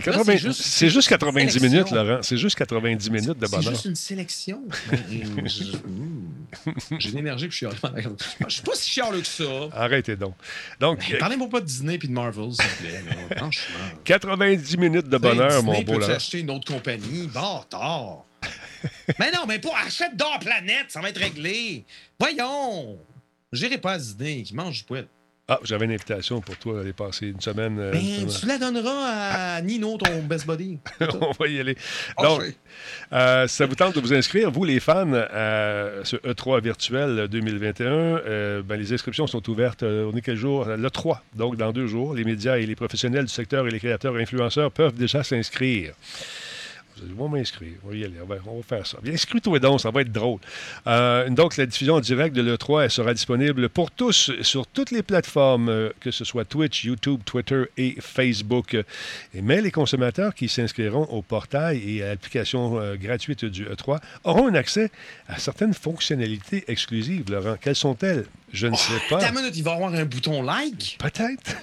[0.00, 2.20] C'est juste, 90 minutes, Laurent.
[2.22, 3.62] C'est juste 90 minutes de bonheur.
[3.62, 4.62] C'est juste une sélection.
[6.98, 7.66] J'ai l'énergie que je suis
[8.46, 9.44] Je suis pas si chialeux que ça.
[9.72, 10.34] Arrêtez donc.
[10.80, 13.04] donc Parlez-moi pas de Disney et de Marvel, s'il vous plaît.
[13.36, 13.74] Franchement.
[14.04, 16.14] 90 minutes de bonheur, mon beau Laurent.
[16.14, 17.26] acheter une autre compagnie?
[17.26, 18.24] Bâtard.
[19.18, 21.84] mais non, mais pour acheter d'or planète, ça va être réglé.
[22.18, 22.98] Voyons.
[23.52, 25.08] J'irai pas à Disney qui mange du poète.
[25.48, 27.76] Ah, j'avais une invitation pour toi d'aller passer une semaine.
[27.80, 30.78] Euh, ben, tu la donneras à Nino, ton best buddy.
[31.20, 31.76] On va y aller.
[32.16, 32.42] Ah, Donc,
[33.12, 37.86] euh, ça vous tente de vous inscrire, vous les fans, à ce E3 virtuel 2021.
[37.90, 39.82] Euh, ben, les inscriptions sont ouvertes.
[39.82, 40.64] on est quel jour?
[40.64, 42.14] Le 3, donc dans deux jours.
[42.14, 45.92] Les médias et les professionnels du secteur et les créateurs et influenceurs peuvent déjà s'inscrire.
[47.06, 47.74] Ils vont m'inscrire.
[47.84, 48.16] On va y aller.
[48.22, 48.98] On va, on va faire ça.
[49.02, 50.40] Bien, inscris-toi donc, ça va être drôle.
[50.86, 55.02] Euh, donc, la diffusion directe de l'E3 elle sera disponible pour tous sur toutes les
[55.02, 58.76] plateformes, euh, que ce soit Twitch, YouTube, Twitter et Facebook.
[59.34, 64.48] Mais les consommateurs qui s'inscriront au portail et à l'application euh, gratuite du E3 auront
[64.48, 64.90] un accès
[65.28, 67.56] à certaines fonctionnalités exclusives, Laurent.
[67.60, 68.26] Quelles sont-elles?
[68.52, 69.30] Je ne sais pas.
[69.32, 70.98] Minute, il va y avoir un bouton like?
[70.98, 71.56] Peut-être.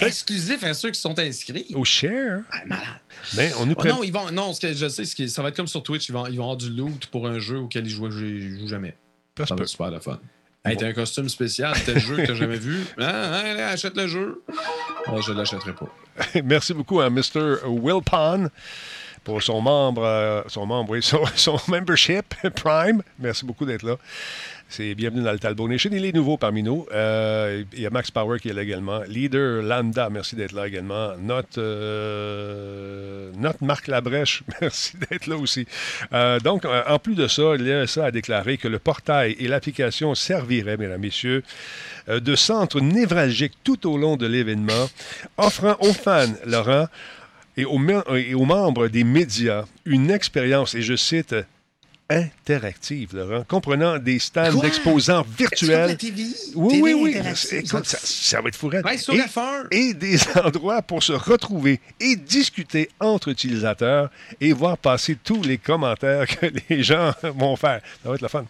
[0.00, 1.66] Exclusif à ceux qui sont inscrits.
[1.74, 2.40] Au share.
[2.50, 2.84] Ah, malade.
[3.36, 5.26] Mais on nous Oh, pré- non, ils vont, non, ce que je sais, c'est que
[5.28, 6.08] ça va être comme sur Twitch.
[6.08, 8.68] Ils vont, ils vont avoir du loot pour un jeu auquel ils jouent, ils jouent
[8.68, 8.96] jamais.
[9.38, 10.18] Ça Ça va être super le fun.
[10.66, 12.80] Hey, t'as un costume spécial, tel jeu que t'as jamais vu?
[12.98, 14.42] Hein, hein, allez, achète le jeu.
[15.08, 15.88] Oh, je l'achèterai pas.
[16.44, 17.56] Merci beaucoup à Mr.
[17.66, 18.48] Wilpon
[19.24, 23.02] pour son membre, euh, son membre, oui, son, son membership Prime.
[23.18, 23.96] Merci beaucoup d'être là.
[24.68, 25.90] C'est bienvenue dans le Talbot Nation.
[25.92, 26.86] Il est nouveau parmi nous.
[26.92, 29.02] Euh, il y a Max Power qui est là également.
[29.06, 31.12] Leader Lambda, merci d'être là également.
[31.18, 35.66] Notre, euh, notre Marc Labrèche, merci d'être là aussi.
[36.12, 40.76] Euh, donc, en plus de ça, l'ESA a déclaré que le portail et l'application serviraient,
[40.76, 41.44] mesdames, messieurs,
[42.08, 44.88] de centre névralgique tout au long de l'événement,
[45.36, 46.88] offrant aux fans, Laurent,
[47.56, 51.34] et aux membres des médias une expérience, et je cite,
[52.10, 55.96] interactive, Laurent, comprenant des stands d'exposants virtuels.
[56.02, 56.08] La?
[56.54, 57.16] Oui, oui, oui.
[57.52, 58.68] Écoute, ça, ça va être fou.
[58.68, 58.84] raide.
[58.84, 59.66] Ouais, Et- F1.
[59.70, 65.58] et des endroits pour se retrouver et discuter entre utilisateurs et voir passer tous les
[65.58, 67.80] commentaires que les gens vont faire.
[68.02, 68.44] Ça va être le fun.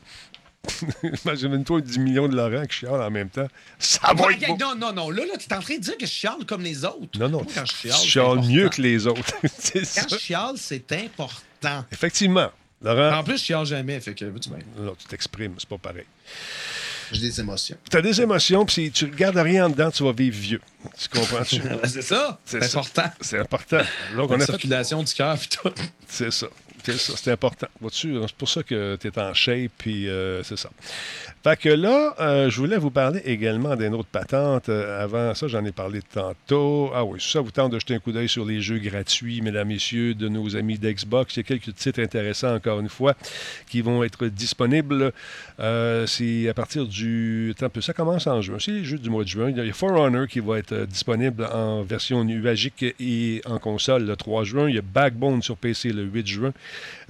[1.25, 3.47] Imagine-toi 10 millions de Laurent qui chialent en même temps.
[3.79, 4.57] Ça va Ouais, être beau.
[4.59, 5.11] non, non, non.
[5.11, 7.19] Là, là tu es en train de dire que je chiale comme les autres.
[7.19, 8.49] Non, non, Moi, quand je tu chiale, chiales important.
[8.49, 9.35] mieux que les autres.
[9.59, 10.03] C'est ça.
[10.03, 11.85] Quand je chiale, c'est important.
[11.93, 12.51] Effectivement.
[12.85, 16.05] Laurent, En plus, je chiale jamais, fait que tu non, tu t'exprimes, c'est pas pareil.
[17.13, 17.77] J'ai des émotions.
[17.91, 20.37] Tu as des émotions, puis si tu ne gardes rien en dedans, tu vas vivre
[20.37, 20.61] vieux.
[20.99, 21.63] Tu comprends-tu?
[21.85, 22.39] c'est ça.
[22.45, 23.11] C'est important.
[23.21, 23.81] C'est important.
[24.17, 25.71] Donc, on La a fait circulation du cœur, puis tout.
[26.09, 26.47] C'est ça.
[26.93, 27.67] C'est important.
[27.81, 30.71] Vois-tu, c'est pour ça que tu es en shape, puis euh, c'est ça.
[31.43, 34.69] Fait que là, euh, je voulais vous parler également d'une autre patente.
[34.69, 36.91] Euh, avant ça, j'en ai parlé tantôt.
[36.95, 39.69] Ah oui, ça vous tente de jeter un coup d'œil sur les jeux gratuits, mesdames,
[39.69, 41.37] messieurs, de nos amis d'Xbox.
[41.37, 43.15] Il y a quelques titres intéressants, encore une fois,
[43.69, 45.13] qui vont être disponibles.
[45.59, 47.55] C'est à partir du...
[47.81, 48.57] Ça commence en juin.
[48.59, 49.51] C'est les jeux du mois de juin.
[49.51, 54.07] Il y a For Honor qui va être disponible en version nuagique et en console
[54.07, 54.69] le 3 juin.
[54.69, 56.53] Il y a Backbone sur PC le 8 juin.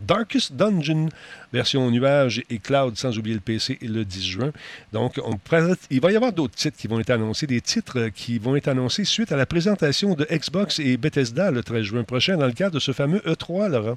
[0.05, 1.11] Darkest Dungeon,
[1.55, 4.53] version nuage et cloud, sans oublier le PC, le 10 juin.
[4.93, 8.09] Donc, on présente- il va y avoir d'autres titres qui vont être annoncés, des titres
[8.15, 12.03] qui vont être annoncés suite à la présentation de Xbox et Bethesda le 13 juin
[12.05, 13.97] prochain dans le cadre de ce fameux E3, Laurent.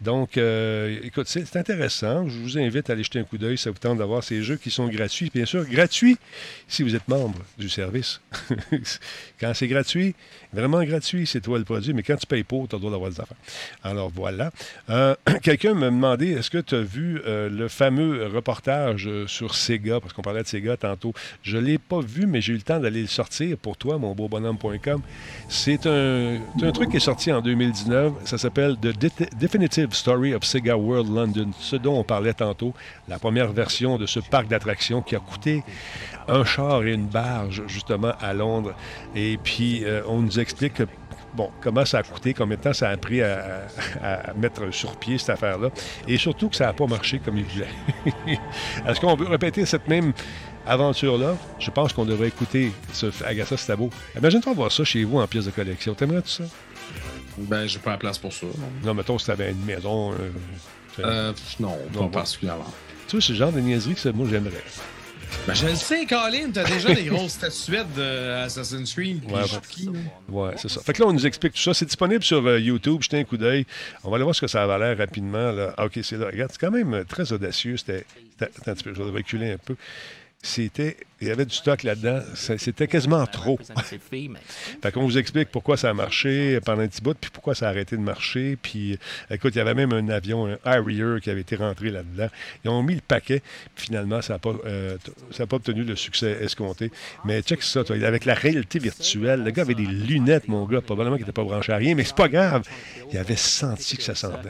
[0.00, 2.28] Donc, euh, écoute, c'est intéressant.
[2.28, 3.56] Je vous invite à aller jeter un coup d'œil.
[3.56, 5.30] Ça vous tente d'avoir ces jeux qui sont gratuits.
[5.32, 6.18] Bien sûr, gratuits
[6.68, 8.20] si vous êtes membre du service.
[9.40, 10.14] quand c'est gratuit,
[10.52, 11.92] vraiment gratuit, c'est toi le produit.
[11.94, 13.36] Mais quand tu payes pour, tu as le droit d'avoir des affaires.
[13.84, 14.50] Alors, voilà.
[14.88, 20.00] Euh, Quelqu'un m'a demandé est-ce que tu vu euh, le fameux reportage euh, sur Sega
[20.00, 21.12] Parce qu'on parlait de Sega tantôt.
[21.42, 23.98] Je ne l'ai pas vu, mais j'ai eu le temps d'aller le sortir pour toi,
[23.98, 25.00] mon beau bonhomme.com.
[25.48, 26.38] C'est un,
[26.72, 28.12] truc qui est sorti en 2019.
[28.24, 32.74] Ça s'appelle The Definitive Story of Sega World London, ce dont on parlait tantôt,
[33.08, 35.62] la première version de ce parc d'attractions qui a coûté
[36.28, 38.74] un char et une barge, justement, à Londres.
[39.14, 40.84] Et puis, euh, on nous explique que,
[41.34, 43.66] bon, comment ça a coûté, combien de temps ça a pris à,
[44.02, 45.70] à- à mettre sur pied cette affaire-là,
[46.08, 47.68] et surtout que ça n'a pas marché comme il voulait.
[48.86, 50.12] Est-ce qu'on veut répéter cette même
[50.66, 51.36] aventure-là?
[51.58, 53.90] Je pense qu'on devrait écouter ce Agatha Stabo.
[54.18, 55.94] Imagine-toi voir ça chez vous en pièces de collection.
[55.94, 56.44] T'aimerais tout ça?
[57.38, 58.46] Ben, j'ai pas la place pour ça.
[58.84, 60.12] Non, mettons, si t'avais une maison...
[60.12, 60.30] euh.
[60.98, 62.64] Euh, pff, non, pas Non, particulièrement.
[63.06, 64.62] tu vois, c'est le genre de niaiserie que moi, j'aimerais.
[65.46, 69.24] Ben, je le sais, Colin, t'as déjà des grosses statuettes de Assassin's Creed.
[69.30, 69.40] Ouais,
[70.28, 70.52] ouais.
[70.56, 70.80] c'est ça.
[70.82, 71.74] Fait que là, on nous explique tout ça.
[71.74, 73.02] C'est disponible sur euh, YouTube.
[73.02, 73.66] Jetez un coup d'œil.
[74.04, 75.50] On va aller voir ce que ça va l'air rapidement.
[75.50, 75.74] Là.
[75.76, 76.26] Ah, OK, c'est là.
[76.26, 77.76] Regarde, c'est quand même euh, très audacieux.
[77.76, 78.04] C'était.
[78.40, 79.76] Attends je vais reculer un peu.
[80.42, 80.96] C'était.
[81.20, 82.20] Il y avait du stock là-dedans.
[82.34, 83.58] C'était quasiment trop.
[84.82, 87.66] Fait qu'on vous explique pourquoi ça a marché pendant un petit bout, puis pourquoi ça
[87.66, 88.56] a arrêté de marcher.
[88.60, 91.90] Puis, euh, écoute, il y avait même un avion, un Harrier, qui avait été rentré
[91.90, 92.28] là-dedans.
[92.64, 93.42] Ils ont mis le paquet,
[93.74, 96.90] puis finalement, ça n'a pas, euh, t- ça a pas obtenu le succès escompté.
[97.24, 100.80] Mais check ça, toi, avec la réalité virtuelle, le gars avait des lunettes, mon gars,
[100.80, 102.62] probablement qu'il n'était pas branché à rien, mais c'est pas grave.
[103.12, 104.48] Il avait senti que ça sentait.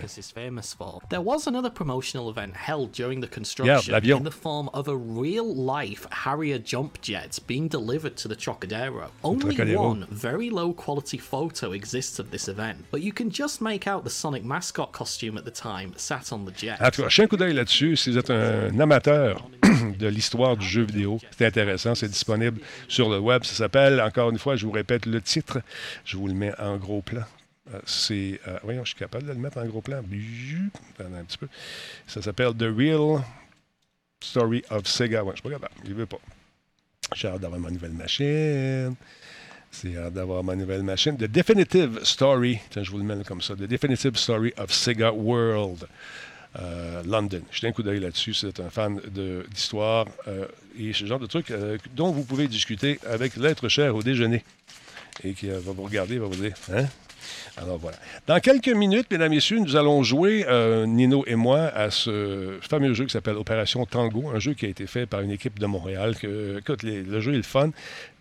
[1.09, 4.19] There was another promotional event held during the construction l'avion.
[6.61, 9.11] Jump jet being delivered to the Trocadero.
[9.23, 9.81] Only Trocadero.
[9.91, 14.11] one very low-quality photo exists of this event, but you can just make out the
[14.11, 16.81] Sonic mascot costume at the time sat on the jet.
[16.81, 17.97] En tout cas, un coup d'œil là-dessus.
[17.97, 19.49] Si vous êtes un amateur
[19.99, 21.95] de l'histoire du jeu vidéo, c'est intéressant.
[21.95, 23.45] C'est disponible sur le web.
[23.45, 25.61] Ça s'appelle, encore une fois, je vous répète le titre.
[26.05, 27.23] Je vous le mets en gros plan.
[27.73, 28.41] Euh, c'est.
[28.49, 29.99] euh, voyons, je suis capable de le mettre en gros plan.
[29.99, 31.49] Attends un petit peu.
[32.07, 33.23] Ça s'appelle The Real
[34.23, 35.23] Story of Sega.
[35.23, 35.75] Ouais, je suis pas capable.
[35.85, 36.19] Il veut pas.
[37.15, 38.95] J'ai hâte d'avoir ma nouvelle machine.
[39.71, 41.17] C'est hâte d'avoir ma nouvelle machine.
[41.17, 42.59] The Definitive Story.
[42.71, 43.55] Tiens, je vous le mets comme ça.
[43.55, 45.87] The Definitive Story of Sega World.
[46.59, 47.43] Euh, London.
[47.53, 48.35] Jetez un coup d'œil là-dessus.
[48.35, 49.01] C'est un fan
[49.53, 50.47] d'histoire euh,
[50.79, 54.43] et ce genre de truc euh, dont vous pouvez discuter avec l'être cher au déjeuner
[55.23, 56.87] et qui euh, va vous regarder, va vous dire Hein?
[57.57, 57.97] Alors voilà.
[58.27, 62.59] Dans quelques minutes, mesdames et messieurs, nous allons jouer, euh, Nino et moi, à ce
[62.61, 65.59] fameux jeu qui s'appelle Opération Tango, un jeu qui a été fait par une équipe
[65.59, 66.17] de Montréal.
[66.17, 67.71] Que, écoute, les- le jeu est le fun.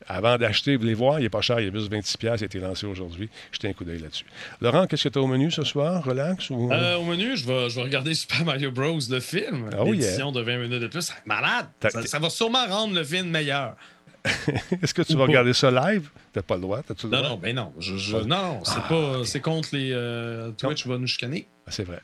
[0.07, 2.43] Avant d'acheter, vous voulez voir, il n'est pas cher, il est juste 26$, piastres, il
[2.43, 3.30] a été lancé aujourd'hui.
[3.51, 4.26] Jetez un coup d'œil là-dessus.
[4.61, 6.03] Laurent, qu'est-ce que tu as au menu ce soir?
[6.03, 6.71] Relax ou...
[6.71, 8.97] Euh, au menu, je vais, je vais regarder Super Mario Bros.
[9.09, 9.69] le film.
[9.77, 11.11] Oh, L'édition de 20 minutes de plus.
[11.26, 11.67] Malade!
[12.05, 13.76] Ça va sûrement rendre le film meilleur.
[14.81, 16.09] Est-ce que tu vas regarder ça live?
[16.33, 16.81] T'as pas le droit?
[16.83, 17.29] T'as-tu le Non, droit?
[17.31, 17.73] non, ben non.
[17.79, 18.21] Je, je- Ah.
[18.25, 19.21] non, non, c'est pas.
[19.25, 19.91] C'est contre les.
[19.93, 21.47] euh, Twitch va nous chicaner.
[21.65, 21.99] Ah, c'est vrai.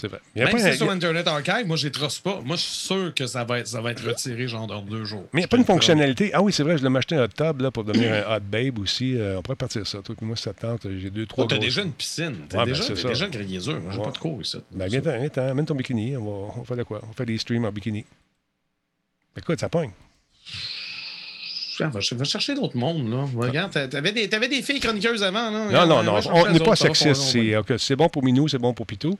[0.00, 0.20] C'est vrai.
[0.36, 2.40] Il y a Même pas si c'est sur Internet Archive, moi, je les trosse pas.
[2.44, 5.04] Moi, je suis sûr que ça va être, ça va être retiré, genre, dans deux
[5.04, 5.24] jours.
[5.32, 6.30] Mais il n'y a pas une fonctionnalité.
[6.32, 8.40] Ah oui, c'est vrai, je l'ai acheté un hot tub là, pour devenir un hot
[8.48, 9.16] babe aussi.
[9.18, 10.00] Euh, on pourrait partir ça.
[10.00, 10.86] Toi, puis moi, ça te tente.
[10.98, 11.46] J'ai deux, trois.
[11.46, 12.36] Oh, t'as déjà une piscine.
[12.48, 13.80] T'as Ouais, ben, déjà, une grillésure.
[13.80, 14.04] Moi, j'ai Ouais.
[14.04, 14.58] pas de cours ici.
[14.70, 16.16] Ben, viens, viens, t'en, amène ton bikini.
[16.16, 17.02] On va, on fait de quoi?
[17.10, 18.04] On fait des streams en bikini.
[19.36, 19.90] Écoute, ça pogne.
[21.78, 23.24] Tiens, va, va chercher d'autres mondes, là.
[23.36, 25.66] Regarde, t'a- t'avais des, t'avais des filles chroniqueuses avant, là.
[25.70, 26.20] Non, non, non.
[26.32, 27.20] On n'est pas sexiste.
[27.36, 29.16] on- C'est, c'est bon pour Minou, c'est bon pour Pitou.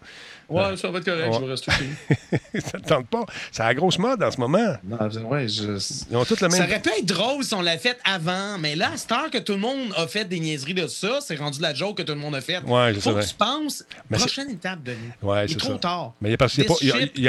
[0.48, 1.34] Ouais, ça va être correct, Ouais.
[1.38, 3.26] je vais rester chez ça ne tente pas?
[3.52, 4.76] C'est la grosse mode en ce moment.
[4.82, 4.96] Non,
[5.28, 5.78] ouais, je...
[6.10, 8.74] Ils ont tous le Ça aurait pu être drôle si on l'a fait avant, mais
[8.74, 11.36] là, à cette heure que tout le monde a fait des niaiseries de ça, c'est
[11.36, 12.62] rendu la joke que tout le monde a faite.
[12.66, 14.96] Ouais, je Faut que tu penses, Mais c'est- prochaine étape, Denis.
[15.20, 15.78] Ouais, Il est c'est trop ça.
[15.78, 16.12] tard.
[16.22, 16.38] Mais il n'y a,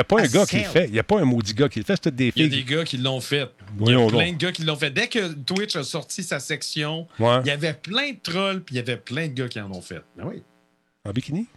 [0.05, 0.85] pas- un gars qui le fait.
[0.85, 1.93] Il n'y a pas un maudit gars qui le fait.
[1.95, 2.63] C'est toutes des Il y a filles.
[2.63, 3.49] des gars qui l'ont fait.
[3.81, 4.91] Il y a plein de gars qui l'ont fait.
[4.91, 7.39] Dès que Twitch a sorti sa section, Ouais.
[7.43, 9.71] il y avait plein de trolls, puis il y avait plein de gars qui en
[9.71, 10.01] ont fait.
[10.17, 10.41] Ben oui.
[11.05, 11.47] En bikini?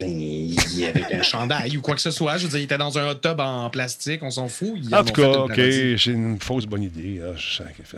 [0.00, 2.36] Ben, il y avait un chandail ou quoi que ce soit.
[2.36, 4.72] Je veux dire, il était dans un hot tub en plastique, on s'en fout.
[4.76, 7.22] Ils En tout cas, OK, j'ai une fausse bonne idée.
[7.24, 7.34] Ah,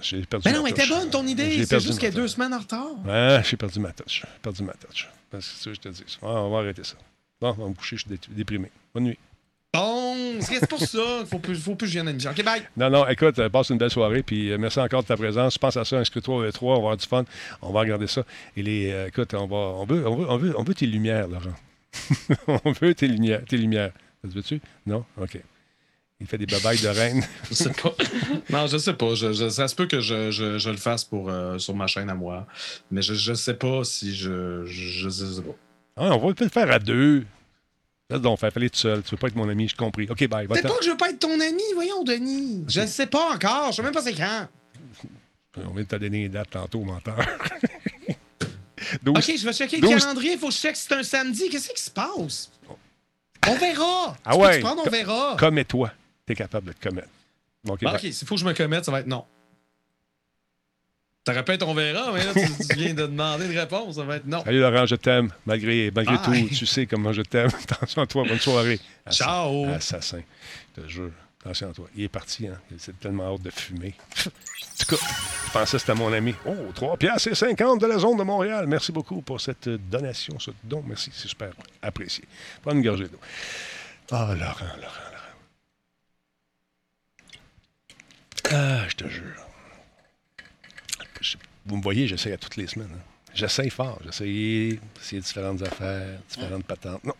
[0.02, 1.52] J'ai perdu Ben ma non, elle était bonne ton idée.
[1.52, 2.86] J'ai C'est perdu juste qu'elle est deux semaines en retard.
[3.06, 4.20] Ouais, j'ai perdu ma touche.
[4.22, 5.08] J'ai perdu ma touche.
[5.30, 6.18] Parce que c'est ça que je te dis.
[6.20, 6.96] Ouais, on va arrêter ça.
[7.40, 8.70] Bon, on va me coucher, je suis dé- déprimé.
[8.94, 9.18] Bonne nuit.
[9.76, 11.24] Bon, c'est pour ça.
[11.30, 12.30] Faut plus, faut plus que je vienne à l'émission.
[12.30, 12.62] OK, bye.
[12.76, 15.58] Non, non, écoute, euh, passe une belle soirée, puis euh, merci encore de ta présence.
[15.58, 17.24] Pense à ça, inscris-toi au E3, on va avoir du fun.
[17.62, 18.24] On va regarder ça.
[18.56, 20.86] Et les, euh, écoute, on, va, on, veut, on, veut, on, veut, on veut tes
[20.86, 21.54] lumières, Laurent.
[22.64, 23.42] on veut tes lumières.
[23.46, 23.92] Tes lumières.
[24.22, 24.60] Ça te veux-tu?
[24.86, 25.04] Non?
[25.20, 25.38] OK.
[26.18, 27.22] Il fait des babayes de reine.
[27.50, 27.92] Je sais pas.
[28.48, 29.14] non, je sais pas.
[29.14, 31.86] Je, je- ça se peut que je, je- je le fasse pour, euh, sur ma
[31.86, 32.46] chaîne à moi.
[32.90, 34.64] Mais je, je sais pas si je.
[34.64, 35.54] Je, je sais pas.
[35.98, 37.24] Ah, on va peut-être le faire à deux.
[38.08, 39.02] Laisse donc faire, fallait tout seul.
[39.02, 40.06] Tu veux pas être mon ami, j'ai compris.
[40.08, 40.46] OK, bye.
[40.46, 42.64] Peut-être pas que je veux pas être ton ami, voyons, Denis.
[42.68, 43.70] Je ne sais pas encore.
[43.72, 44.46] Je sais même pas c'est quand.
[45.56, 47.16] On vient de te donner les dates tantôt, menteur.
[49.02, 49.16] 12.
[49.18, 50.00] OK, je vais checker le 12.
[50.00, 50.32] calendrier.
[50.34, 51.48] Il faut que je check si c'est un samedi.
[51.48, 52.50] Qu'est-ce qui se passe?
[53.48, 54.16] On verra.
[54.24, 54.60] Ah Tu ouais.
[54.60, 55.36] prendre, on verra.
[55.38, 55.90] Commets-toi.
[56.26, 57.08] T'es capable de te commettre.
[57.68, 57.94] OK, Bon, bye.
[57.96, 59.24] OK, s'il faut que je me commette, ça va être non.
[61.26, 64.14] Ça répète, on verra, mais là, tu, tu viens de demander une réponse, ça va
[64.16, 64.44] être non.
[64.44, 65.32] Salut Laurent, je t'aime.
[65.44, 67.48] Malgré, malgré tout, tu sais comment je t'aime.
[67.68, 68.78] Attention à toi, bonne soirée.
[69.04, 69.66] Assa- Ciao.
[69.70, 70.20] Assassin.
[70.76, 71.10] Je te jure.
[71.40, 71.88] Attention à toi.
[71.96, 72.56] Il est parti, hein.
[72.78, 73.94] C'est tellement hâte de fumer.
[73.98, 75.02] En tout cas,
[75.46, 76.32] je pensais que c'était mon ami.
[76.44, 78.66] Oh, 3 piastres et 50 de la zone de Montréal.
[78.68, 80.84] Merci beaucoup pour cette donation, ce don.
[80.86, 81.50] Merci, c'est super
[81.82, 82.22] apprécié.
[82.62, 83.18] Prends une gorgée d'eau.
[84.12, 85.32] Ah, Laurent, Laurent, Laurent.
[88.52, 89.45] Ah, je te jure.
[91.20, 91.36] Je-
[91.66, 92.90] vous me voyez, j'essaie à toutes les semaines.
[92.94, 93.00] hein.
[93.34, 93.98] J'essaie fort.
[94.04, 94.24] J'essaie
[94.94, 97.04] d'essayer différentes affaires, différentes patentes.
[97.04, 97.14] Non.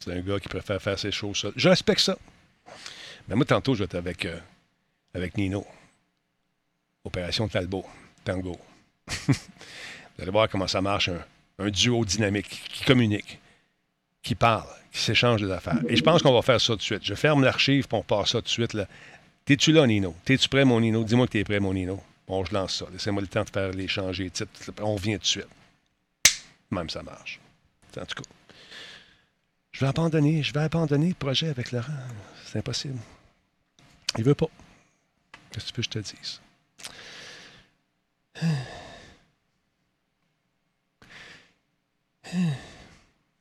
[0.00, 1.52] C'est un gars qui préfère faire ses choses seul.
[1.54, 2.16] Je respecte ça.
[3.28, 4.38] Mais moi, tantôt, je vais être avec, euh,
[5.14, 5.64] avec Nino.
[7.04, 7.84] Opération Talbot.
[8.24, 8.58] Tango.
[9.28, 9.34] Vous
[10.22, 11.24] allez voir comment ça marche, un,
[11.58, 13.38] un duo dynamique qui communique,
[14.22, 15.80] qui parle, qui s'échange des affaires.
[15.88, 17.04] Et je pense qu'on va faire ça tout de suite.
[17.04, 18.76] Je ferme l'archive, puis on part ça tout de suite.
[19.44, 20.14] T'es-tu là, Nino?
[20.24, 21.02] T'es-tu prêt, mon Nino?
[21.04, 22.02] Dis-moi que t'es prêt, mon Nino.
[22.32, 22.86] Bon, je lance ça.
[22.90, 24.72] Laissez-moi le temps de faire les changer de titre.
[24.80, 25.48] On revient tout de suite.
[26.70, 27.38] Même ça marche.
[27.94, 28.30] En tout cas.
[29.72, 31.92] Je vais abandonner, je vais abandonner le projet avec Laurent.
[32.46, 32.98] C'est impossible.
[34.16, 34.48] Il veut pas.
[35.50, 36.40] Qu'est-ce que tu veux que je te dise?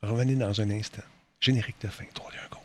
[0.01, 1.03] Revenez dans un instant.
[1.39, 2.03] Générique de fin.
[2.13, 2.60] 3, 2, 1, go.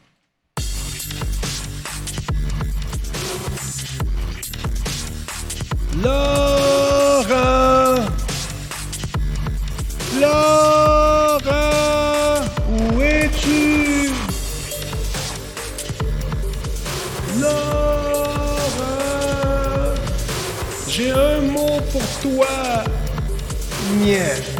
[6.03, 7.95] Laurent!
[10.21, 11.41] Laurent!
[12.69, 14.11] Où es-tu?
[17.41, 18.67] Laurent!
[20.87, 22.85] J'ai un mot pour toi.
[24.01, 24.56] Niet.